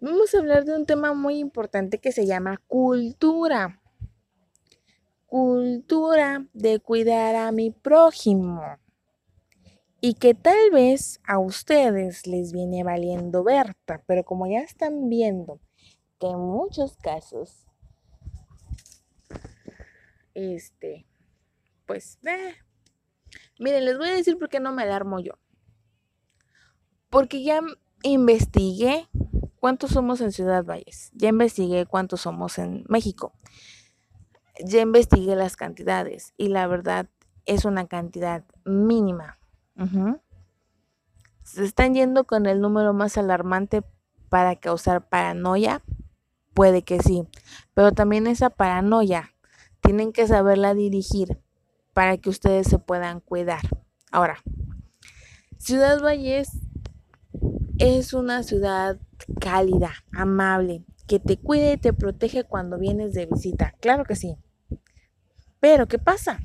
Vamos 0.00 0.34
a 0.34 0.38
hablar 0.38 0.64
de 0.64 0.76
un 0.76 0.86
tema 0.86 1.12
muy 1.12 1.38
importante 1.38 1.98
que 1.98 2.12
se 2.12 2.26
llama 2.26 2.58
cultura. 2.66 3.80
Cultura 5.26 6.46
de 6.52 6.80
cuidar 6.80 7.36
a 7.36 7.52
mi 7.52 7.70
prójimo 7.70 8.78
y 10.00 10.14
que 10.14 10.34
tal 10.34 10.70
vez 10.72 11.20
a 11.26 11.38
ustedes 11.38 12.26
les 12.26 12.52
viene 12.52 12.82
valiendo 12.82 13.44
Berta, 13.44 14.02
pero 14.06 14.24
como 14.24 14.46
ya 14.46 14.60
están 14.60 15.08
viendo 15.08 15.60
que 16.18 16.28
en 16.28 16.38
muchos 16.38 16.96
casos, 16.96 17.66
este, 20.34 21.06
pues, 21.86 22.18
eh, 22.24 22.54
miren, 23.58 23.84
les 23.84 23.98
voy 23.98 24.08
a 24.08 24.14
decir 24.14 24.38
por 24.38 24.48
qué 24.48 24.60
no 24.60 24.72
me 24.72 24.82
alarmo 24.82 25.20
yo. 25.20 25.34
Porque 27.10 27.42
ya 27.42 27.60
investigué 28.02 29.08
cuántos 29.58 29.90
somos 29.90 30.20
en 30.20 30.32
Ciudad 30.32 30.64
Valles, 30.64 31.10
ya 31.14 31.28
investigué 31.28 31.84
cuántos 31.84 32.22
somos 32.22 32.58
en 32.58 32.84
México, 32.88 33.34
ya 34.64 34.80
investigué 34.80 35.36
las 35.36 35.56
cantidades 35.56 36.32
y 36.38 36.48
la 36.48 36.66
verdad 36.66 37.08
es 37.44 37.64
una 37.64 37.86
cantidad 37.88 38.44
mínima 38.64 39.39
¿Se 41.42 41.64
están 41.64 41.94
yendo 41.94 42.24
con 42.24 42.46
el 42.46 42.60
número 42.60 42.92
más 42.92 43.16
alarmante 43.16 43.82
para 44.28 44.56
causar 44.56 45.08
paranoia? 45.08 45.82
Puede 46.54 46.82
que 46.82 47.00
sí, 47.00 47.26
pero 47.74 47.92
también 47.92 48.26
esa 48.26 48.50
paranoia 48.50 49.34
tienen 49.80 50.12
que 50.12 50.26
saberla 50.26 50.74
dirigir 50.74 51.40
para 51.94 52.18
que 52.18 52.28
ustedes 52.30 52.66
se 52.66 52.78
puedan 52.78 53.20
cuidar. 53.20 53.62
Ahora, 54.12 54.42
Ciudad 55.58 56.00
Valles 56.00 56.50
es 57.78 58.14
una 58.14 58.42
ciudad 58.42 58.98
cálida, 59.40 59.92
amable, 60.12 60.84
que 61.06 61.18
te 61.18 61.38
cuida 61.38 61.72
y 61.72 61.76
te 61.76 61.92
protege 61.92 62.44
cuando 62.44 62.78
vienes 62.78 63.14
de 63.14 63.26
visita. 63.26 63.74
Claro 63.80 64.04
que 64.04 64.16
sí. 64.16 64.36
Pero, 65.60 65.88
¿qué 65.88 65.98
pasa? 65.98 66.40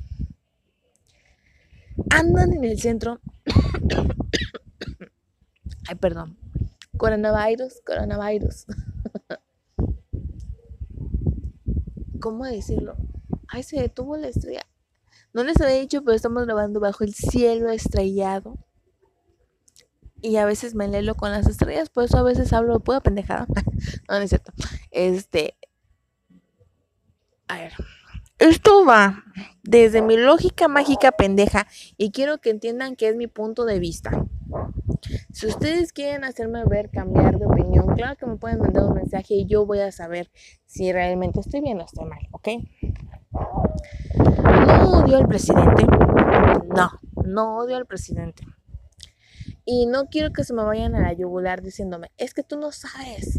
Andan 2.10 2.52
en 2.52 2.64
el 2.64 2.80
centro. 2.80 3.20
Ay, 5.88 5.94
perdón. 5.96 6.36
Coronavirus, 6.96 7.82
coronavirus. 7.84 8.66
¿Cómo 12.20 12.44
decirlo? 12.44 12.96
Ay, 13.48 13.62
se 13.62 13.80
detuvo 13.80 14.16
la 14.16 14.28
estrella. 14.28 14.66
No 15.32 15.44
les 15.44 15.60
había 15.60 15.76
dicho, 15.76 16.02
pero 16.02 16.16
estamos 16.16 16.44
grabando 16.46 16.80
bajo 16.80 17.04
el 17.04 17.14
cielo 17.14 17.70
estrellado. 17.70 18.58
Y 20.22 20.36
a 20.36 20.46
veces 20.46 20.74
me 20.74 20.88
lelo 20.88 21.14
con 21.14 21.30
las 21.30 21.46
estrellas, 21.46 21.90
por 21.90 22.04
eso 22.04 22.16
a 22.16 22.22
veces 22.22 22.52
hablo 22.52 22.80
puedo 22.80 23.00
pendejada. 23.02 23.46
no, 24.08 24.16
no 24.16 24.22
es 24.22 24.30
cierto. 24.30 24.52
Este. 24.90 25.56
A 27.48 27.58
ver. 27.58 27.72
Esto 28.38 28.84
va 28.84 29.24
desde 29.62 30.02
mi 30.02 30.16
lógica 30.16 30.68
mágica 30.68 31.12
pendeja 31.12 31.66
y 31.96 32.10
quiero 32.10 32.38
que 32.38 32.50
entiendan 32.50 32.94
que 32.94 33.08
es 33.08 33.16
mi 33.16 33.26
punto 33.26 33.64
de 33.64 33.78
vista. 33.78 34.26
Si 35.32 35.46
ustedes 35.46 35.92
quieren 35.92 36.24
hacerme 36.24 36.64
ver 36.64 36.90
cambiar 36.90 37.38
de 37.38 37.46
opinión, 37.46 37.94
claro 37.94 38.16
que 38.16 38.26
me 38.26 38.36
pueden 38.36 38.58
mandar 38.58 38.84
un 38.84 38.94
mensaje 38.94 39.34
y 39.34 39.46
yo 39.46 39.64
voy 39.64 39.80
a 39.80 39.90
saber 39.90 40.30
si 40.66 40.92
realmente 40.92 41.40
estoy 41.40 41.60
bien 41.60 41.80
o 41.80 41.84
estoy 41.84 42.04
mal, 42.04 42.20
¿ok? 42.32 42.48
no 44.66 44.90
odio 45.00 45.16
al 45.16 45.28
presidente. 45.28 45.86
No, 46.74 46.90
no 47.24 47.58
odio 47.58 47.76
al 47.76 47.86
presidente. 47.86 48.44
Y 49.64 49.86
no 49.86 50.06
quiero 50.06 50.32
que 50.32 50.44
se 50.44 50.54
me 50.54 50.62
vayan 50.62 50.94
a 50.94 51.00
la 51.00 51.12
yugular 51.12 51.62
diciéndome, 51.62 52.12
es 52.16 52.34
que 52.34 52.42
tú 52.42 52.58
no 52.58 52.72
sabes. 52.72 53.38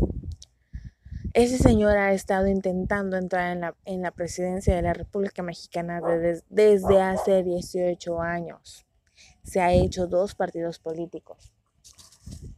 Ese 1.38 1.60
señor 1.60 2.00
ha 2.00 2.14
estado 2.14 2.48
intentando 2.48 3.16
entrar 3.16 3.52
en 3.52 3.62
la, 3.62 3.76
en 3.86 4.02
la 4.02 4.10
presidencia 4.10 4.76
de 4.76 4.82
la 4.82 4.94
República 4.94 5.44
Mexicana 5.44 6.02
desde 6.50 7.00
hace 7.00 7.44
18 7.44 8.20
años. 8.20 8.88
Se 9.44 9.62
ha 9.62 9.72
hecho 9.72 10.08
dos 10.08 10.34
partidos 10.34 10.80
políticos. 10.80 11.54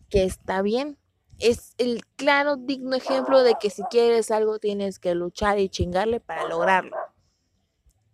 Que 0.10 0.24
está 0.24 0.62
bien. 0.62 0.98
Es 1.40 1.74
el 1.78 2.06
claro, 2.16 2.56
digno 2.56 2.96
ejemplo 2.96 3.44
de 3.44 3.56
que 3.60 3.70
si 3.70 3.84
quieres 3.92 4.32
algo 4.32 4.60
tienes 4.60 4.98
que 4.98 5.14
luchar 5.14 5.60
y 5.60 5.68
chingarle 5.68 6.22
para 6.22 6.48
lograrlo. 6.48 6.96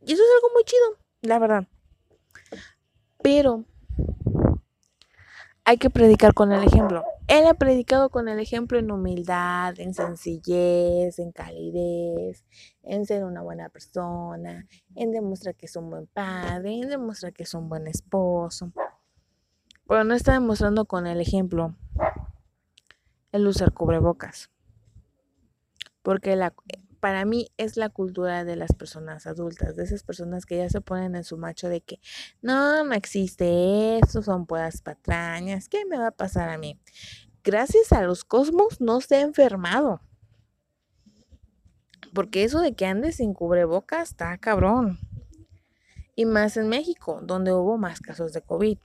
Y 0.03 0.13
eso 0.13 0.23
es 0.23 0.29
algo 0.37 0.51
muy 0.55 0.63
chido, 0.63 0.97
la 1.21 1.37
verdad. 1.37 1.67
Pero 3.21 3.65
hay 5.63 5.77
que 5.77 5.91
predicar 5.91 6.33
con 6.33 6.51
el 6.51 6.63
ejemplo. 6.63 7.05
Él 7.27 7.47
ha 7.47 7.55
predicado 7.55 8.09
con 8.09 8.27
el 8.27 8.39
ejemplo 8.39 8.77
en 8.77 8.91
humildad, 8.91 9.79
en 9.79 9.93
sencillez, 9.95 11.17
en 11.17 11.31
calidez, 11.31 12.45
en 12.83 13.05
ser 13.05 13.23
una 13.23 13.41
buena 13.41 13.69
persona, 13.69 14.67
en 14.93 15.11
demostrar 15.11 15.55
que 15.55 15.65
es 15.65 15.75
un 15.75 15.89
buen 15.89 16.05
padre, 16.05 16.75
en 16.75 16.89
demostrar 16.89 17.33
que 17.33 17.43
es 17.43 17.53
un 17.55 17.67
buen 17.67 17.87
esposo. 17.87 18.71
Pero 19.87 20.03
no 20.03 20.13
está 20.13 20.33
demostrando 20.33 20.85
con 20.85 21.07
el 21.07 21.19
ejemplo 21.19 21.75
el 23.31 23.47
usar 23.47 23.73
cubrebocas. 23.73 24.49
Porque 26.01 26.35
la, 26.35 26.53
para 27.05 27.23
mí 27.23 27.51
es 27.57 27.77
la 27.77 27.89
cultura 27.89 28.43
de 28.45 28.55
las 28.55 28.73
personas 28.73 29.27
adultas, 29.27 29.75
de 29.75 29.83
esas 29.83 30.01
personas 30.01 30.47
que 30.47 30.57
ya 30.57 30.67
se 30.69 30.81
ponen 30.81 31.15
en 31.15 31.23
su 31.23 31.37
macho 31.37 31.69
de 31.69 31.81
que 31.81 31.99
no, 32.41 32.83
no 32.83 32.95
existe 32.95 33.99
eso, 33.99 34.23
son 34.23 34.47
puras 34.47 34.81
patrañas, 34.81 35.69
¿qué 35.69 35.85
me 35.85 35.99
va 35.99 36.07
a 36.07 36.11
pasar 36.11 36.49
a 36.49 36.57
mí? 36.57 36.79
Gracias 37.43 37.91
a 37.91 38.01
los 38.01 38.23
cosmos 38.23 38.81
no 38.81 39.01
se 39.01 39.17
ha 39.17 39.21
enfermado. 39.21 40.01
Porque 42.11 42.43
eso 42.43 42.59
de 42.59 42.73
que 42.73 42.87
andes 42.87 43.17
sin 43.17 43.35
cubrebocas 43.35 44.09
está 44.09 44.35
cabrón. 44.39 44.97
Y 46.15 46.25
más 46.25 46.57
en 46.57 46.69
México, 46.69 47.19
donde 47.21 47.53
hubo 47.53 47.77
más 47.77 47.99
casos 47.99 48.33
de 48.33 48.41
COVID. 48.41 48.79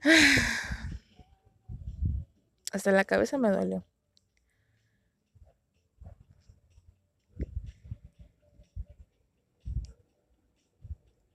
Hasta 2.72 2.90
la 2.90 3.04
cabeza 3.04 3.36
me 3.36 3.50
dolió. 3.50 3.84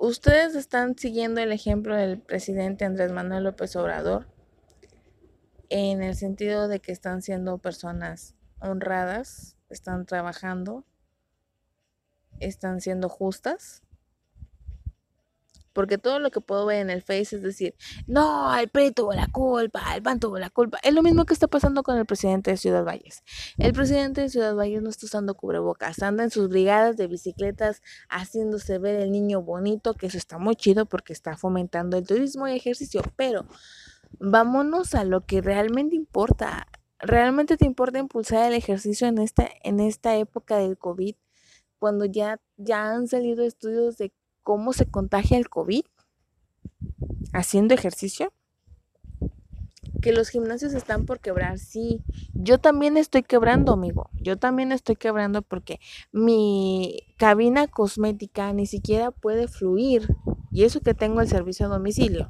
¿Ustedes 0.06 0.54
están 0.54 0.96
siguiendo 0.96 1.42
el 1.42 1.52
ejemplo 1.52 1.96
del 1.96 2.20
presidente 2.20 2.86
Andrés 2.86 3.12
Manuel 3.12 3.46
López 3.46 3.76
Obrador? 3.76 4.28
En 5.70 6.04
el 6.04 6.16
sentido 6.16 6.68
de 6.68 6.80
que 6.80 6.92
están 6.92 7.24
siendo 7.24 7.58
personas 7.58 8.36
honradas, 8.60 9.58
están 9.68 10.06
trabajando, 10.06 10.86
están 12.40 12.82
siendo 12.82 13.10
justas 13.10 13.82
porque 15.76 15.98
todo 15.98 16.20
lo 16.20 16.32
que 16.32 16.40
puedo 16.40 16.66
ver 16.66 16.80
en 16.80 16.90
el 16.90 17.02
Face 17.02 17.36
es 17.36 17.42
decir, 17.42 17.76
no, 18.08 18.56
el 18.58 18.70
PRI 18.70 18.92
tuvo 18.92 19.12
la 19.12 19.28
culpa, 19.28 19.94
el 19.94 20.02
PAN 20.02 20.22
tuvo 20.22 20.40
la 20.40 20.50
culpa. 20.50 20.80
Es 20.82 20.94
lo 20.94 21.04
mismo 21.04 21.26
que 21.26 21.34
está 21.34 21.48
pasando 21.48 21.84
con 21.84 21.98
el 21.98 22.06
presidente 22.06 22.50
de 22.50 22.58
Ciudad 22.58 22.86
Valles. 22.86 23.24
El 23.58 23.74
presidente 23.74 24.22
de 24.22 24.30
Ciudad 24.30 24.56
Valles 24.56 24.82
no 24.82 24.90
está 24.90 25.06
usando 25.06 25.36
cubrebocas, 25.36 26.02
anda 26.02 26.24
en 26.24 26.32
sus 26.32 26.48
brigadas 26.48 26.96
de 26.96 27.08
bicicletas 27.08 27.82
haciéndose 28.08 28.80
ver 28.80 28.96
el 29.02 29.12
niño 29.12 29.42
bonito, 29.42 29.96
que 29.96 30.08
eso 30.08 30.18
está 30.18 30.38
muy 30.38 30.56
chido 30.56 30.86
porque 30.86 31.12
está 31.12 31.36
fomentando 31.36 31.98
el 31.98 32.08
turismo 32.08 32.48
y 32.48 32.56
ejercicio, 32.56 33.02
pero 33.18 33.46
vámonos 34.18 34.96
a 34.96 35.04
lo 35.04 35.26
que 35.26 35.42
realmente 35.42 35.98
importa. 35.98 36.68
¿Realmente 37.00 37.58
te 37.58 37.66
importa 37.66 38.00
impulsar 38.00 38.48
el 38.48 38.54
ejercicio 38.58 39.08
en 39.08 39.18
esta, 39.18 39.50
en 39.62 39.82
esta 39.82 40.16
época 40.16 40.58
del 40.58 40.78
COVID? 40.78 41.16
Cuando 41.80 42.06
ya, 42.06 42.40
ya 42.56 42.92
han 42.94 43.10
salido 43.10 43.44
estudios 43.44 43.98
de 43.98 44.14
cómo 44.46 44.74
se 44.74 44.86
contagia 44.86 45.40
el 45.40 45.50
COVID 45.50 45.86
haciendo 47.34 47.74
ejercicio. 47.74 48.32
Que 50.04 50.14
los 50.14 50.30
gimnasios 50.30 50.76
están 50.76 51.08
por 51.08 51.20
quebrar, 51.20 51.58
sí. 51.58 52.04
Yo 52.34 52.60
también 52.60 52.96
estoy 52.96 53.24
quebrando, 53.24 53.74
amigo. 53.74 54.12
Yo 54.14 54.38
también 54.38 54.72
estoy 54.72 54.98
quebrando 54.98 55.42
porque 55.42 55.80
mi 56.12 57.00
cabina 57.18 57.68
cosmética 57.68 58.54
ni 58.54 58.68
siquiera 58.68 59.10
puede 59.10 59.48
fluir. 59.48 60.16
Y 60.52 60.64
eso 60.64 60.80
que 60.80 60.94
tengo 60.94 61.22
el 61.22 61.28
servicio 61.28 61.66
a 61.66 61.70
domicilio, 61.70 62.30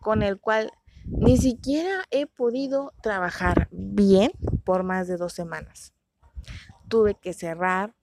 con 0.00 0.22
el 0.22 0.40
cual 0.40 0.72
ni 1.04 1.36
siquiera 1.36 2.06
he 2.10 2.26
podido 2.26 2.94
trabajar 3.02 3.68
bien 3.70 4.32
por 4.64 4.82
más 4.82 5.08
de 5.08 5.18
dos 5.18 5.34
semanas. 5.34 5.92
Tuve 6.88 7.16
que 7.16 7.34
cerrar, 7.34 7.94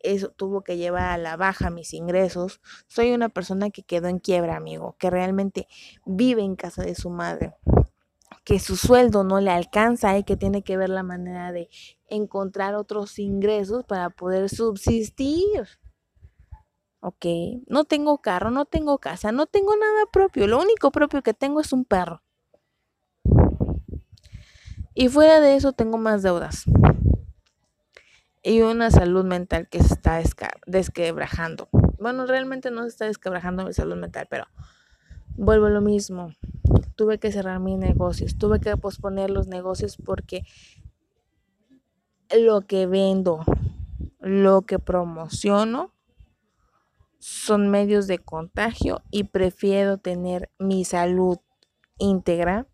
eso 0.00 0.30
tuvo 0.30 0.62
que 0.62 0.76
llevar 0.76 1.04
a 1.04 1.18
la 1.18 1.36
baja 1.36 1.70
mis 1.70 1.92
ingresos. 1.94 2.60
Soy 2.86 3.12
una 3.12 3.28
persona 3.28 3.70
que 3.70 3.82
quedó 3.82 4.08
en 4.08 4.18
quiebra, 4.18 4.56
amigo, 4.56 4.96
que 4.98 5.10
realmente 5.10 5.66
vive 6.04 6.42
en 6.42 6.56
casa 6.56 6.82
de 6.82 6.94
su 6.94 7.10
madre, 7.10 7.54
que 8.44 8.58
su 8.58 8.76
sueldo 8.76 9.24
no 9.24 9.40
le 9.40 9.50
alcanza 9.50 10.16
y 10.18 10.24
que 10.24 10.36
tiene 10.36 10.62
que 10.62 10.76
ver 10.76 10.90
la 10.90 11.02
manera 11.02 11.52
de 11.52 11.68
encontrar 12.08 12.74
otros 12.74 13.18
ingresos 13.18 13.84
para 13.84 14.10
poder 14.10 14.48
subsistir. 14.48 15.68
Ok, 17.00 17.26
no 17.66 17.84
tengo 17.84 18.18
carro, 18.18 18.50
no 18.50 18.64
tengo 18.64 18.98
casa, 18.98 19.32
no 19.32 19.46
tengo 19.46 19.76
nada 19.76 20.06
propio. 20.12 20.46
Lo 20.46 20.60
único 20.60 20.90
propio 20.90 21.22
que 21.22 21.34
tengo 21.34 21.60
es 21.60 21.72
un 21.72 21.84
perro. 21.84 22.22
Y 24.94 25.08
fuera 25.08 25.40
de 25.40 25.56
eso 25.56 25.72
tengo 25.72 25.98
más 25.98 26.22
deudas 26.22 26.64
y 28.46 28.62
una 28.62 28.92
salud 28.92 29.24
mental 29.24 29.68
que 29.68 29.82
se 29.82 29.94
está 29.94 30.22
desquebrajando. 30.68 31.68
Bueno, 31.98 32.26
realmente 32.26 32.70
no 32.70 32.82
se 32.82 32.88
está 32.88 33.06
desquebrajando 33.06 33.64
mi 33.64 33.72
salud 33.72 33.96
mental, 33.96 34.28
pero 34.30 34.46
vuelvo 35.30 35.66
a 35.66 35.70
lo 35.70 35.80
mismo. 35.80 36.30
Tuve 36.94 37.18
que 37.18 37.32
cerrar 37.32 37.58
mis 37.58 37.76
negocios, 37.76 38.38
tuve 38.38 38.60
que 38.60 38.76
posponer 38.76 39.30
los 39.30 39.48
negocios 39.48 39.96
porque 39.96 40.44
lo 42.38 42.60
que 42.60 42.86
vendo, 42.86 43.44
lo 44.20 44.62
que 44.62 44.78
promociono 44.78 45.92
son 47.18 47.68
medios 47.68 48.06
de 48.06 48.20
contagio 48.20 49.02
y 49.10 49.24
prefiero 49.24 49.98
tener 49.98 50.52
mi 50.60 50.84
salud 50.84 51.38
íntegra 51.98 52.68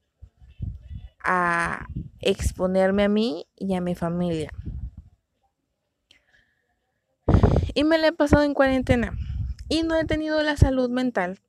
a 1.24 1.86
exponerme 2.20 3.04
a 3.04 3.08
mí 3.08 3.46
y 3.56 3.72
a 3.72 3.80
mi 3.80 3.94
familia. 3.94 4.50
Y 7.74 7.84
me 7.84 7.98
la 7.98 8.08
he 8.08 8.12
pasado 8.12 8.42
en 8.42 8.54
cuarentena. 8.54 9.16
Y 9.68 9.82
no 9.82 9.96
he 9.96 10.04
tenido 10.04 10.42
la 10.42 10.56
salud 10.56 10.90
mental 10.90 11.40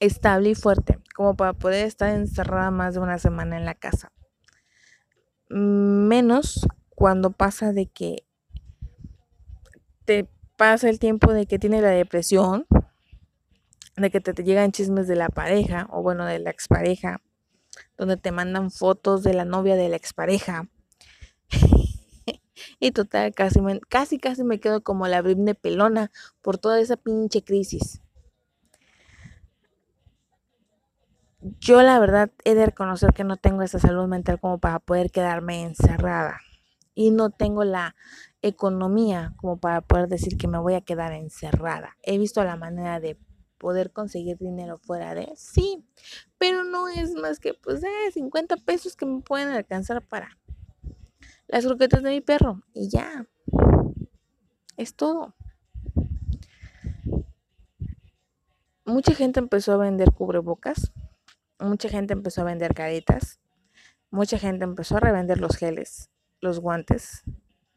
estable 0.00 0.50
y 0.50 0.54
fuerte 0.54 0.98
como 1.14 1.36
para 1.36 1.52
poder 1.52 1.86
estar 1.86 2.10
encerrada 2.10 2.70
más 2.70 2.94
de 2.94 3.00
una 3.00 3.18
semana 3.18 3.56
en 3.56 3.64
la 3.64 3.74
casa. 3.74 4.10
Menos 5.48 6.66
cuando 6.88 7.30
pasa 7.30 7.72
de 7.72 7.86
que 7.86 8.24
te 10.04 10.28
pasa 10.56 10.88
el 10.88 10.98
tiempo 10.98 11.32
de 11.32 11.46
que 11.46 11.58
tiene 11.58 11.82
la 11.82 11.90
depresión, 11.90 12.66
de 13.96 14.10
que 14.10 14.20
te, 14.20 14.32
llegan 14.42 14.72
chismes 14.72 15.06
de 15.08 15.16
la 15.16 15.28
pareja 15.28 15.86
o 15.90 16.02
bueno, 16.02 16.24
de 16.24 16.38
la 16.38 16.50
expareja, 16.50 17.20
donde 17.96 18.16
te 18.16 18.32
mandan 18.32 18.70
fotos 18.70 19.22
de 19.22 19.34
la 19.34 19.44
novia 19.44 19.76
de 19.76 19.88
la 19.88 19.96
expareja 19.96 20.68
y 22.78 22.92
total, 22.92 23.34
casi, 23.34 23.60
casi, 23.88 24.18
casi 24.18 24.44
me 24.44 24.60
quedo 24.60 24.82
como 24.82 25.06
la 25.08 25.22
Britney 25.22 25.54
pelona 25.54 26.10
por 26.42 26.58
toda 26.58 26.80
esa 26.80 26.96
pinche 26.96 27.42
crisis. 27.42 28.00
Yo 31.40 31.80
la 31.82 31.98
verdad 31.98 32.30
he 32.44 32.54
de 32.54 32.66
reconocer 32.66 33.14
que 33.14 33.24
no 33.24 33.36
tengo 33.36 33.62
esa 33.62 33.78
salud 33.78 34.06
mental 34.06 34.38
como 34.38 34.58
para 34.58 34.78
poder 34.78 35.10
quedarme 35.10 35.62
encerrada. 35.62 36.40
Y 36.94 37.12
no 37.12 37.30
tengo 37.30 37.64
la 37.64 37.96
economía 38.42 39.32
como 39.36 39.58
para 39.58 39.80
poder 39.80 40.08
decir 40.08 40.36
que 40.36 40.48
me 40.48 40.58
voy 40.58 40.74
a 40.74 40.82
quedar 40.82 41.12
encerrada. 41.12 41.96
He 42.02 42.18
visto 42.18 42.44
la 42.44 42.56
manera 42.56 43.00
de 43.00 43.18
poder 43.60 43.92
conseguir 43.92 44.38
dinero 44.38 44.78
fuera 44.78 45.14
de, 45.14 45.32
sí, 45.36 45.84
pero 46.38 46.64
no 46.64 46.88
es 46.88 47.12
más 47.14 47.38
que 47.38 47.52
pues 47.52 47.84
eh, 47.84 48.10
50 48.12 48.56
pesos 48.56 48.96
que 48.96 49.04
me 49.04 49.20
pueden 49.20 49.48
alcanzar 49.48 50.02
para 50.02 50.38
las 51.50 51.66
croquetas 51.66 52.02
de 52.02 52.10
mi 52.10 52.20
perro 52.20 52.62
y 52.72 52.88
ya. 52.88 53.26
Es 54.76 54.94
todo. 54.94 55.34
Mucha 58.84 59.14
gente 59.14 59.40
empezó 59.40 59.72
a 59.72 59.76
vender 59.76 60.12
cubrebocas, 60.12 60.92
mucha 61.58 61.88
gente 61.88 62.12
empezó 62.12 62.40
a 62.40 62.44
vender 62.44 62.74
caretas, 62.74 63.40
mucha 64.10 64.38
gente 64.38 64.64
empezó 64.64 64.96
a 64.96 65.00
revender 65.00 65.38
los 65.38 65.56
geles, 65.56 66.10
los 66.40 66.60
guantes, 66.60 67.22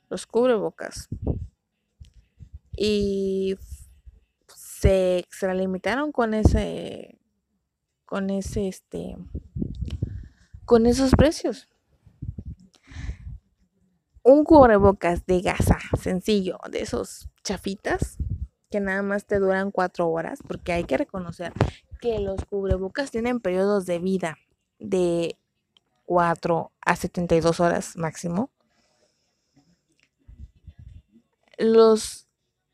los 0.10 0.26
cubrebocas. 0.26 1.10
y 2.76 3.56
se 4.56 5.20
extralimitaron 5.20 6.12
con 6.12 6.34
ese 6.34 7.20
con 8.06 8.32
ese 8.32 8.68
este 8.68 9.16
con 10.66 10.88
esos 10.88 11.12
precios 11.12 11.70
un 14.24 14.44
cubrebocas 14.44 15.26
de 15.26 15.42
gasa 15.42 15.80
sencillo 16.02 16.58
de 16.72 16.82
esos 16.82 17.30
chafitas 17.44 18.18
que 18.72 18.80
nada 18.80 19.04
más 19.04 19.26
te 19.26 19.40
duran 19.40 19.72
cuatro 19.72 20.10
horas 20.10 20.40
porque 20.48 20.74
hay 20.74 20.86
que 20.86 20.98
reconocer 20.98 21.54
que 22.02 22.20
los 22.20 22.44
cubrebocas 22.46 23.12
tienen 23.12 23.40
periodos 23.40 23.86
de 23.86 24.00
vida 24.00 24.38
de 24.80 25.38
4 26.06 26.72
a 26.82 26.96
72 26.96 27.60
horas 27.60 27.96
máximo. 27.96 28.50
Los 31.58 32.28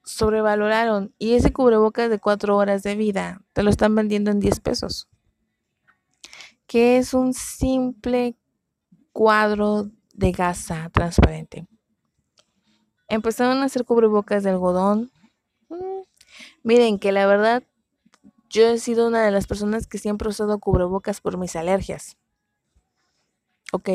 sobrevaloraron 0.03 1.13
y 1.19 1.33
ese 1.33 1.53
cubrebocas 1.53 2.09
de 2.09 2.19
4 2.19 2.57
horas 2.57 2.81
de 2.81 2.95
vida 2.95 3.41
te 3.53 3.61
lo 3.61 3.69
están 3.69 3.93
vendiendo 3.93 4.31
en 4.31 4.39
10 4.39 4.59
pesos 4.61 5.09
que 6.69 6.97
es 6.97 7.15
un 7.15 7.33
simple 7.33 8.37
cuadro 9.11 9.89
de 10.19 10.33
gasa 10.33 10.89
transparente. 10.89 11.65
Empezaron 13.07 13.59
a 13.59 13.65
hacer 13.65 13.85
cubrebocas 13.85 14.43
de 14.43 14.49
algodón. 14.49 15.11
Mm, 15.69 16.01
miren 16.63 16.99
que 16.99 17.11
la 17.13 17.25
verdad, 17.25 17.63
yo 18.49 18.67
he 18.67 18.79
sido 18.79 19.07
una 19.07 19.23
de 19.23 19.31
las 19.31 19.47
personas 19.47 19.87
que 19.87 19.97
siempre 19.97 20.27
he 20.27 20.31
usado 20.31 20.59
cubrebocas 20.59 21.21
por 21.21 21.37
mis 21.37 21.55
alergias. 21.55 22.17
Ok, 23.71 23.89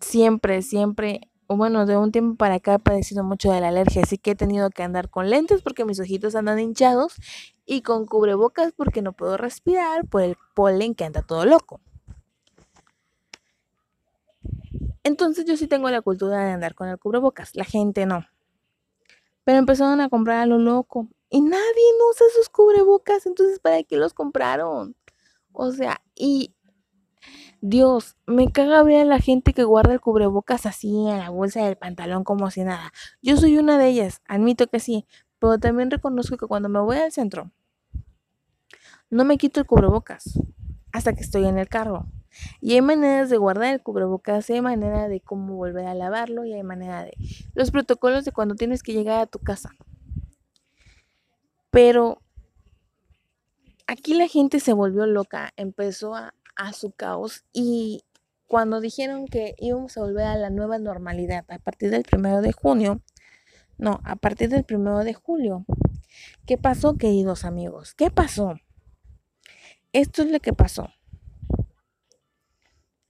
siempre, 0.00 0.62
siempre, 0.62 1.20
bueno, 1.48 1.84
de 1.84 1.96
un 1.96 2.12
tiempo 2.12 2.36
para 2.36 2.56
acá 2.56 2.74
he 2.74 2.78
padecido 2.78 3.24
mucho 3.24 3.50
de 3.50 3.60
la 3.60 3.68
alergia, 3.68 4.02
así 4.02 4.18
que 4.18 4.32
he 4.32 4.36
tenido 4.36 4.70
que 4.70 4.84
andar 4.84 5.10
con 5.10 5.30
lentes 5.30 5.62
porque 5.62 5.84
mis 5.84 5.98
ojitos 5.98 6.36
andan 6.36 6.60
hinchados 6.60 7.16
y 7.66 7.82
con 7.82 8.06
cubrebocas 8.06 8.72
porque 8.72 9.02
no 9.02 9.14
puedo 9.14 9.36
respirar 9.36 10.06
por 10.06 10.22
el 10.22 10.36
polen 10.54 10.94
que 10.94 11.04
anda 11.04 11.22
todo 11.22 11.44
loco. 11.44 11.80
Entonces 15.04 15.44
yo 15.44 15.56
sí 15.56 15.68
tengo 15.68 15.90
la 15.90 16.00
cultura 16.00 16.44
de 16.44 16.52
andar 16.52 16.74
con 16.74 16.88
el 16.88 16.98
cubrebocas, 16.98 17.54
la 17.54 17.64
gente 17.64 18.06
no. 18.06 18.26
Pero 19.44 19.58
empezaron 19.58 20.00
a 20.00 20.08
comprar 20.08 20.40
a 20.40 20.46
lo 20.46 20.58
loco 20.58 21.08
y 21.28 21.42
nadie 21.42 21.84
usa 22.10 22.26
esos 22.30 22.48
cubrebocas, 22.48 23.26
entonces 23.26 23.60
¿para 23.60 23.82
qué 23.82 23.96
los 23.96 24.14
compraron? 24.14 24.96
O 25.52 25.70
sea, 25.72 26.00
y 26.14 26.54
Dios, 27.60 28.16
me 28.26 28.50
caga 28.52 28.82
ver 28.82 29.02
a 29.02 29.04
la 29.04 29.20
gente 29.20 29.52
que 29.52 29.64
guarda 29.64 29.94
el 29.94 30.00
cubrebocas 30.00 30.66
así 30.66 30.88
en 31.08 31.18
la 31.18 31.30
bolsa 31.30 31.64
del 31.64 31.76
pantalón 31.76 32.24
como 32.24 32.50
si 32.50 32.62
nada. 32.62 32.92
Yo 33.22 33.36
soy 33.36 33.58
una 33.58 33.78
de 33.78 33.88
ellas, 33.88 34.22
admito 34.26 34.66
que 34.66 34.80
sí, 34.80 35.06
pero 35.38 35.58
también 35.58 35.90
reconozco 35.90 36.36
que 36.36 36.46
cuando 36.46 36.68
me 36.68 36.80
voy 36.80 36.96
al 36.96 37.12
centro, 37.12 37.50
no 39.10 39.24
me 39.24 39.38
quito 39.38 39.60
el 39.60 39.66
cubrebocas 39.66 40.38
hasta 40.92 41.12
que 41.14 41.22
estoy 41.22 41.46
en 41.46 41.58
el 41.58 41.68
carro. 41.68 42.06
Y 42.60 42.74
hay 42.74 42.82
maneras 42.82 43.30
de 43.30 43.36
guardar 43.36 43.72
el 43.72 43.82
cubrebocas, 43.82 44.48
hay 44.50 44.60
manera 44.60 45.08
de 45.08 45.20
cómo 45.20 45.54
volver 45.54 45.86
a 45.86 45.94
lavarlo 45.94 46.44
y 46.44 46.52
hay 46.52 46.62
manera 46.62 47.04
de 47.04 47.14
los 47.54 47.70
protocolos 47.70 48.24
de 48.24 48.32
cuando 48.32 48.54
tienes 48.54 48.82
que 48.82 48.92
llegar 48.92 49.20
a 49.20 49.26
tu 49.26 49.38
casa. 49.38 49.70
Pero 51.70 52.20
aquí 53.86 54.14
la 54.14 54.28
gente 54.28 54.60
se 54.60 54.72
volvió 54.72 55.06
loca, 55.06 55.52
empezó 55.56 56.14
a, 56.14 56.34
a 56.56 56.72
su 56.72 56.92
caos 56.92 57.44
y 57.52 58.04
cuando 58.46 58.80
dijeron 58.80 59.26
que 59.26 59.54
íbamos 59.58 59.96
a 59.96 60.02
volver 60.02 60.26
a 60.26 60.36
la 60.36 60.50
nueva 60.50 60.78
normalidad 60.78 61.44
a 61.48 61.58
partir 61.58 61.90
del 61.90 62.04
primero 62.04 62.40
de 62.40 62.52
junio, 62.52 63.00
no, 63.78 64.00
a 64.04 64.16
partir 64.16 64.48
del 64.48 64.64
primero 64.64 65.02
de 65.02 65.14
julio. 65.14 65.64
¿Qué 66.46 66.58
pasó, 66.58 66.96
queridos 66.96 67.44
amigos? 67.44 67.94
¿Qué 67.94 68.10
pasó? 68.10 68.54
Esto 69.92 70.22
es 70.22 70.30
lo 70.30 70.40
que 70.40 70.52
pasó. 70.52 70.93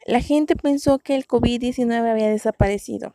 La 0.05 0.21
gente 0.21 0.55
pensó 0.55 0.99
que 0.99 1.15
el 1.15 1.27
COVID-19 1.27 2.11
había 2.11 2.29
desaparecido. 2.29 3.15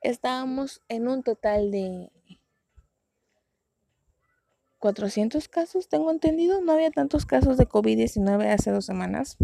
Estábamos 0.00 0.82
en 0.88 1.08
un 1.08 1.22
total 1.22 1.70
de 1.70 2.10
400 4.78 5.46
casos, 5.48 5.88
tengo 5.88 6.10
entendido. 6.10 6.62
No 6.62 6.72
había 6.72 6.90
tantos 6.90 7.26
casos 7.26 7.58
de 7.58 7.68
COVID-19 7.68 8.50
hace 8.50 8.70
dos 8.70 8.86
semanas. 8.86 9.36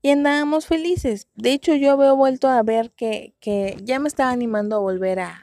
Y 0.00 0.10
andábamos 0.10 0.66
felices. 0.66 1.26
De 1.34 1.52
hecho, 1.52 1.74
yo 1.74 1.90
había 1.90 2.12
vuelto 2.12 2.46
a 2.46 2.62
ver 2.62 2.92
que, 2.92 3.34
que 3.40 3.76
ya 3.82 3.98
me 3.98 4.06
estaba 4.06 4.30
animando 4.30 4.76
a 4.76 4.78
volver 4.78 5.18
a, 5.18 5.42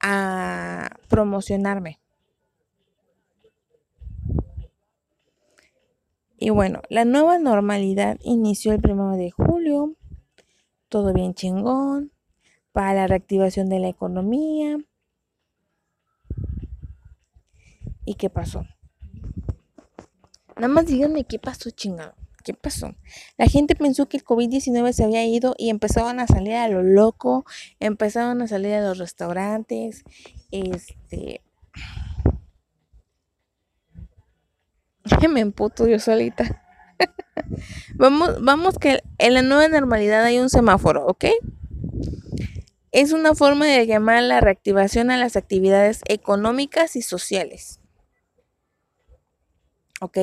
a 0.00 0.90
promocionarme. 1.08 1.99
Y 6.42 6.48
bueno, 6.48 6.80
la 6.88 7.04
nueva 7.04 7.38
normalidad 7.38 8.18
inició 8.22 8.72
el 8.72 8.80
primero 8.80 9.10
de 9.10 9.30
julio. 9.30 9.94
Todo 10.88 11.12
bien 11.12 11.34
chingón. 11.34 12.12
Para 12.72 12.94
la 12.94 13.06
reactivación 13.06 13.68
de 13.68 13.78
la 13.78 13.88
economía. 13.88 14.78
¿Y 18.06 18.14
qué 18.14 18.30
pasó? 18.30 18.64
Nada 20.56 20.68
más 20.68 20.86
díganme 20.86 21.24
qué 21.24 21.38
pasó, 21.38 21.70
chingado. 21.70 22.14
¿Qué 22.42 22.54
pasó? 22.54 22.94
La 23.36 23.46
gente 23.46 23.74
pensó 23.74 24.08
que 24.08 24.16
el 24.16 24.24
COVID-19 24.24 24.92
se 24.92 25.04
había 25.04 25.26
ido 25.26 25.54
y 25.58 25.68
empezaban 25.68 26.20
a 26.20 26.26
salir 26.26 26.54
a 26.54 26.68
lo 26.68 26.82
loco, 26.82 27.44
empezaron 27.80 28.40
a 28.40 28.48
salir 28.48 28.72
a 28.72 28.80
los 28.80 28.96
restaurantes, 28.96 30.04
este, 30.50 31.42
me 35.30 35.40
emputo 35.40 35.86
yo 35.86 35.98
solita. 35.98 36.62
vamos, 37.94 38.42
vamos 38.42 38.78
que 38.78 39.02
en 39.18 39.34
la 39.34 39.42
nueva 39.42 39.68
normalidad 39.68 40.24
hay 40.24 40.38
un 40.38 40.50
semáforo, 40.50 41.06
¿ok? 41.06 41.26
Es 42.92 43.12
una 43.12 43.34
forma 43.34 43.66
de 43.66 43.86
llamar 43.86 44.22
la 44.22 44.40
reactivación 44.40 45.10
a 45.10 45.16
las 45.16 45.36
actividades 45.36 46.00
económicas 46.06 46.96
y 46.96 47.02
sociales. 47.02 47.80
¿Ok? 50.00 50.18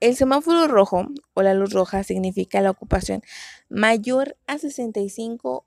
El 0.00 0.16
semáforo 0.16 0.66
rojo 0.66 1.06
o 1.34 1.42
la 1.42 1.54
luz 1.54 1.72
roja 1.72 2.02
significa 2.02 2.60
la 2.60 2.70
ocupación 2.70 3.22
mayor 3.68 4.36
a 4.46 4.58
65 4.58 5.66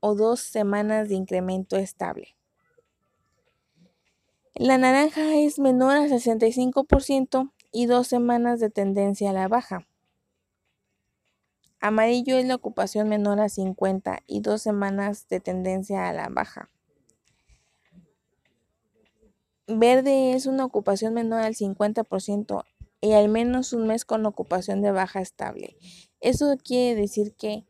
o 0.00 0.14
dos 0.14 0.40
semanas 0.40 1.08
de 1.08 1.16
incremento 1.16 1.76
estable. 1.76 2.36
La 4.58 4.78
naranja 4.78 5.36
es 5.36 5.58
menor 5.58 5.96
a 5.96 6.08
65% 6.08 7.52
y 7.72 7.84
dos 7.84 8.06
semanas 8.06 8.58
de 8.58 8.70
tendencia 8.70 9.28
a 9.28 9.32
la 9.34 9.48
baja. 9.48 9.86
Amarillo 11.78 12.38
es 12.38 12.46
la 12.46 12.54
ocupación 12.54 13.10
menor 13.10 13.38
a 13.38 13.50
50 13.50 14.22
y 14.26 14.40
dos 14.40 14.62
semanas 14.62 15.28
de 15.28 15.40
tendencia 15.40 16.08
a 16.08 16.14
la 16.14 16.30
baja. 16.30 16.70
Verde 19.66 20.32
es 20.32 20.46
una 20.46 20.64
ocupación 20.64 21.12
menor 21.12 21.42
al 21.42 21.54
50% 21.54 22.64
y 23.02 23.12
al 23.12 23.28
menos 23.28 23.74
un 23.74 23.86
mes 23.86 24.06
con 24.06 24.24
ocupación 24.24 24.80
de 24.80 24.90
baja 24.90 25.20
estable. 25.20 25.76
Eso 26.20 26.56
quiere 26.64 26.98
decir 26.98 27.34
que 27.34 27.66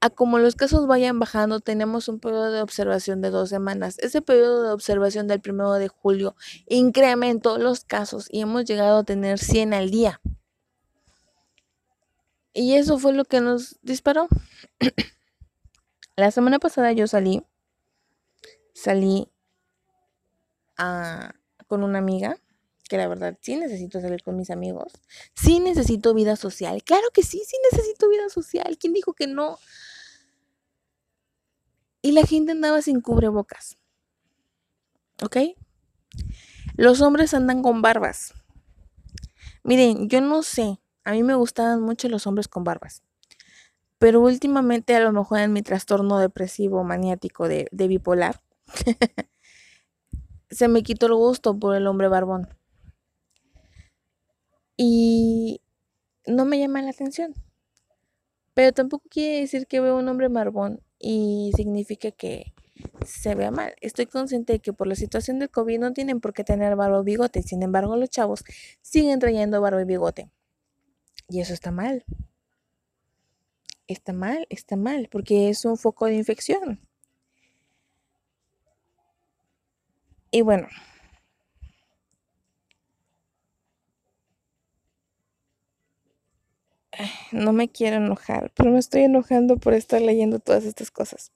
a 0.00 0.10
como 0.10 0.38
los 0.38 0.54
casos 0.54 0.86
vayan 0.86 1.18
bajando, 1.18 1.60
tenemos 1.60 2.08
un 2.08 2.20
periodo 2.20 2.52
de 2.52 2.62
observación 2.62 3.20
de 3.20 3.30
dos 3.30 3.48
semanas. 3.48 3.98
Ese 3.98 4.22
periodo 4.22 4.62
de 4.62 4.72
observación 4.72 5.26
del 5.26 5.40
primero 5.40 5.72
de 5.74 5.88
julio 5.88 6.36
incrementó 6.66 7.58
los 7.58 7.84
casos 7.84 8.28
y 8.30 8.40
hemos 8.40 8.64
llegado 8.64 8.98
a 8.98 9.04
tener 9.04 9.38
100 9.38 9.74
al 9.74 9.90
día. 9.90 10.20
Y 12.52 12.74
eso 12.74 12.98
fue 12.98 13.12
lo 13.12 13.24
que 13.24 13.40
nos 13.40 13.78
disparó. 13.82 14.28
La 16.16 16.30
semana 16.30 16.58
pasada 16.58 16.92
yo 16.92 17.06
salí, 17.06 17.44
salí 18.74 19.28
con 21.66 21.82
una 21.82 21.98
amiga, 21.98 22.38
que 22.88 22.96
la 22.96 23.06
verdad 23.06 23.38
sí 23.40 23.56
necesito 23.56 24.00
salir 24.00 24.22
con 24.22 24.36
mis 24.36 24.50
amigos, 24.50 24.92
sí 25.34 25.60
necesito 25.60 26.14
vida 26.14 26.36
social, 26.36 26.82
claro 26.82 27.06
que 27.12 27.22
sí, 27.22 27.42
sí 27.46 27.56
necesito 27.70 28.08
vida 28.08 28.28
social, 28.28 28.76
¿quién 28.80 28.92
dijo 28.92 29.12
que 29.12 29.26
no? 29.26 29.58
y 32.02 32.12
la 32.12 32.24
gente 32.24 32.52
andaba 32.52 32.80
sin 32.82 33.00
cubrebocas. 33.00 33.76
¿Ok? 35.22 35.36
Los 36.76 37.00
hombres 37.00 37.34
andan 37.34 37.62
con 37.62 37.82
barbas. 37.82 38.34
Miren, 39.64 40.08
yo 40.08 40.20
no 40.20 40.42
sé, 40.42 40.80
a 41.04 41.12
mí 41.12 41.22
me 41.22 41.34
gustaban 41.34 41.82
mucho 41.82 42.08
los 42.08 42.26
hombres 42.26 42.48
con 42.48 42.64
barbas. 42.64 43.02
Pero 43.98 44.20
últimamente 44.20 44.94
a 44.94 45.00
lo 45.00 45.12
mejor 45.12 45.40
en 45.40 45.52
mi 45.52 45.62
trastorno 45.62 46.18
depresivo 46.18 46.84
maniático 46.84 47.48
de, 47.48 47.68
de 47.72 47.88
bipolar, 47.88 48.40
se 50.50 50.68
me 50.68 50.84
quitó 50.84 51.06
el 51.06 51.14
gusto 51.14 51.58
por 51.58 51.74
el 51.74 51.86
hombre 51.88 52.06
barbón. 52.06 52.48
Y 54.78 55.60
no 56.24 56.44
me 56.44 56.58
llama 56.58 56.80
la 56.80 56.90
atención. 56.90 57.34
Pero 58.54 58.72
tampoco 58.72 59.08
quiere 59.10 59.40
decir 59.40 59.66
que 59.66 59.80
veo 59.80 59.98
un 59.98 60.08
hombre 60.08 60.28
marbón 60.28 60.80
y 60.98 61.50
significa 61.56 62.12
que 62.12 62.54
se 63.04 63.34
vea 63.34 63.50
mal. 63.50 63.74
Estoy 63.80 64.06
consciente 64.06 64.54
de 64.54 64.60
que 64.60 64.72
por 64.72 64.86
la 64.86 64.94
situación 64.94 65.40
del 65.40 65.50
COVID 65.50 65.80
no 65.80 65.92
tienen 65.92 66.20
por 66.20 66.32
qué 66.32 66.44
tener 66.44 66.76
barba 66.76 67.00
o 67.00 67.04
bigote. 67.04 67.42
Sin 67.42 67.62
embargo, 67.62 67.96
los 67.96 68.08
chavos 68.08 68.44
siguen 68.80 69.18
trayendo 69.18 69.60
barba 69.60 69.82
y 69.82 69.84
bigote. 69.84 70.30
Y 71.28 71.40
eso 71.40 71.54
está 71.54 71.72
mal. 71.72 72.04
Está 73.88 74.12
mal, 74.12 74.46
está 74.48 74.76
mal, 74.76 75.08
porque 75.10 75.48
es 75.48 75.64
un 75.64 75.76
foco 75.76 76.06
de 76.06 76.14
infección. 76.14 76.80
Y 80.30 80.42
bueno. 80.42 80.68
No 87.32 87.52
me 87.52 87.68
quiero 87.68 87.96
enojar, 87.96 88.52
pero 88.56 88.70
me 88.70 88.78
estoy 88.78 89.02
enojando 89.02 89.56
por 89.56 89.74
estar 89.74 90.00
leyendo 90.00 90.38
todas 90.38 90.64
estas 90.64 90.90
cosas. 90.90 91.32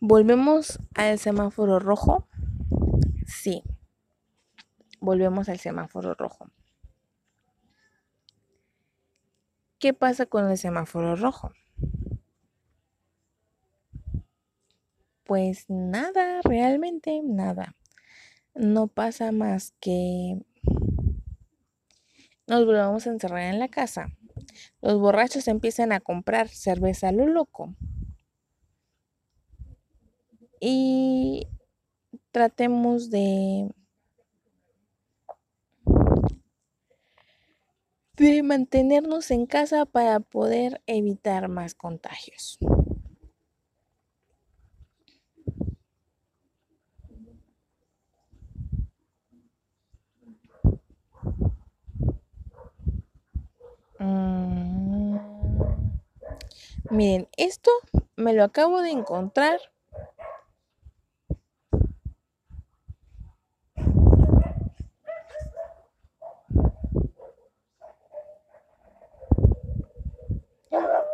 ¿Volvemos 0.00 0.78
al 0.94 1.18
semáforo 1.18 1.78
rojo? 1.78 2.28
Sí. 3.26 3.62
Volvemos 5.00 5.48
al 5.48 5.58
semáforo 5.58 6.14
rojo. 6.14 6.50
¿Qué 9.78 9.92
pasa 9.92 10.26
con 10.26 10.50
el 10.50 10.56
semáforo 10.56 11.16
rojo? 11.16 11.52
Pues 15.24 15.66
nada, 15.68 16.40
realmente 16.44 17.20
nada. 17.24 17.74
No 18.54 18.86
pasa 18.86 19.32
más 19.32 19.74
que 19.80 20.38
nos 22.46 22.64
volvamos 22.64 23.06
a 23.06 23.10
encerrar 23.10 23.42
en 23.42 23.58
la 23.58 23.68
casa. 23.68 24.08
Los 24.80 24.98
borrachos 24.98 25.48
empiezan 25.48 25.92
a 25.92 26.00
comprar 26.00 26.48
cerveza 26.48 27.08
a 27.08 27.12
lo 27.12 27.26
loco. 27.26 27.74
Y 30.60 31.48
tratemos 32.32 33.10
de 33.10 33.70
de 38.16 38.42
mantenernos 38.42 39.30
en 39.30 39.44
casa 39.44 39.84
para 39.84 40.20
poder 40.20 40.80
evitar 40.86 41.48
más 41.48 41.74
contagios. 41.74 42.58
Mm. 53.98 55.18
Miren, 56.90 57.28
esto 57.36 57.70
me 58.16 58.32
lo 58.32 58.44
acabo 58.44 58.80
de 58.82 58.90
encontrar 58.90 59.60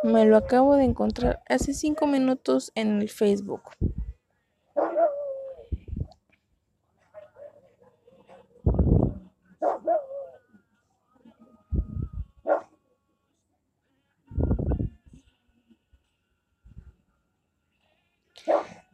Me 0.03 0.25
lo 0.25 0.35
acabo 0.35 0.75
de 0.75 0.83
encontrar 0.83 1.41
hace 1.47 1.73
cinco 1.73 2.07
minutos 2.07 2.73
en 2.75 3.01
el 3.01 3.09
Facebook. 3.09 3.61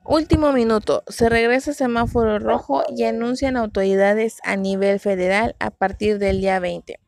Último 0.10 0.52
minuto. 0.54 1.04
Se 1.06 1.30
regresa 1.30 1.72
semáforo 1.72 2.40
rojo 2.40 2.82
y 2.90 3.04
anuncian 3.04 3.56
autoridades 3.56 4.40
a 4.44 4.56
nivel 4.56 5.00
federal 5.00 5.56
a 5.60 5.70
partir 5.70 6.18
del 6.18 6.42
día 6.42 6.60
20. 6.60 7.00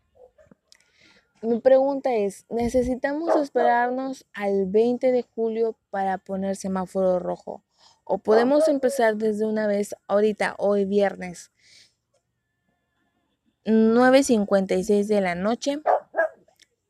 Mi 1.41 1.59
pregunta 1.59 2.13
es, 2.13 2.45
¿necesitamos 2.49 3.35
esperarnos 3.37 4.27
al 4.33 4.67
20 4.67 5.11
de 5.11 5.23
julio 5.23 5.75
para 5.89 6.19
poner 6.19 6.55
semáforo 6.55 7.17
rojo? 7.17 7.63
¿O 8.03 8.19
podemos 8.19 8.67
empezar 8.67 9.15
desde 9.15 9.47
una 9.47 9.65
vez 9.65 9.95
ahorita, 10.07 10.53
hoy 10.59 10.85
viernes, 10.85 11.51
9.56 13.65 15.07
de 15.07 15.21
la 15.21 15.33
noche, 15.33 15.81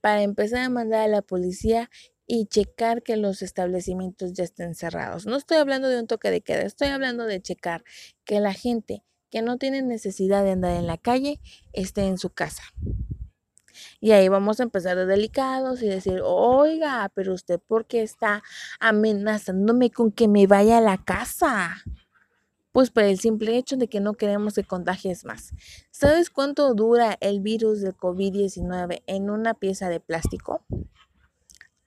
para 0.02 0.24
empezar 0.24 0.60
a 0.60 0.70
mandar 0.70 1.04
a 1.04 1.08
la 1.08 1.22
policía 1.22 1.90
y 2.34 2.46
checar 2.46 3.04
que 3.04 3.18
los 3.18 3.42
establecimientos 3.42 4.32
ya 4.32 4.46
estén 4.46 4.74
cerrados? 4.74 5.26
No 5.26 5.36
estoy 5.36 5.58
hablando 5.58 5.90
de 5.90 6.00
un 6.00 6.08
toque 6.08 6.32
de 6.32 6.40
queda, 6.40 6.62
estoy 6.62 6.88
hablando 6.88 7.26
de 7.26 7.42
checar 7.42 7.84
que 8.24 8.40
la 8.40 8.54
gente 8.54 9.04
que 9.30 9.42
no 9.42 9.58
tiene 9.58 9.82
necesidad 9.82 10.42
de 10.46 10.52
andar 10.52 10.78
en 10.78 10.88
la 10.88 10.98
calle 10.98 11.42
esté 11.74 12.06
en 12.06 12.18
su 12.18 12.30
casa. 12.30 12.64
Y 14.00 14.12
ahí 14.12 14.30
vamos 14.30 14.62
a 14.62 14.64
empezar 14.64 14.96
de 14.96 15.06
delicados 15.06 15.84
y 15.84 15.90
decir, 15.90 16.22
oiga, 16.24 17.12
pero 17.14 17.34
usted 17.34 17.60
por 17.60 17.86
qué 17.86 18.02
está 18.02 18.44
amenazándome 18.80 19.92
con 19.92 20.14
que 20.14 20.30
me 20.30 20.48
vaya 20.48 20.78
a 20.78 20.82
la 20.82 21.04
casa? 21.04 21.84
Pues 22.72 22.92
por 22.92 23.04
el 23.04 23.20
simple 23.20 23.58
hecho 23.58 23.76
de 23.76 23.90
que 23.90 24.00
no 24.00 24.14
queremos 24.14 24.54
que 24.54 24.64
contagies 24.64 25.26
más. 25.26 25.52
¿Sabes 25.92 26.30
cuánto 26.30 26.74
dura 26.76 27.18
el 27.20 27.42
virus 27.42 27.82
del 27.82 27.98
COVID-19 27.98 29.04
en 29.06 29.30
una 29.30 29.54
pieza 29.54 29.90
de 29.90 30.00
plástico? 30.00 30.66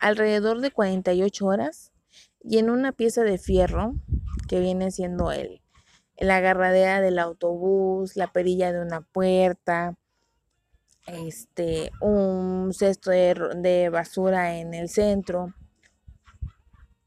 Alrededor 0.05 0.61
de 0.61 0.71
48 0.71 1.47
horas. 1.47 1.91
Y 2.43 2.59
en 2.59 2.69
una 2.69 2.93
pieza 2.93 3.23
de 3.23 3.39
fierro, 3.39 3.95
que 4.49 4.61
viene 4.61 4.91
siendo 4.91 5.33
el, 5.33 5.63
la 6.19 6.37
agarradera 6.37 7.01
del 7.01 7.19
autobús, 7.19 8.15
la 8.15 8.31
perilla 8.31 8.71
de 8.71 8.83
una 8.83 9.01
puerta, 9.01 9.97
este, 11.07 11.91
un 12.03 12.75
cesto 12.75 13.13
de, 13.13 13.89
basura 13.91 14.59
en 14.59 14.75
el 14.75 14.91
centro, 14.91 15.55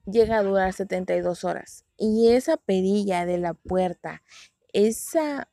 llega 0.07 0.39
a 0.39 0.43
durar 0.43 0.73
72 0.73 1.43
horas. 1.43 1.85
Y 1.99 2.29
esa 2.29 2.57
perilla 2.57 3.27
de 3.27 3.37
la 3.37 3.53
puerta, 3.53 4.23
esa 4.73 5.49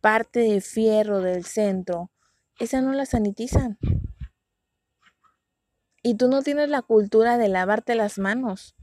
parte 0.00 0.38
de 0.38 0.60
fierro 0.60 1.20
del 1.20 1.44
centro, 1.44 2.12
esa 2.60 2.80
no 2.80 2.92
la 2.92 3.06
sanitizan. 3.06 3.76
Y 6.02 6.14
tú 6.14 6.28
no 6.28 6.42
tienes 6.42 6.68
la 6.68 6.82
cultura 6.82 7.36
de 7.38 7.48
lavarte 7.48 7.94
las 7.94 8.18
manos. 8.18 8.74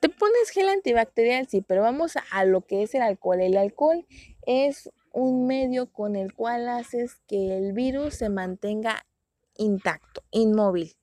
Te 0.00 0.08
pones 0.08 0.48
gel 0.50 0.70
antibacterial, 0.70 1.46
sí, 1.46 1.60
pero 1.60 1.82
vamos 1.82 2.14
a 2.30 2.44
lo 2.44 2.62
que 2.62 2.82
es 2.82 2.94
el 2.94 3.02
alcohol. 3.02 3.40
El 3.40 3.58
alcohol 3.58 4.06
es 4.46 4.90
un 5.12 5.46
medio 5.46 5.92
con 5.92 6.16
el 6.16 6.32
cual 6.32 6.68
haces 6.70 7.16
que 7.26 7.58
el 7.58 7.74
virus 7.74 8.14
se 8.14 8.30
mantenga 8.30 9.04
intacto, 9.56 10.22
inmóvil, 10.30 10.96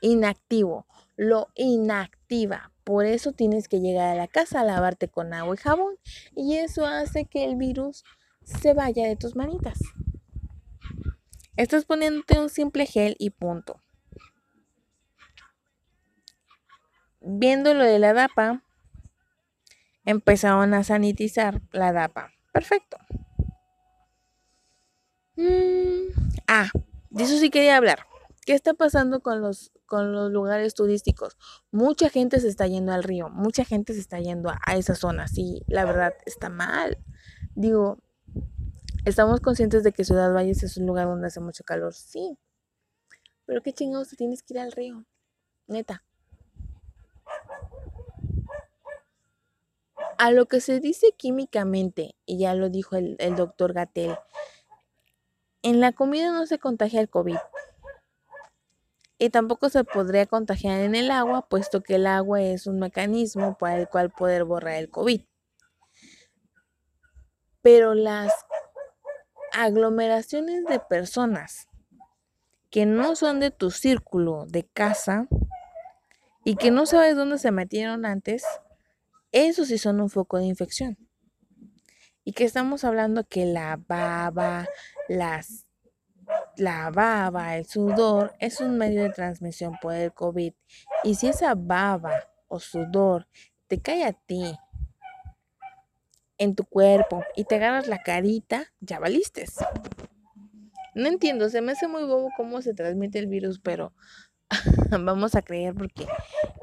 inactivo. 0.00 0.86
Lo 1.16 1.48
inactiva. 1.54 2.72
Por 2.84 3.04
eso 3.04 3.32
tienes 3.32 3.68
que 3.68 3.80
llegar 3.80 4.08
a 4.08 4.14
la 4.14 4.28
casa 4.28 4.60
a 4.60 4.64
lavarte 4.64 5.08
con 5.08 5.34
agua 5.34 5.54
y 5.54 5.58
jabón. 5.58 5.94
Y 6.34 6.56
eso 6.56 6.86
hace 6.86 7.26
que 7.26 7.44
el 7.44 7.56
virus 7.56 8.02
se 8.44 8.72
vaya 8.72 9.06
de 9.06 9.16
tus 9.16 9.36
manitas. 9.36 9.78
Estás 11.62 11.84
poniéndote 11.84 12.40
un 12.40 12.48
simple 12.48 12.86
gel 12.86 13.14
y 13.20 13.30
punto. 13.30 13.80
Viendo 17.20 17.72
lo 17.72 17.84
de 17.84 18.00
la 18.00 18.12
DAPA, 18.12 18.64
empezaron 20.04 20.74
a 20.74 20.82
sanitizar 20.82 21.62
la 21.70 21.92
DAPA. 21.92 22.32
Perfecto. 22.50 22.96
Mm, 25.36 26.10
ah, 26.48 26.68
de 27.10 27.22
eso 27.22 27.38
sí 27.38 27.48
quería 27.48 27.76
hablar. 27.76 28.06
¿Qué 28.44 28.54
está 28.54 28.74
pasando 28.74 29.20
con 29.20 29.40
los, 29.40 29.70
con 29.86 30.10
los 30.10 30.32
lugares 30.32 30.74
turísticos? 30.74 31.36
Mucha 31.70 32.10
gente 32.10 32.40
se 32.40 32.48
está 32.48 32.66
yendo 32.66 32.92
al 32.92 33.04
río, 33.04 33.28
mucha 33.30 33.64
gente 33.64 33.94
se 33.94 34.00
está 34.00 34.18
yendo 34.18 34.50
a, 34.50 34.58
a 34.66 34.74
esa 34.74 34.96
zona. 34.96 35.28
Sí, 35.28 35.62
la 35.68 35.84
verdad 35.84 36.14
está 36.26 36.48
mal. 36.48 36.98
Digo, 37.54 38.01
estamos 39.04 39.40
conscientes 39.40 39.82
de 39.82 39.92
que 39.92 40.04
Ciudad 40.04 40.32
Valles 40.32 40.62
es 40.62 40.76
un 40.76 40.86
lugar 40.86 41.06
donde 41.06 41.26
hace 41.26 41.40
mucho 41.40 41.64
calor, 41.64 41.94
sí. 41.94 42.38
Pero 43.44 43.62
qué 43.62 43.72
chingados 43.72 44.08
tienes 44.10 44.42
que 44.42 44.54
ir 44.54 44.60
al 44.60 44.72
río, 44.72 45.04
neta. 45.66 46.04
A 50.18 50.30
lo 50.30 50.46
que 50.46 50.60
se 50.60 50.78
dice 50.78 51.12
químicamente, 51.16 52.14
y 52.26 52.38
ya 52.38 52.54
lo 52.54 52.70
dijo 52.70 52.96
el, 52.96 53.16
doctor 53.36 53.72
Gatel, 53.72 54.16
en 55.62 55.80
la 55.80 55.92
comida 55.92 56.30
no 56.30 56.46
se 56.46 56.58
contagia 56.58 57.00
el 57.00 57.08
COVID. 57.08 57.38
Y 59.18 59.30
tampoco 59.30 59.68
se 59.68 59.84
podría 59.84 60.26
contagiar 60.26 60.80
en 60.80 60.94
el 60.94 61.10
agua, 61.10 61.48
puesto 61.48 61.82
que 61.82 61.96
el 61.96 62.06
agua 62.06 62.40
es 62.40 62.66
un 62.66 62.78
mecanismo 62.78 63.56
para 63.58 63.78
el 63.78 63.88
cual 63.88 64.10
poder 64.10 64.44
borrar 64.44 64.74
el 64.74 64.90
COVID. 64.90 65.22
Pero 67.62 67.94
las 67.94 68.32
aglomeraciones 69.52 70.64
de 70.64 70.80
personas 70.80 71.68
que 72.70 72.86
no 72.86 73.16
son 73.16 73.38
de 73.38 73.50
tu 73.50 73.70
círculo 73.70 74.46
de 74.46 74.64
casa 74.64 75.28
y 76.44 76.56
que 76.56 76.70
no 76.70 76.86
sabes 76.86 77.14
dónde 77.16 77.38
se 77.38 77.50
metieron 77.50 78.06
antes, 78.06 78.44
eso 79.30 79.64
sí 79.64 79.78
son 79.78 80.00
un 80.00 80.10
foco 80.10 80.38
de 80.38 80.46
infección. 80.46 80.96
Y 82.24 82.32
que 82.32 82.44
estamos 82.44 82.84
hablando 82.84 83.24
que 83.24 83.44
la 83.44 83.78
baba, 83.88 84.68
las, 85.08 85.66
la 86.56 86.90
baba, 86.90 87.56
el 87.56 87.66
sudor 87.66 88.34
es 88.38 88.60
un 88.60 88.78
medio 88.78 89.02
de 89.02 89.10
transmisión 89.10 89.76
por 89.80 89.94
el 89.94 90.12
COVID. 90.12 90.54
Y 91.04 91.14
si 91.16 91.28
esa 91.28 91.54
baba 91.54 92.28
o 92.48 92.58
sudor 92.58 93.28
te 93.66 93.80
cae 93.80 94.04
a 94.04 94.12
ti 94.12 94.56
en 96.42 96.56
tu 96.56 96.64
cuerpo 96.64 97.24
y 97.36 97.44
te 97.44 97.54
agarras 97.54 97.86
la 97.86 98.02
carita, 98.02 98.64
ya 98.80 98.98
valiste. 98.98 99.46
No 100.94 101.06
entiendo, 101.06 101.48
se 101.48 101.60
me 101.60 101.72
hace 101.72 101.86
muy 101.86 102.02
bobo 102.02 102.30
cómo 102.36 102.60
se 102.62 102.74
transmite 102.74 103.20
el 103.20 103.28
virus, 103.28 103.60
pero 103.60 103.92
vamos 104.90 105.36
a 105.36 105.42
creer 105.42 105.72
porque 105.72 106.06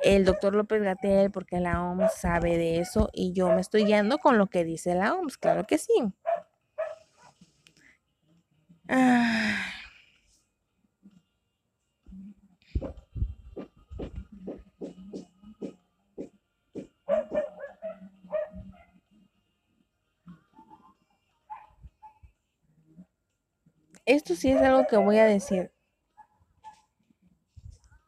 el 0.03 0.25
doctor 0.25 0.53
López 0.53 0.81
Gatel, 0.83 1.31
porque 1.31 1.61
la 1.61 1.81
OMS 1.81 2.13
sabe 2.13 2.57
de 2.57 2.79
eso 2.79 3.09
y 3.13 3.31
yo 3.31 3.47
me 3.47 3.61
estoy 3.61 3.85
guiando 3.85 4.17
con 4.17 4.37
lo 4.37 4.47
que 4.47 4.65
dice 4.65 4.95
la 4.95 5.13
OMS, 5.13 5.37
claro 5.37 5.65
que 5.65 5.77
sí. 5.77 5.93
Ah. 8.89 9.78
Esto 24.09 24.33
sí 24.33 24.49
es 24.49 24.59
algo 24.59 24.87
que 24.87 24.97
voy 24.97 25.19
a 25.19 25.25
decir. 25.25 25.71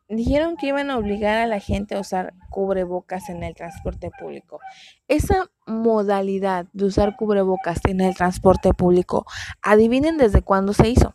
Dijeron 0.10 0.58
que 0.58 0.66
iban 0.66 0.90
a 0.90 0.98
obligar 0.98 1.38
a 1.38 1.46
la 1.46 1.60
gente 1.60 1.94
a 1.94 2.00
usar 2.00 2.34
cubrebocas 2.50 3.30
en 3.30 3.44
el 3.44 3.54
transporte 3.54 4.10
público. 4.20 4.60
Esa 5.08 5.52
modalidad 5.68 6.66
de 6.74 6.86
usar 6.86 7.16
cubrebocas 7.16 7.82
en 7.86 8.02
el 8.02 8.16
transporte 8.16 8.74
público, 8.74 9.28
adivinen 9.62 10.18
desde 10.18 10.42
cuándo 10.42 10.74
se 10.74 10.90
hizo. 10.90 11.14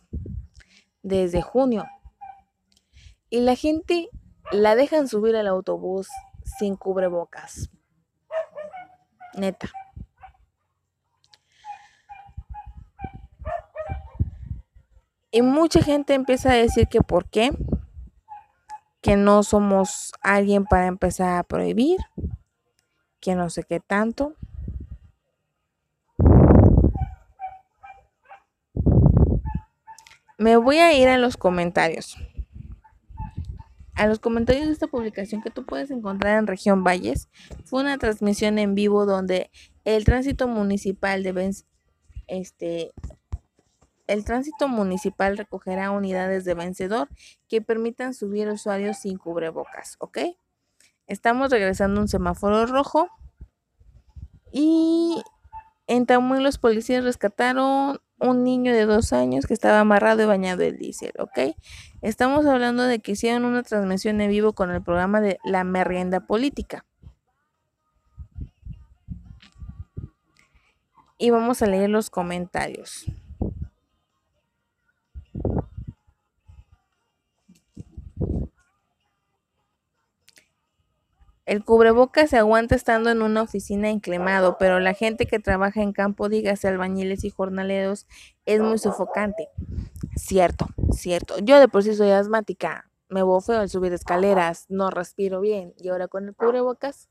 Desde 1.03 1.41
junio. 1.41 1.85
Y 3.29 3.41
la 3.41 3.55
gente 3.55 4.07
la 4.53 4.75
dejan 4.75 5.09
subir 5.09 5.35
al 5.35 5.47
autobús 5.47 6.07
sin 6.57 6.77
cubrebocas. 6.77 7.69
Neta. 9.33 9.69
Y 15.37 15.43
mucha 15.43 15.83
gente 15.83 16.15
empieza 16.15 16.49
a 16.49 16.55
decir 16.55 16.87
que 16.87 17.01
por 17.01 17.29
qué, 17.29 17.51
que 19.01 19.15
no 19.15 19.43
somos 19.43 20.11
alguien 20.21 20.65
para 20.65 20.87
empezar 20.87 21.37
a 21.37 21.43
prohibir, 21.43 21.99
que 23.19 23.35
no 23.35 23.51
sé 23.51 23.61
qué 23.61 23.79
tanto. 23.79 24.33
Me 30.39 30.57
voy 30.57 30.77
a 30.77 30.97
ir 30.97 31.07
a 31.07 31.19
los 31.19 31.37
comentarios. 31.37 32.17
A 33.93 34.07
los 34.07 34.17
comentarios 34.17 34.65
de 34.65 34.73
esta 34.73 34.87
publicación 34.87 35.43
que 35.43 35.51
tú 35.51 35.67
puedes 35.67 35.91
encontrar 35.91 36.39
en 36.39 36.47
Región 36.47 36.83
Valles. 36.83 37.29
Fue 37.63 37.81
una 37.81 37.99
transmisión 37.99 38.57
en 38.57 38.73
vivo 38.73 39.05
donde 39.05 39.51
el 39.85 40.03
tránsito 40.03 40.47
municipal 40.47 41.21
de 41.21 41.51
este, 42.25 42.91
el 44.07 44.23
tránsito 44.23 44.67
municipal 44.67 45.37
recogerá 45.37 45.91
unidades 45.91 46.45
de 46.45 46.53
vencedor 46.53 47.09
que 47.47 47.61
permitan 47.61 48.13
subir 48.13 48.47
usuarios 48.47 48.97
sin 48.97 49.17
cubrebocas, 49.17 49.97
¿ok? 49.99 50.19
Estamos 51.05 51.51
regresando 51.51 51.99
a 51.99 52.03
un 52.03 52.07
semáforo 52.07 52.65
rojo 52.65 53.09
y 54.51 55.21
en 55.87 56.05
Tamuín 56.05 56.43
los 56.43 56.57
policías 56.57 57.03
rescataron 57.03 57.99
un 58.19 58.43
niño 58.43 58.73
de 58.73 58.85
dos 58.85 59.13
años 59.13 59.45
que 59.45 59.53
estaba 59.53 59.79
amarrado 59.79 60.23
y 60.23 60.25
bañado 60.25 60.63
en 60.63 60.77
diésel, 60.77 61.13
¿ok? 61.19 61.55
Estamos 62.01 62.45
hablando 62.45 62.83
de 62.83 62.99
que 62.99 63.11
hicieron 63.11 63.45
una 63.45 63.63
transmisión 63.63 64.19
en 64.21 64.29
vivo 64.29 64.53
con 64.53 64.71
el 64.71 64.81
programa 64.81 65.21
de 65.21 65.39
La 65.43 65.63
Merienda 65.63 66.21
Política. 66.21 66.85
Y 71.19 71.29
vamos 71.31 71.61
a 71.61 71.67
leer 71.67 71.89
los 71.89 72.09
comentarios. 72.09 73.05
El 81.47 81.63
cubrebocas 81.63 82.29
se 82.29 82.37
aguanta 82.37 82.75
estando 82.75 83.09
en 83.09 83.21
una 83.21 83.41
oficina 83.41 83.89
inclemado, 83.89 84.57
pero 84.59 84.81
la 84.81 84.93
gente 84.93 85.27
que 85.27 85.39
trabaja 85.39 85.81
en 85.81 85.93
campo, 85.93 86.27
dígase 86.27 86.67
albañiles 86.67 87.23
y 87.23 87.29
jornaleros, 87.29 88.05
es 88.45 88.59
muy 88.59 88.77
sofocante. 88.77 89.47
Cierto, 90.17 90.67
cierto. 90.91 91.35
Yo 91.39 91.61
de 91.61 91.69
por 91.69 91.83
sí 91.83 91.95
soy 91.95 92.09
asmática, 92.09 92.91
me 93.07 93.23
bofeo 93.23 93.61
al 93.61 93.69
subir 93.69 93.93
escaleras, 93.93 94.65
no 94.67 94.89
respiro 94.89 95.39
bien, 95.39 95.73
y 95.77 95.87
ahora 95.87 96.09
con 96.09 96.27
el 96.27 96.35
cubrebocas. 96.35 97.07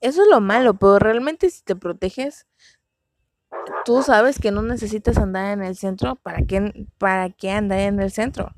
Eso 0.00 0.22
es 0.22 0.28
lo 0.28 0.40
malo, 0.40 0.74
pero 0.74 1.00
realmente 1.00 1.50
si 1.50 1.64
te 1.64 1.74
proteges, 1.74 2.46
tú 3.84 4.04
sabes 4.04 4.38
que 4.38 4.52
no 4.52 4.62
necesitas 4.62 5.18
andar 5.18 5.52
en 5.52 5.64
el 5.64 5.74
centro. 5.76 6.14
¿Para 6.16 6.42
qué, 6.42 6.86
para 6.98 7.30
qué 7.30 7.50
andar 7.50 7.80
en 7.80 7.98
el 7.98 8.12
centro? 8.12 8.54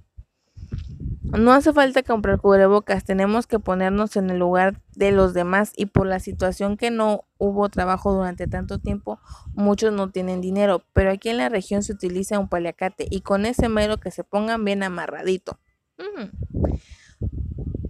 No 1.32 1.53
hace 1.53 1.73
falta 1.73 2.03
comprar 2.03 2.39
cubrebocas, 2.39 3.05
tenemos 3.05 3.47
que 3.47 3.59
ponernos 3.59 4.16
en 4.16 4.31
el 4.31 4.39
lugar 4.39 4.81
de 4.94 5.11
los 5.11 5.35
demás 5.35 5.73
y 5.77 5.86
por 5.86 6.07
la 6.07 6.20
situación 6.20 6.77
que 6.77 6.90
no 6.90 7.24
hubo 7.39 7.69
trabajo 7.69 8.12
durante 8.12 8.47
tanto 8.47 8.78
tiempo, 8.78 9.19
muchos 9.55 9.93
no 9.93 10.11
tienen 10.11 10.40
dinero, 10.40 10.85
pero 10.93 11.11
aquí 11.11 11.28
en 11.28 11.39
la 11.39 11.48
región 11.48 11.82
se 11.82 11.93
utiliza 11.93 12.39
un 12.39 12.48
paliacate 12.48 13.07
y 13.11 13.20
con 13.20 13.44
ese 13.44 13.69
mero 13.69 13.98
que 13.98 14.11
se 14.11 14.24
pongan 14.24 14.65
bien 14.65 14.82
amarradito. 14.82 15.59
Mm. 15.98 16.77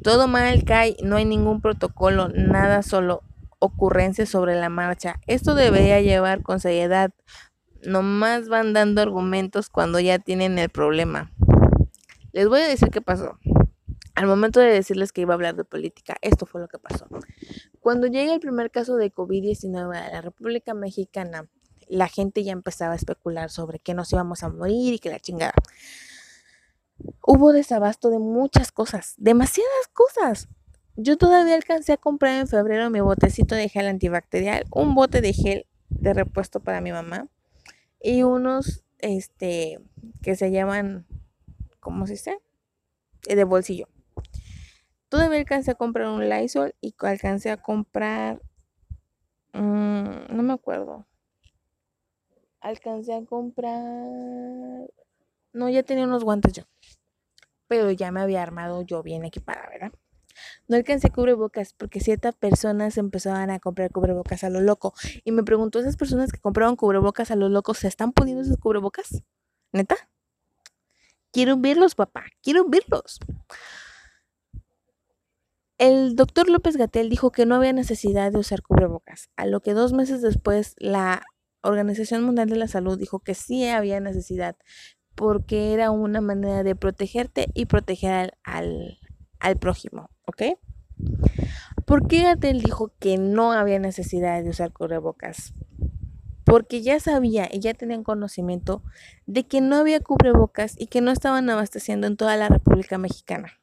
Todo 0.03 0.29
mal 0.29 0.65
cae, 0.65 0.97
no 1.03 1.17
hay 1.17 1.25
ningún 1.25 1.61
protocolo, 1.61 2.29
nada 2.29 2.83
solo 2.83 3.23
ocurrencias 3.59 4.29
sobre 4.29 4.55
la 4.55 4.69
marcha. 4.69 5.21
Esto 5.27 5.55
debería 5.55 6.01
llevar 6.01 6.43
con 6.43 6.61
seriedad. 6.61 7.11
Nomás 7.83 8.49
van 8.49 8.73
dando 8.73 9.03
argumentos 9.03 9.69
cuando 9.69 10.01
ya 10.01 10.19
tienen 10.19 10.59
el 10.59 10.69
problema. 10.69 11.31
Les 12.37 12.51
voy 12.51 12.61
a 12.61 12.69
decir 12.69 12.91
qué 12.91 13.01
pasó. 13.01 13.39
Al 14.15 14.27
momento 14.27 14.61
de 14.61 14.67
decirles 14.67 15.11
que 15.11 15.23
iba 15.23 15.33
a 15.33 15.37
hablar 15.37 15.57
de 15.57 15.65
política, 15.65 16.17
esto 16.21 16.45
fue 16.45 16.61
lo 16.61 16.69
que 16.69 16.79
pasó. 16.79 17.07
Cuando 17.81 18.09
llega 18.09 18.35
el 18.35 18.41
primer 18.41 18.71
caso 18.71 18.97
de 18.97 19.11
COVID-19 19.11 19.97
a 19.97 20.11
la 20.11 20.21
República 20.21 20.75
Mexicana, 20.75 21.49
la 21.89 22.09
gente 22.09 22.45
ya 22.45 22.53
empezaba 22.53 22.93
a 22.93 22.97
especular 22.97 23.49
sobre 23.49 23.79
que 23.79 23.95
nos 23.95 24.13
íbamos 24.13 24.43
a 24.43 24.51
morir 24.51 24.93
y 24.93 24.99
que 24.99 25.09
la 25.09 25.19
chingada. 25.19 25.55
Hubo 27.27 27.55
desabasto 27.55 28.11
de 28.11 28.19
muchas 28.19 28.71
cosas, 28.71 29.15
demasiadas 29.17 29.89
cosas. 29.95 30.49
Yo 30.95 31.17
todavía 31.17 31.55
alcancé 31.55 31.95
a 31.95 31.97
comprar 31.97 32.39
en 32.39 32.49
febrero 32.49 32.91
mi 32.91 33.01
botecito 33.01 33.55
de 33.55 33.71
gel 33.71 33.87
antibacterial, 33.87 34.67
un 34.73 34.95
bote 34.95 35.23
de 35.23 35.33
gel 35.33 35.67
de 35.89 36.13
repuesto 36.13 36.61
para 36.61 36.83
mi 36.83 36.93
mamá 36.93 37.29
y 37.99 38.25
unos 38.25 38.85
este 38.99 39.79
que 40.21 40.37
se 40.37 40.51
llaman 40.51 41.06
¿cómo 41.87 42.05
se 42.05 42.15
dice? 42.15 42.41
Eh, 43.29 43.37
de 43.37 43.45
bolsillo. 43.45 43.87
Todavía 45.09 45.39
alcancé 45.39 45.71
a 45.71 45.77
comprar 45.77 46.09
un 46.09 46.29
Lysol 46.29 46.75
y 46.81 46.97
alcancé 46.99 47.53
a 47.53 47.63
comprar, 47.63 48.43
mm, 49.53 50.35
no 50.35 50.43
me 50.43 50.53
acuerdo. 50.53 51.07
Alcancé 52.61 53.15
a 53.15 53.25
comprar, 53.25 53.73
no, 55.53 55.69
ya 55.69 55.85
tenía 55.85 56.07
unos 56.07 56.25
guantes 56.25 56.55
yo, 56.55 56.65
pero 57.69 57.93
ya 57.93 58.11
me 58.11 58.21
había 58.21 58.43
armado 58.43 58.83
yo 58.83 59.05
bien 59.05 59.25
equipada, 59.25 59.69
¿verdad? 59.71 59.93
No 60.67 60.77
alcancé 60.77 61.11
cubrebocas 61.11 61.73
porque 61.73 62.01
ciertas 62.01 62.35
personas 62.35 62.99
empezaban 62.99 63.51
a 63.51 63.61
comprar 63.61 63.93
cubrebocas 63.93 64.43
a 64.43 64.51
lo 64.51 64.61
loco. 64.61 64.93
Y 65.23 65.31
me 65.31 65.45
preguntó, 65.45 65.79
¿esas 65.79 65.97
personas 65.97 66.33
que 66.33 66.41
compraron 66.41 66.75
cubrebocas 66.75 67.31
a 67.31 67.37
lo 67.37 67.49
loco 67.49 67.75
se 67.75 67.87
están 67.87 68.13
poniendo 68.13 68.43
esos 68.43 68.59
cubrebocas? 68.59 69.23
¿Neta? 69.73 69.97
Quiero 71.37 71.59
verlos, 71.59 71.95
papá, 71.95 72.25
quiero 72.43 72.67
verlos. 72.67 73.21
El 75.77 76.17
doctor 76.17 76.49
López 76.49 76.79
Gatel 76.79 77.11
dijo 77.11 77.31
que 77.31 77.45
no 77.45 77.57
había 77.57 77.75
necesidad 77.75 78.33
de 78.33 78.39
usar 78.39 78.63
cubrebocas, 78.63 79.29
a 79.37 79.45
lo 79.45 79.61
que 79.61 79.75
dos 79.75 79.93
meses 79.93 80.23
después 80.23 80.75
la 80.79 81.21
Organización 81.61 82.23
Mundial 82.23 82.49
de 82.49 82.57
la 82.57 82.69
Salud 82.69 82.99
dijo 82.99 83.19
que 83.19 83.35
sí 83.35 83.69
había 83.69 84.01
necesidad, 84.01 84.57
porque 85.15 85.75
era 85.75 85.91
una 85.91 86.23
manera 86.23 86.63
de 86.63 86.75
protegerte 86.75 87.49
y 87.53 87.67
proteger 87.67 88.33
al, 88.43 88.99
al, 89.39 89.59
prójimo, 89.59 90.09
¿ok? 90.25 90.59
¿Por 91.85 92.09
qué 92.09 92.23
Gatel 92.23 92.63
dijo 92.63 92.95
que 92.99 93.19
no 93.19 93.53
había 93.53 93.79
necesidad 93.79 94.43
de 94.43 94.49
usar 94.49 94.73
cubrebocas? 94.73 95.53
Porque 96.47 96.81
ya 96.81 97.01
sabía 97.01 97.49
y 97.53 97.59
ya 97.59 97.75
tenían 97.75 98.05
conocimiento 98.05 98.85
de 99.27 99.49
que 99.49 99.61
no 99.61 99.75
había 99.75 99.99
cubrebocas 99.99 100.77
y 100.79 100.87
que 100.87 101.01
no 101.01 101.11
estaban 101.11 101.51
abasteciendo 101.51 102.07
en 102.07 102.17
toda 102.17 102.37
la 102.37 102.49
República 102.49 102.99
Mexicana. 102.99 103.59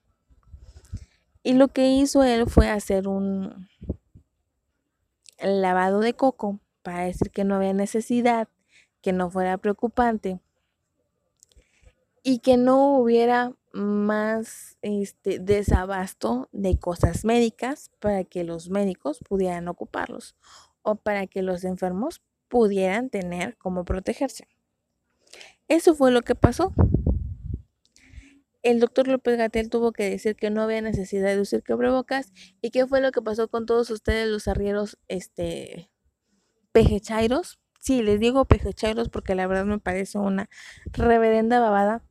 Y 1.43 1.53
lo 1.53 1.69
que 1.69 1.87
hizo 1.87 2.23
él 2.23 2.45
fue 2.49 2.69
hacer 2.69 3.07
un 3.07 3.69
lavado 5.41 6.01
de 6.01 6.13
coco 6.13 6.59
para 6.81 7.05
decir 7.05 7.31
que 7.31 7.45
no 7.45 7.55
había 7.55 7.73
necesidad, 7.73 8.49
que 9.01 9.13
no 9.13 9.31
fuera 9.31 9.57
preocupante 9.57 10.41
y 12.21 12.39
que 12.39 12.57
no 12.57 12.97
hubiera 12.97 13.53
más 13.71 14.77
este, 14.81 15.39
desabasto 15.39 16.49
de 16.51 16.77
cosas 16.77 17.23
médicas 17.23 17.91
para 17.99 18.25
que 18.25 18.43
los 18.43 18.69
médicos 18.69 19.19
pudieran 19.19 19.69
ocuparlos 19.69 20.35
o 20.81 20.95
para 20.95 21.27
que 21.27 21.41
los 21.41 21.63
enfermos 21.63 22.21
pudieran 22.53 23.09
tener 23.09 23.57
cómo 23.57 23.83
protegerse. 23.83 24.47
Eso 25.67 25.95
fue 25.95 26.11
lo 26.11 26.21
que 26.21 26.35
pasó. 26.35 26.71
El 28.61 28.79
doctor 28.79 29.07
López 29.07 29.39
Gatel 29.39 29.71
tuvo 29.71 29.91
que 29.91 30.07
decir 30.07 30.35
que 30.35 30.51
no 30.51 30.61
había 30.61 30.79
necesidad 30.79 31.29
de 31.29 31.41
usar 31.41 31.63
cubrebocas 31.63 32.31
y 32.61 32.69
qué 32.69 32.85
fue 32.85 33.01
lo 33.01 33.11
que 33.11 33.23
pasó 33.23 33.47
con 33.47 33.65
todos 33.65 33.89
ustedes 33.89 34.29
los 34.29 34.47
arrieros 34.47 34.99
este 35.07 35.89
pejechairos. 36.73 37.59
Sí, 37.79 38.03
les 38.03 38.19
digo 38.19 38.45
pejechairos 38.45 39.09
porque 39.09 39.33
la 39.33 39.47
verdad 39.47 39.65
me 39.65 39.79
parece 39.79 40.19
una 40.19 40.47
reverenda 40.91 41.59
babada 41.59 42.03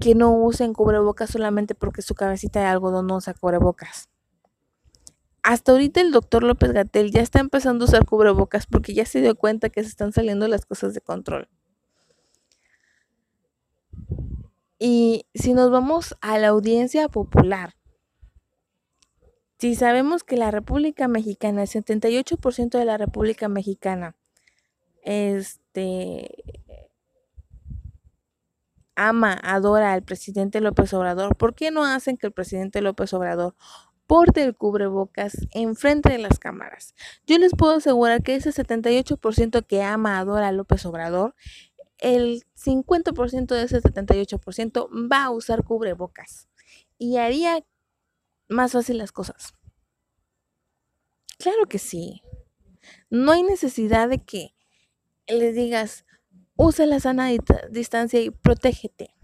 que 0.00 0.14
no 0.14 0.32
usen 0.32 0.72
cubrebocas 0.72 1.28
solamente 1.28 1.74
porque 1.74 2.00
su 2.00 2.14
cabecita 2.14 2.60
de 2.60 2.66
algodón 2.68 3.06
no 3.06 3.16
usa 3.16 3.34
cubrebocas. 3.34 4.08
Hasta 5.46 5.70
ahorita 5.70 6.00
el 6.00 6.10
doctor 6.10 6.42
López 6.42 6.72
Gatel 6.72 7.12
ya 7.12 7.20
está 7.20 7.38
empezando 7.38 7.84
a 7.84 7.86
usar 7.86 8.04
cubrebocas 8.04 8.66
porque 8.66 8.94
ya 8.94 9.06
se 9.06 9.20
dio 9.20 9.36
cuenta 9.36 9.70
que 9.70 9.80
se 9.84 9.88
están 9.88 10.12
saliendo 10.12 10.48
las 10.48 10.66
cosas 10.66 10.92
de 10.92 11.00
control. 11.00 11.48
Y 14.80 15.24
si 15.34 15.54
nos 15.54 15.70
vamos 15.70 16.16
a 16.20 16.36
la 16.38 16.48
audiencia 16.48 17.08
popular, 17.08 17.76
si 19.60 19.76
sabemos 19.76 20.24
que 20.24 20.36
la 20.36 20.50
República 20.50 21.06
Mexicana, 21.06 21.62
el 21.62 21.68
78% 21.68 22.76
de 22.76 22.84
la 22.84 22.98
República 22.98 23.46
Mexicana, 23.46 24.16
este, 25.02 26.60
ama, 28.96 29.38
adora 29.44 29.92
al 29.92 30.02
presidente 30.02 30.60
López 30.60 30.92
Obrador, 30.92 31.36
¿por 31.36 31.54
qué 31.54 31.70
no 31.70 31.84
hacen 31.84 32.16
que 32.16 32.26
el 32.26 32.32
presidente 32.32 32.80
López 32.80 33.14
Obrador 33.14 33.54
porte 34.06 34.42
el 34.42 34.56
cubrebocas 34.56 35.36
enfrente 35.52 36.10
de 36.10 36.18
las 36.18 36.38
cámaras? 36.38 36.94
Yo 37.26 37.38
les 37.38 37.52
puedo 37.52 37.74
asegurar 37.76 38.22
que 38.22 38.34
ese 38.34 38.50
78% 38.50 39.66
que 39.66 39.82
ama, 39.82 40.18
a 40.20 40.52
López 40.52 40.84
Obrador, 40.86 41.34
el 41.98 42.44
50% 42.54 43.46
de 43.46 43.62
ese 43.62 43.80
78% 43.80 44.88
va 45.10 45.24
a 45.24 45.30
usar 45.30 45.64
cubrebocas 45.64 46.48
y 46.98 47.16
haría 47.16 47.64
más 48.48 48.72
fácil 48.72 48.98
las 48.98 49.12
cosas. 49.12 49.54
Claro 51.38 51.66
que 51.66 51.78
sí. 51.78 52.22
No 53.10 53.32
hay 53.32 53.42
necesidad 53.42 54.08
de 54.08 54.18
que 54.18 54.54
les 55.26 55.54
digas, 55.54 56.04
usa 56.56 56.86
la 56.86 57.00
sana 57.00 57.30
distancia 57.70 58.20
y 58.20 58.30
protégete. 58.30 59.14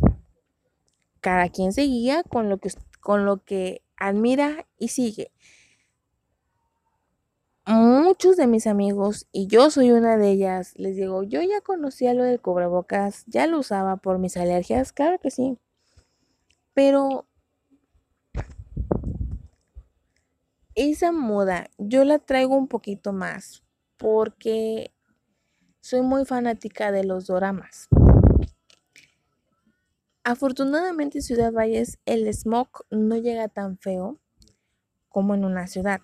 Cada 1.21 1.49
quien 1.49 1.73
se 1.73 1.83
guía 1.83 2.23
con 2.25 2.49
lo 2.49 2.59
que, 2.59 2.71
con 3.01 3.25
lo 3.25 3.45
que 3.45 3.83
admira 4.07 4.67
y 4.79 4.89
sigue. 4.89 5.33
Muchos 7.65 8.37
de 8.37 8.49
mis 8.49 8.67
amigos, 8.67 9.29
y 9.31 9.47
yo 9.47 9.71
soy 9.71 9.93
una 9.93 10.17
de 10.17 10.31
ellas, 10.31 10.73
les 10.77 10.97
digo, 10.97 11.23
yo 11.23 11.41
ya 11.43 11.61
conocía 11.61 12.13
lo 12.13 12.25
del 12.25 12.41
cubrebocas, 12.41 13.25
ya 13.27 13.47
lo 13.47 13.61
usaba 13.61 13.99
por 13.99 14.19
mis 14.19 14.37
alergias, 14.37 14.93
claro 14.93 15.21
que 15.21 15.31
sí. 15.31 15.57
Pero 16.75 17.27
esa 20.75 21.13
moda 21.13 21.69
yo 21.79 22.05
la 22.05 22.19
traigo 22.19 22.57
un 22.57 22.67
poquito 22.67 23.13
más 23.13 23.63
porque 23.97 24.93
soy 25.81 26.03
muy 26.03 26.25
fanática 26.25 26.91
de 26.91 27.05
los 27.05 27.27
doramas. 27.27 27.89
Afortunadamente 30.25 31.19
en 31.19 31.23
Ciudad 31.23 31.53
Valles 31.53 31.99
el 32.07 32.29
smog 32.33 32.69
no 32.91 33.17
llega 33.17 33.49
tan 33.49 33.77
feo 33.79 34.21
como 35.09 35.35
en 35.35 35.45
una 35.45 35.67
ciudad. 35.67 36.01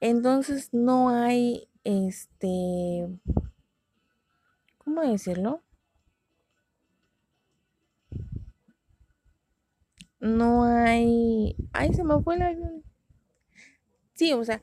Entonces 0.00 0.70
no 0.72 1.10
hay 1.10 1.68
este 1.84 3.08
¿cómo 4.78 5.02
decirlo? 5.02 5.62
No 10.18 10.64
hay 10.64 11.56
ay 11.72 11.92
se 11.92 12.04
me 12.04 12.22
fue 12.22 12.38
la 12.38 12.54
Sí, 14.14 14.32
o 14.34 14.44
sea, 14.44 14.60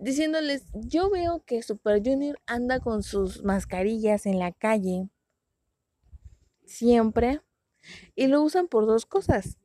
diciéndoles, 0.00 0.64
yo 0.74 1.10
veo 1.10 1.44
que 1.44 1.62
Super 1.62 2.02
Junior 2.04 2.40
anda 2.46 2.80
con 2.80 3.04
sus 3.04 3.44
mascarillas 3.44 4.26
en 4.26 4.40
la 4.40 4.50
calle 4.50 5.08
siempre 6.70 7.40
y 8.14 8.28
lo 8.28 8.42
usan 8.42 8.68
por 8.68 8.86
dos 8.86 9.04
cosas, 9.04 9.58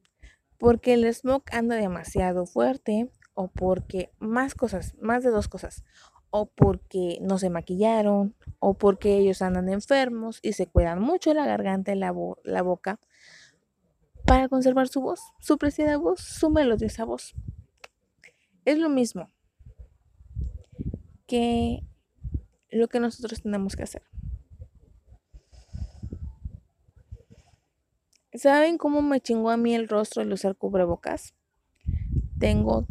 porque 0.58 0.94
el 0.94 1.14
smoke 1.14 1.54
anda 1.54 1.76
demasiado 1.76 2.46
fuerte 2.46 3.10
o 3.34 3.48
porque 3.48 4.12
más 4.20 4.56
cosas, 4.56 4.96
más 5.00 5.24
de 5.24 5.30
dos 5.30 5.48
cosas, 5.48 5.84
o 6.30 6.48
porque 6.48 7.20
no 7.22 7.38
se 7.38 7.50
maquillaron 7.50 8.36
o 8.60 8.74
porque 8.74 9.18
ellos 9.18 9.42
andan 9.42 9.70
enfermos 9.70 10.40
y 10.42 10.54
se 10.54 10.68
cuidan 10.68 11.00
mucho 11.00 11.34
la 11.34 11.46
garganta 11.46 11.94
y 11.94 12.00
la, 12.00 12.14
la 12.44 12.62
boca 12.62 13.00
para 14.26 14.50
conservar 14.50 14.88
su 14.88 15.02
voz, 15.02 15.22
su 15.40 15.58
preciada 15.58 15.98
voz, 15.98 16.20
su 16.20 16.50
melodiosa 16.50 17.06
voz. 17.06 17.36
Es 18.66 18.80
lo 18.80 18.90
mismo 18.90 19.30
que 21.28 21.84
lo 22.72 22.88
que 22.88 23.00
nosotros 23.00 23.42
tenemos 23.44 23.76
que 23.76 23.84
hacer. 23.84 24.02
¿Saben 28.38 28.78
cómo 28.78 29.02
me 29.02 29.22
chingó 29.22 29.50
a 29.50 29.58
mí 29.58 29.76
el 29.76 29.88
rostro 29.88 30.22
al 30.22 30.34
usar 30.34 30.56
cubrebocas? 30.56 31.34
Tengo 32.40 32.86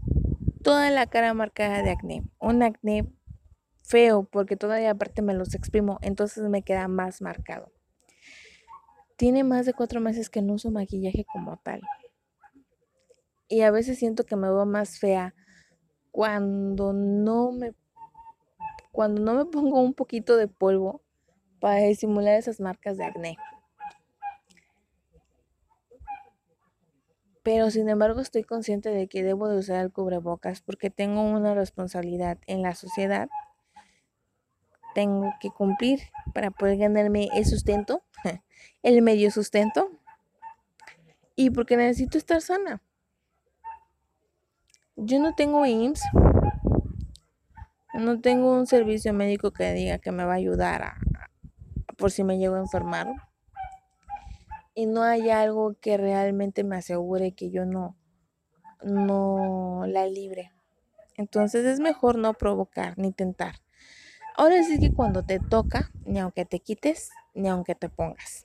toda 0.63 0.91
la 0.91 1.07
cara 1.07 1.35
marcada 1.35 1.83
de 1.83 1.91
acné. 1.91 2.23
Un 2.41 2.63
acné 2.63 3.07
feo 3.83 4.25
porque 4.25 4.57
todavía 4.57 4.91
aparte 4.91 5.21
me 5.21 5.35
los 5.35 5.55
exprimo, 5.55 5.99
entonces 6.01 6.49
me 6.49 6.63
queda 6.63 6.89
más 6.89 7.21
marcado. 7.21 7.71
Tiene 9.17 9.45
más 9.45 9.67
de 9.67 9.75
cuatro 9.75 10.01
meses 10.01 10.31
que 10.31 10.41
no 10.41 10.55
uso 10.55 10.71
maquillaje 10.71 11.27
como 11.31 11.59
tal. 11.59 11.83
Y 13.49 13.61
a 13.61 13.71
veces 13.71 13.99
siento 13.99 14.25
que 14.25 14.37
me 14.37 14.49
veo 14.49 14.65
más 14.65 14.99
fea 14.99 15.35
cuando 16.11 16.93
no 16.93 17.53
me 17.53 17.75
cuando 18.93 19.21
no 19.21 19.35
me 19.35 19.45
pongo 19.45 19.81
un 19.81 19.93
poquito 19.93 20.37
de 20.37 20.47
polvo 20.49 21.03
para 21.61 21.81
disimular 21.81 22.35
esas 22.35 22.61
marcas 22.61 22.97
de 22.97 23.05
acné. 23.05 23.37
Pero 27.45 27.71
sin 27.71 27.91
embargo 27.91 28.21
estoy 28.23 28.43
consciente 28.43 28.89
de 28.89 29.07
que 29.07 29.23
debo 29.23 29.49
de 29.49 29.59
usar 29.59 29.85
el 29.85 29.93
cubrebocas 29.93 30.63
porque 30.63 30.89
tengo 30.89 31.21
una 31.21 31.55
responsabilidad 31.55 32.39
en 32.47 32.63
la 32.63 32.75
sociedad. 32.75 33.29
Tengo 34.95 35.31
que 35.41 35.51
cumplir 35.51 36.01
para 36.33 36.51
poder 36.51 36.79
ganarme 36.79 37.29
el 37.35 37.45
sustento, 37.45 38.03
el 38.83 39.03
medio 39.03 39.31
sustento. 39.31 39.91
Y 41.37 41.51
porque 41.51 41.77
necesito 41.77 42.17
estar 42.17 42.41
sana. 42.41 42.81
Yo 44.97 45.19
no 45.19 45.35
tengo 45.35 45.67
IMSS, 45.67 46.01
no 47.95 48.21
tengo 48.21 48.53
un 48.53 48.67
servicio 48.67 49.13
médico 49.13 49.51
que 49.51 49.73
diga 49.75 49.99
que 49.99 50.13
me 50.13 50.25
va 50.25 50.33
a 50.33 50.37
ayudar 50.37 50.83
a, 50.83 50.97
por 51.99 52.11
si 52.11 52.25
me 52.25 52.39
llego 52.39 52.55
a 52.55 52.61
enfermar. 52.61 53.09
Y 54.75 54.87
no 54.87 55.03
hay 55.03 55.31
algo 55.31 55.75
que 55.81 55.97
realmente 55.97 56.65
me 56.65 56.77
asegure 56.77 57.33
que 57.33 57.51
yo 57.51 57.65
no, 57.65 57.97
no 58.83 59.85
la 59.87 60.07
libre. 60.07 60.53
Entonces 61.17 61.65
es 61.65 61.81
mejor 61.81 62.19
no 62.19 62.35
provocar 62.35 62.99
ni 62.99 63.13
tentar. 63.13 63.57
Ahora 64.37 64.63
sí 64.65 64.81
que 64.81 64.93
cuando 64.93 65.25
te 65.25 65.39
toca, 65.39 65.93
ni 66.05 66.19
aunque 66.19 66.45
te 66.45 66.59
quites, 66.59 67.11
ni 67.35 67.49
aunque 67.49 67.77
te 67.77 67.89
pongas. 67.89 68.45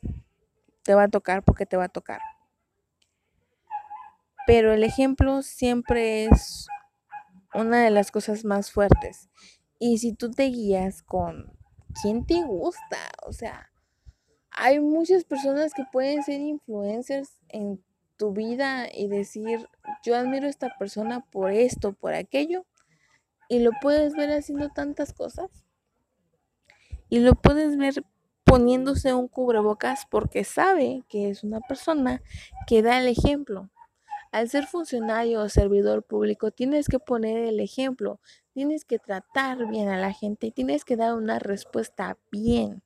Te 0.84 0.93
va 0.93 1.03
a 1.03 1.07
tocar 1.07 1.43
porque 1.43 1.65
te 1.65 1.77
va 1.77 1.85
a 1.85 1.89
tocar. 1.89 2.22
Pero 4.45 4.73
el 4.73 4.84
ejemplo 4.84 5.41
siempre 5.41 6.26
es 6.26 6.68
una 7.53 7.84
de 7.84 7.89
las 7.89 8.11
cosas 8.11 8.45
más 8.45 8.72
fuertes. 8.72 9.30
Y 9.80 9.97
si 9.97 10.14
tú 10.14 10.30
te 10.30 10.43
guías 10.45 11.01
con 11.01 11.57
quién 12.01 12.26
te 12.26 12.43
gusta, 12.43 12.97
o 13.26 13.34
sea, 13.34 13.68
hay 14.51 14.80
muchas 14.80 15.23
personas 15.23 15.73
que 15.73 15.84
pueden 15.91 16.23
ser 16.23 16.39
influencers 16.41 17.30
en 17.49 17.84
tu 18.17 18.34
vida 18.34 18.88
y 18.93 19.07
decir, 19.07 19.67
yo 20.03 20.15
admiro 20.15 20.47
a 20.47 20.49
esta 20.49 20.76
persona 20.77 21.21
por 21.31 21.51
esto, 21.51 21.93
por 21.93 22.13
aquello, 22.13 22.65
y 23.47 23.59
lo 23.59 23.71
puedes 23.81 24.13
ver 24.13 24.31
haciendo 24.31 24.69
tantas 24.69 25.13
cosas. 25.13 25.49
Y 27.09 27.19
lo 27.19 27.34
puedes 27.34 27.77
ver 27.77 28.03
poniéndose 28.43 29.13
un 29.13 29.27
cubrebocas 29.27 30.05
porque 30.09 30.43
sabe 30.43 31.03
que 31.07 31.30
es 31.30 31.43
una 31.43 31.61
persona 31.61 32.21
que 32.67 32.81
da 32.81 32.99
el 32.99 33.07
ejemplo. 33.07 33.69
Al 34.31 34.49
ser 34.49 34.67
funcionario 34.67 35.41
o 35.41 35.49
servidor 35.49 36.03
público 36.03 36.51
tienes 36.51 36.88
que 36.88 36.99
poner 36.99 37.38
el 37.38 37.59
ejemplo, 37.59 38.19
tienes 38.53 38.85
que 38.85 38.99
tratar 38.99 39.67
bien 39.67 39.89
a 39.89 39.97
la 39.97 40.13
gente 40.13 40.47
y 40.47 40.51
tienes 40.51 40.85
que 40.85 40.97
dar 40.97 41.15
una 41.15 41.39
respuesta 41.39 42.17
bien. 42.31 42.84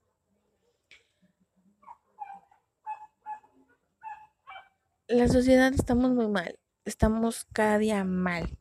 La 5.07 5.27
sociedad 5.27 5.73
estamos 5.73 6.11
muy 6.11 6.27
mal, 6.27 6.57
estamos 6.85 7.45
cada 7.51 7.77
día 7.77 8.03
mal. 8.03 8.57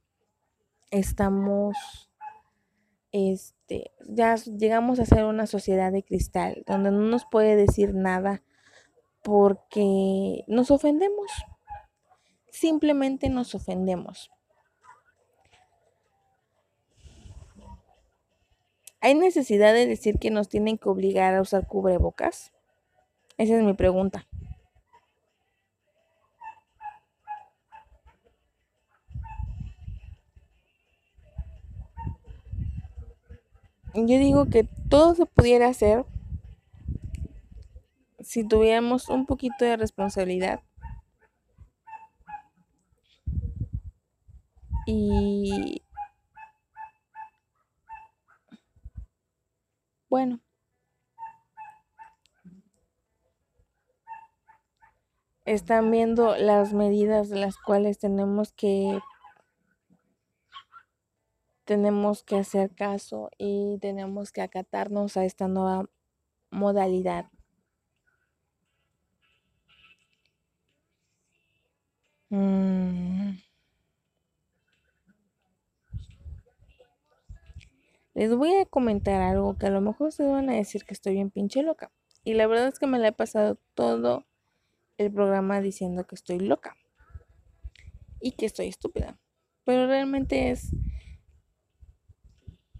Estamos 0.90 1.76
este, 3.12 3.92
ya 4.08 4.34
llegamos 4.36 4.98
a 4.98 5.04
ser 5.04 5.24
una 5.24 5.46
sociedad 5.46 5.92
de 5.92 6.02
cristal, 6.02 6.64
donde 6.66 6.90
no 6.90 7.00
nos 7.00 7.26
puede 7.26 7.56
decir 7.56 7.94
nada 7.94 8.42
porque 9.22 10.44
nos 10.48 10.70
ofendemos. 10.70 11.30
Simplemente 12.50 13.28
nos 13.28 13.54
ofendemos. 13.54 14.30
¿Hay 19.00 19.14
necesidad 19.14 19.74
de 19.74 19.86
decir 19.86 20.18
que 20.18 20.30
nos 20.30 20.48
tienen 20.48 20.78
que 20.78 20.88
obligar 20.88 21.34
a 21.34 21.42
usar 21.42 21.66
cubrebocas? 21.66 22.52
Esa 23.36 23.56
es 23.56 23.62
mi 23.64 23.74
pregunta. 23.74 24.26
Yo 33.94 34.18
digo 34.18 34.46
que 34.46 34.64
todo 34.88 35.14
se 35.14 35.26
pudiera 35.26 35.68
hacer 35.68 36.06
si 38.20 38.42
tuviéramos 38.42 39.10
un 39.10 39.26
poquito 39.26 39.66
de 39.66 39.76
responsabilidad. 39.76 40.60
Y 44.86 45.82
bueno, 50.08 50.40
están 55.44 55.90
viendo 55.90 56.36
las 56.36 56.72
medidas 56.72 57.28
de 57.28 57.36
las 57.36 57.58
cuales 57.58 57.98
tenemos 57.98 58.52
que 58.52 59.00
tenemos 61.64 62.22
que 62.24 62.36
hacer 62.36 62.74
caso 62.74 63.30
y 63.38 63.78
tenemos 63.80 64.32
que 64.32 64.42
acatarnos 64.42 65.16
a 65.16 65.24
esta 65.24 65.48
nueva 65.48 65.88
modalidad. 66.50 67.30
Mm. 72.30 73.38
Les 78.14 78.34
voy 78.34 78.54
a 78.56 78.66
comentar 78.66 79.22
algo 79.22 79.56
que 79.56 79.66
a 79.66 79.70
lo 79.70 79.80
mejor 79.80 80.08
ustedes 80.08 80.30
van 80.30 80.50
a 80.50 80.54
decir 80.54 80.84
que 80.84 80.94
estoy 80.94 81.14
bien 81.14 81.30
pinche 81.30 81.62
loca. 81.62 81.90
Y 82.24 82.34
la 82.34 82.46
verdad 82.46 82.68
es 82.68 82.78
que 82.78 82.86
me 82.86 82.98
la 82.98 83.08
he 83.08 83.12
pasado 83.12 83.58
todo 83.74 84.26
el 84.98 85.12
programa 85.12 85.60
diciendo 85.60 86.06
que 86.06 86.14
estoy 86.14 86.38
loca 86.38 86.76
y 88.20 88.32
que 88.32 88.46
estoy 88.46 88.68
estúpida. 88.68 89.18
Pero 89.64 89.86
realmente 89.86 90.50
es 90.50 90.70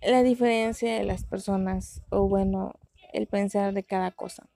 la 0.05 0.23
diferencia 0.23 0.95
de 0.95 1.05
las 1.05 1.24
personas 1.24 2.03
o 2.11 2.29
bueno, 2.29 2.73
el 3.12 3.27
pensar 3.27 3.73
de 3.73 3.85
cada 3.85 4.11
cosa. 4.11 4.49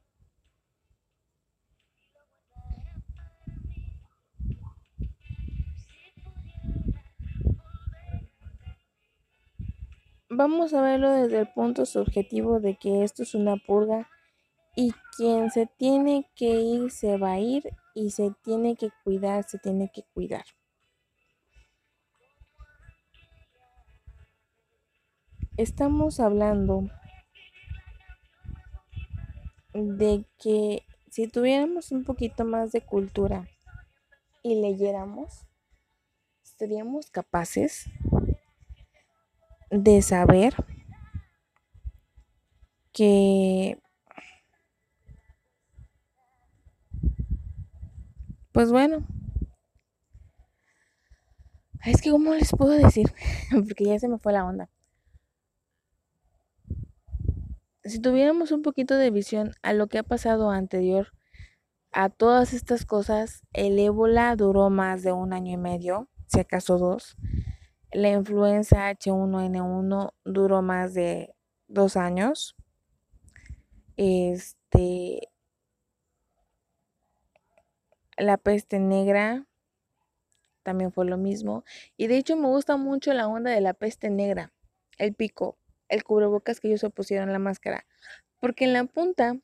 Vamos 10.28 10.74
a 10.74 10.82
verlo 10.82 11.10
desde 11.12 11.38
el 11.38 11.48
punto 11.48 11.86
subjetivo 11.86 12.60
de 12.60 12.76
que 12.76 13.04
esto 13.04 13.22
es 13.22 13.34
una 13.34 13.56
purga 13.56 14.08
y 14.74 14.92
quien 15.16 15.50
se 15.50 15.66
tiene 15.66 16.28
que 16.34 16.60
ir 16.60 16.90
se 16.90 17.16
va 17.16 17.32
a 17.32 17.40
ir 17.40 17.70
y 17.94 18.10
se 18.10 18.32
tiene 18.44 18.76
que 18.76 18.90
cuidar, 19.04 19.44
se 19.48 19.58
tiene 19.58 19.90
que 19.94 20.02
cuidar. 20.12 20.44
Estamos 25.56 26.20
hablando 26.20 26.90
de 29.72 30.24
que 30.38 30.82
si 31.10 31.28
tuviéramos 31.28 31.92
un 31.92 32.04
poquito 32.04 32.44
más 32.44 32.72
de 32.72 32.82
cultura 32.82 33.48
y 34.42 34.60
leyéramos, 34.60 35.46
seríamos 36.42 37.10
capaces 37.10 37.86
de 39.70 40.02
saber 40.02 40.54
que, 42.92 43.78
pues 48.52 48.70
bueno, 48.70 49.06
es 51.84 52.02
que 52.02 52.10
cómo 52.10 52.34
les 52.34 52.50
puedo 52.50 52.72
decir, 52.72 53.12
porque 53.50 53.84
ya 53.84 53.98
se 53.98 54.08
me 54.08 54.18
fue 54.18 54.32
la 54.32 54.44
onda. 54.44 54.68
Si 57.86 58.00
tuviéramos 58.00 58.50
un 58.52 58.62
poquito 58.62 58.96
de 58.96 59.10
visión 59.10 59.52
a 59.62 59.72
lo 59.72 59.86
que 59.86 59.98
ha 59.98 60.02
pasado 60.02 60.50
anterior 60.50 61.12
a 61.92 62.10
todas 62.10 62.52
estas 62.52 62.84
cosas, 62.84 63.42
el 63.52 63.78
ébola 63.78 64.36
duró 64.36 64.68
más 64.70 65.02
de 65.02 65.12
un 65.12 65.32
año 65.32 65.52
y 65.52 65.56
medio, 65.56 66.08
si 66.26 66.40
acaso 66.40 66.78
dos. 66.78 67.16
La 67.92 68.10
influenza 68.10 68.90
H1N1 68.90 70.12
duró 70.24 70.60
más 70.60 70.92
de 70.92 71.34
dos 71.68 71.96
años. 71.96 72.54
Este, 73.96 75.30
la 78.18 78.36
peste 78.36 78.78
negra 78.78 79.46
también 80.62 80.92
fue 80.92 81.06
lo 81.06 81.16
mismo. 81.16 81.64
Y 81.96 82.08
de 82.08 82.18
hecho 82.18 82.36
me 82.36 82.48
gusta 82.48 82.76
mucho 82.76 83.14
la 83.14 83.28
onda 83.28 83.50
de 83.52 83.60
la 83.62 83.72
peste 83.72 84.10
negra, 84.10 84.52
el 84.98 85.14
pico 85.14 85.56
el 85.88 86.04
cubrebocas 86.04 86.60
que 86.60 86.68
ellos 86.68 86.80
se 86.80 86.90
pusieron 86.90 87.32
la 87.32 87.38
máscara, 87.38 87.86
porque 88.40 88.64
en 88.64 88.72
la 88.72 88.84
punta 88.84 89.38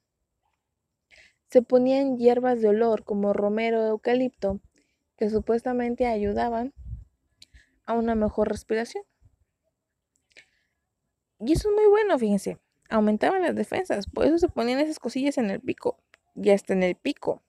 se 1.48 1.62
ponían 1.62 2.16
hierbas 2.16 2.60
de 2.62 2.68
olor 2.68 3.04
como 3.04 3.32
romero 3.32 3.84
eucalipto 3.86 4.60
que 5.16 5.28
supuestamente 5.28 6.06
ayudaban 6.06 6.72
a 7.84 7.92
una 7.92 8.14
mejor 8.14 8.48
respiración. 8.48 9.04
Y 11.38 11.52
eso 11.52 11.68
es 11.68 11.74
muy 11.74 11.86
bueno, 11.86 12.18
fíjense, 12.18 12.58
aumentaban 12.88 13.42
las 13.42 13.54
defensas, 13.54 14.06
por 14.06 14.24
eso 14.24 14.38
se 14.38 14.48
ponían 14.48 14.78
esas 14.78 14.98
cosillas 14.98 15.38
en 15.38 15.50
el 15.50 15.60
pico, 15.60 15.98
y 16.34 16.50
hasta 16.50 16.72
en 16.72 16.82
el 16.84 16.94
pico. 16.94 17.42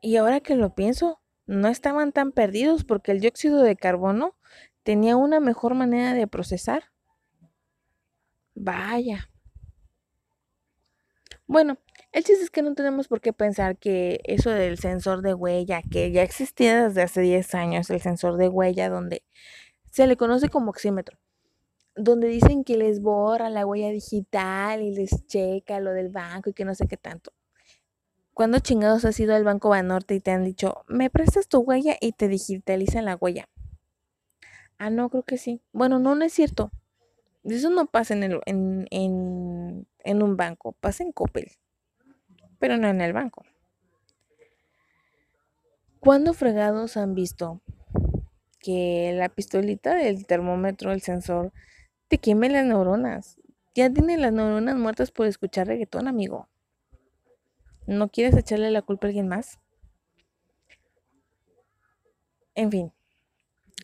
Y 0.00 0.16
ahora 0.16 0.40
que 0.40 0.56
lo 0.56 0.74
pienso, 0.74 1.20
no 1.46 1.68
estaban 1.68 2.12
tan 2.12 2.32
perdidos 2.32 2.84
porque 2.84 3.12
el 3.12 3.20
dióxido 3.20 3.62
de 3.62 3.76
carbono 3.76 4.34
tenía 4.82 5.16
una 5.16 5.40
mejor 5.40 5.74
manera 5.74 6.14
de 6.14 6.26
procesar. 6.26 6.84
Vaya. 8.54 9.28
Bueno, 11.46 11.76
el 12.12 12.24
chiste 12.24 12.44
es 12.44 12.50
que 12.50 12.62
no 12.62 12.74
tenemos 12.74 13.08
por 13.08 13.20
qué 13.20 13.32
pensar 13.32 13.76
que 13.76 14.20
eso 14.24 14.50
del 14.50 14.78
sensor 14.78 15.22
de 15.22 15.34
huella, 15.34 15.82
que 15.90 16.10
ya 16.10 16.22
existía 16.22 16.88
desde 16.88 17.02
hace 17.02 17.20
10 17.20 17.54
años, 17.54 17.90
el 17.90 18.00
sensor 18.00 18.36
de 18.36 18.48
huella, 18.48 18.88
donde 18.88 19.22
se 19.90 20.06
le 20.06 20.16
conoce 20.16 20.48
como 20.48 20.70
oxímetro, 20.70 21.18
donde 21.94 22.28
dicen 22.28 22.64
que 22.64 22.78
les 22.78 23.00
borra 23.02 23.50
la 23.50 23.66
huella 23.66 23.90
digital 23.90 24.82
y 24.82 24.94
les 24.94 25.26
checa 25.26 25.80
lo 25.80 25.92
del 25.92 26.08
banco 26.08 26.50
y 26.50 26.54
que 26.54 26.64
no 26.64 26.74
sé 26.74 26.86
qué 26.86 26.96
tanto. 26.96 27.32
¿Cuándo 28.34 28.58
chingados 28.60 29.04
has 29.04 29.20
ido 29.20 29.34
al 29.34 29.44
Banco 29.44 29.68
Banorte 29.68 30.14
y 30.14 30.20
te 30.20 30.30
han 30.30 30.44
dicho, 30.44 30.84
me 30.88 31.10
prestas 31.10 31.48
tu 31.48 31.58
huella 31.60 31.96
y 32.00 32.12
te 32.12 32.28
digitalizan 32.28 33.04
la 33.04 33.16
huella? 33.16 33.48
Ah, 34.82 34.90
no, 34.90 35.10
creo 35.10 35.22
que 35.22 35.38
sí. 35.38 35.62
Bueno, 35.72 36.00
no, 36.00 36.16
no 36.16 36.24
es 36.24 36.32
cierto. 36.32 36.72
Eso 37.44 37.70
no 37.70 37.86
pasa 37.86 38.14
en, 38.14 38.24
el, 38.24 38.40
en, 38.46 38.88
en, 38.90 39.86
en 40.00 40.22
un 40.24 40.36
banco, 40.36 40.72
pasa 40.72 41.04
en 41.04 41.12
Coppel, 41.12 41.52
pero 42.58 42.76
no 42.76 42.88
en 42.88 43.00
el 43.00 43.12
banco. 43.12 43.44
¿Cuándo 46.00 46.34
fregados 46.34 46.96
han 46.98 47.14
visto 47.14 47.62
que 48.60 49.12
la 49.14 49.28
pistolita 49.28 49.94
del 49.94 50.26
termómetro, 50.26 50.92
el 50.92 51.02
sensor, 51.02 51.52
te 52.08 52.18
queme 52.18 52.50
las 52.50 52.64
neuronas? 52.66 53.38
Ya 53.74 53.90
tiene 53.92 54.18
las 54.18 54.32
neuronas 54.32 54.76
muertas 54.76 55.10
por 55.12 55.26
escuchar 55.26 55.68
reggaetón, 55.68 56.08
amigo. 56.08 56.48
¿No 57.86 58.08
quieres 58.08 58.36
echarle 58.36 58.72
la 58.72 58.82
culpa 58.82 59.06
a 59.06 59.08
alguien 59.10 59.28
más? 59.28 59.60
En 62.54 62.70
fin, 62.70 62.92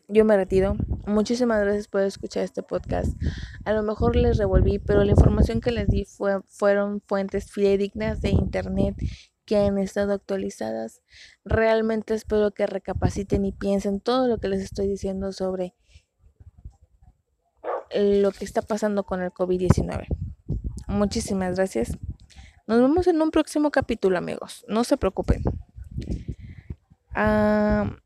yo 0.08 0.24
me 0.24 0.36
retiro. 0.36 0.76
Muchísimas 1.08 1.62
gracias 1.62 1.88
por 1.88 2.02
escuchar 2.02 2.42
este 2.42 2.62
podcast. 2.62 3.18
A 3.64 3.72
lo 3.72 3.82
mejor 3.82 4.14
les 4.14 4.36
revolví, 4.36 4.78
pero 4.78 5.04
la 5.04 5.12
información 5.12 5.62
que 5.62 5.70
les 5.70 5.88
di 5.88 6.04
fue, 6.04 6.42
fueron 6.48 7.00
fuentes 7.00 7.50
fidedignas 7.50 8.20
de 8.20 8.28
internet 8.28 8.94
que 9.46 9.56
han 9.56 9.78
estado 9.78 10.12
actualizadas. 10.12 11.00
Realmente 11.46 12.12
espero 12.12 12.50
que 12.50 12.66
recapaciten 12.66 13.46
y 13.46 13.52
piensen 13.52 14.00
todo 14.00 14.28
lo 14.28 14.36
que 14.36 14.48
les 14.48 14.60
estoy 14.60 14.86
diciendo 14.86 15.32
sobre 15.32 15.74
lo 17.94 18.30
que 18.30 18.44
está 18.44 18.60
pasando 18.60 19.04
con 19.04 19.22
el 19.22 19.30
COVID-19. 19.30 20.08
Muchísimas 20.88 21.56
gracias. 21.56 21.96
Nos 22.66 22.82
vemos 22.82 23.06
en 23.06 23.22
un 23.22 23.30
próximo 23.30 23.70
capítulo, 23.70 24.18
amigos. 24.18 24.62
No 24.68 24.84
se 24.84 24.98
preocupen. 24.98 25.42
Ah, 27.14 27.96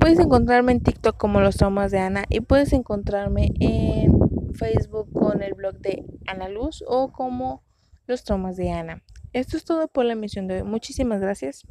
puedes 0.00 0.18
encontrarme 0.18 0.72
en 0.72 0.82
TikTok 0.82 1.16
como 1.16 1.40
Los 1.40 1.56
Traumas 1.56 1.90
de 1.90 1.98
Ana 1.98 2.24
y 2.28 2.40
puedes 2.40 2.72
encontrarme 2.72 3.52
en 3.60 4.54
Facebook 4.54 5.12
con 5.12 5.42
el 5.42 5.54
blog 5.54 5.78
de 5.78 6.04
Ana 6.26 6.48
Luz 6.48 6.82
o 6.86 7.12
como 7.12 7.62
Los 8.06 8.24
Traumas 8.24 8.56
de 8.56 8.70
Ana. 8.70 9.02
Esto 9.32 9.56
es 9.56 9.64
todo 9.64 9.88
por 9.88 10.04
la 10.04 10.14
emisión 10.14 10.46
de 10.46 10.56
hoy. 10.56 10.62
Muchísimas 10.62 11.20
gracias. 11.20 11.66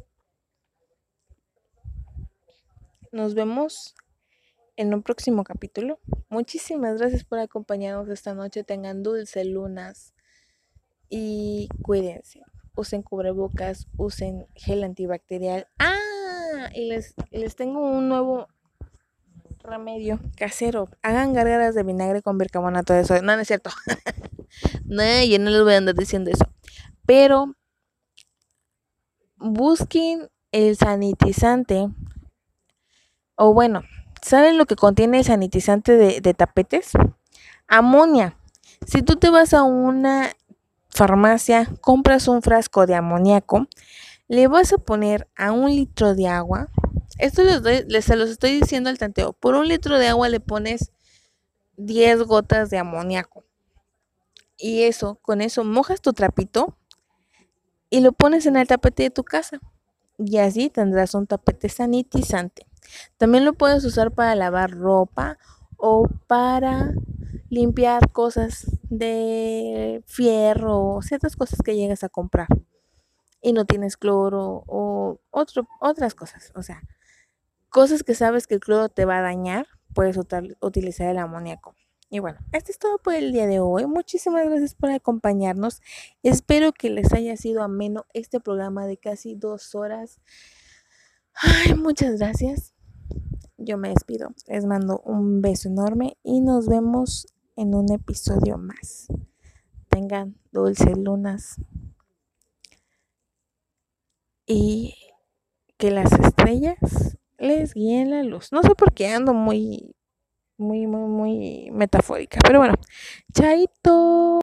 Nos 3.10 3.34
vemos 3.34 3.94
en 4.76 4.94
un 4.94 5.02
próximo 5.02 5.44
capítulo. 5.44 5.98
Muchísimas 6.28 6.98
gracias 6.98 7.24
por 7.24 7.40
acompañarnos 7.40 8.08
esta 8.08 8.34
noche. 8.34 8.64
Tengan 8.64 9.02
dulces 9.02 9.46
lunas 9.46 10.14
y 11.08 11.68
cuídense. 11.82 12.42
Usen 12.76 13.02
cubrebocas, 13.02 13.88
usen 13.96 14.46
gel 14.54 14.84
antibacterial. 14.84 15.66
Ah, 15.78 16.07
y 16.74 16.86
les, 16.88 17.14
les 17.30 17.56
tengo 17.56 17.80
un 17.80 18.08
nuevo 18.08 18.48
remedio 19.62 20.18
casero. 20.36 20.88
Hagan 21.02 21.32
gargaras 21.32 21.74
de 21.74 21.82
vinagre 21.82 22.22
con 22.22 22.38
bicarbonato 22.38 22.92
de 22.92 23.04
sodio. 23.04 23.22
No, 23.22 23.34
no 23.34 23.42
es 23.42 23.48
cierto. 23.48 23.70
no, 24.84 25.02
yo 25.24 25.38
no 25.38 25.50
les 25.50 25.62
voy 25.62 25.74
a 25.74 25.78
andar 25.78 25.94
diciendo 25.94 26.30
eso. 26.30 26.46
Pero 27.06 27.54
busquen 29.36 30.28
el 30.52 30.76
sanitizante. 30.76 31.88
O 33.36 33.54
bueno, 33.54 33.82
¿saben 34.22 34.58
lo 34.58 34.66
que 34.66 34.76
contiene 34.76 35.18
el 35.18 35.24
sanitizante 35.24 35.92
de, 35.92 36.20
de 36.20 36.34
tapetes? 36.34 36.92
Amonia. 37.68 38.36
Si 38.86 39.02
tú 39.02 39.16
te 39.16 39.30
vas 39.30 39.54
a 39.54 39.62
una 39.62 40.32
farmacia, 40.88 41.68
compras 41.80 42.26
un 42.28 42.42
frasco 42.42 42.86
de 42.86 42.94
amoníaco, 42.94 43.68
le 44.28 44.46
vas 44.46 44.72
a 44.72 44.78
poner 44.78 45.28
a 45.36 45.52
un 45.52 45.74
litro 45.74 46.14
de 46.14 46.28
agua 46.28 46.70
esto 47.18 47.42
les, 47.42 47.62
doy, 47.62 47.84
les 47.88 48.04
se 48.04 48.16
los 48.16 48.30
estoy 48.30 48.60
diciendo 48.60 48.90
al 48.90 48.98
tanteo. 48.98 49.32
Por 49.32 49.54
un 49.54 49.66
litro 49.66 49.98
de 49.98 50.08
agua 50.08 50.28
le 50.28 50.40
pones 50.40 50.92
10 51.76 52.22
gotas 52.22 52.70
de 52.70 52.78
amoníaco. 52.78 53.44
Y 54.56 54.82
eso, 54.82 55.16
con 55.22 55.40
eso 55.40 55.64
mojas 55.64 56.00
tu 56.00 56.12
trapito 56.12 56.76
y 57.90 58.00
lo 58.00 58.12
pones 58.12 58.46
en 58.46 58.56
el 58.56 58.66
tapete 58.68 59.04
de 59.04 59.10
tu 59.10 59.24
casa. 59.24 59.60
Y 60.18 60.38
así 60.38 60.70
tendrás 60.70 61.14
un 61.14 61.26
tapete 61.26 61.68
sanitizante. 61.68 62.66
También 63.16 63.44
lo 63.44 63.52
puedes 63.52 63.84
usar 63.84 64.12
para 64.12 64.34
lavar 64.34 64.70
ropa 64.70 65.38
o 65.76 66.08
para 66.26 66.92
limpiar 67.50 68.10
cosas 68.12 68.66
de 68.90 70.02
fierro 70.06 70.94
o 70.94 71.02
ciertas 71.02 71.36
cosas 71.36 71.60
que 71.64 71.76
llegas 71.76 72.04
a 72.04 72.08
comprar 72.08 72.48
y 73.40 73.52
no 73.52 73.64
tienes 73.64 73.96
cloro 73.96 74.64
o 74.66 75.20
otras 75.30 76.14
cosas. 76.14 76.52
O 76.54 76.62
sea, 76.62 76.82
cosas 77.68 78.02
que 78.02 78.14
sabes 78.14 78.46
que 78.46 78.54
el 78.54 78.60
cloro 78.60 78.88
te 78.88 79.04
va 79.04 79.18
a 79.18 79.22
dañar, 79.22 79.66
puedes 79.94 80.18
utilizar 80.60 81.08
el 81.08 81.18
amoníaco. 81.18 81.74
Y 82.10 82.20
bueno, 82.20 82.38
esto 82.52 82.72
es 82.72 82.78
todo 82.78 82.98
por 82.98 83.14
el 83.14 83.32
día 83.32 83.46
de 83.46 83.60
hoy. 83.60 83.86
Muchísimas 83.86 84.46
gracias 84.46 84.74
por 84.74 84.90
acompañarnos. 84.90 85.82
Espero 86.22 86.72
que 86.72 86.88
les 86.88 87.12
haya 87.12 87.36
sido 87.36 87.62
ameno 87.62 88.06
este 88.14 88.40
programa 88.40 88.86
de 88.86 88.96
casi 88.96 89.34
dos 89.34 89.74
horas. 89.74 90.20
Ay, 91.34 91.74
muchas 91.74 92.18
gracias. 92.18 92.72
Yo 93.58 93.76
me 93.76 93.90
despido. 93.90 94.30
Les 94.46 94.64
mando 94.64 95.00
un 95.00 95.42
beso 95.42 95.68
enorme 95.68 96.16
y 96.22 96.40
nos 96.40 96.66
vemos 96.66 97.26
en 97.56 97.74
un 97.74 97.92
episodio 97.92 98.56
más. 98.56 99.08
Tengan 99.90 100.36
dulces 100.50 100.96
lunas. 100.96 101.56
Y 104.48 104.94
que 105.76 105.90
las 105.90 106.10
estrellas 106.12 107.18
les 107.36 107.74
guíen 107.74 108.10
la 108.10 108.22
luz. 108.22 108.50
No 108.50 108.62
sé 108.62 108.70
por 108.74 108.92
qué 108.92 109.08
ando 109.08 109.34
muy, 109.34 109.94
muy, 110.56 110.86
muy, 110.86 111.08
muy 111.08 111.70
metafórica. 111.70 112.40
Pero 112.44 112.58
bueno, 112.58 112.74
chaito. 113.32 114.28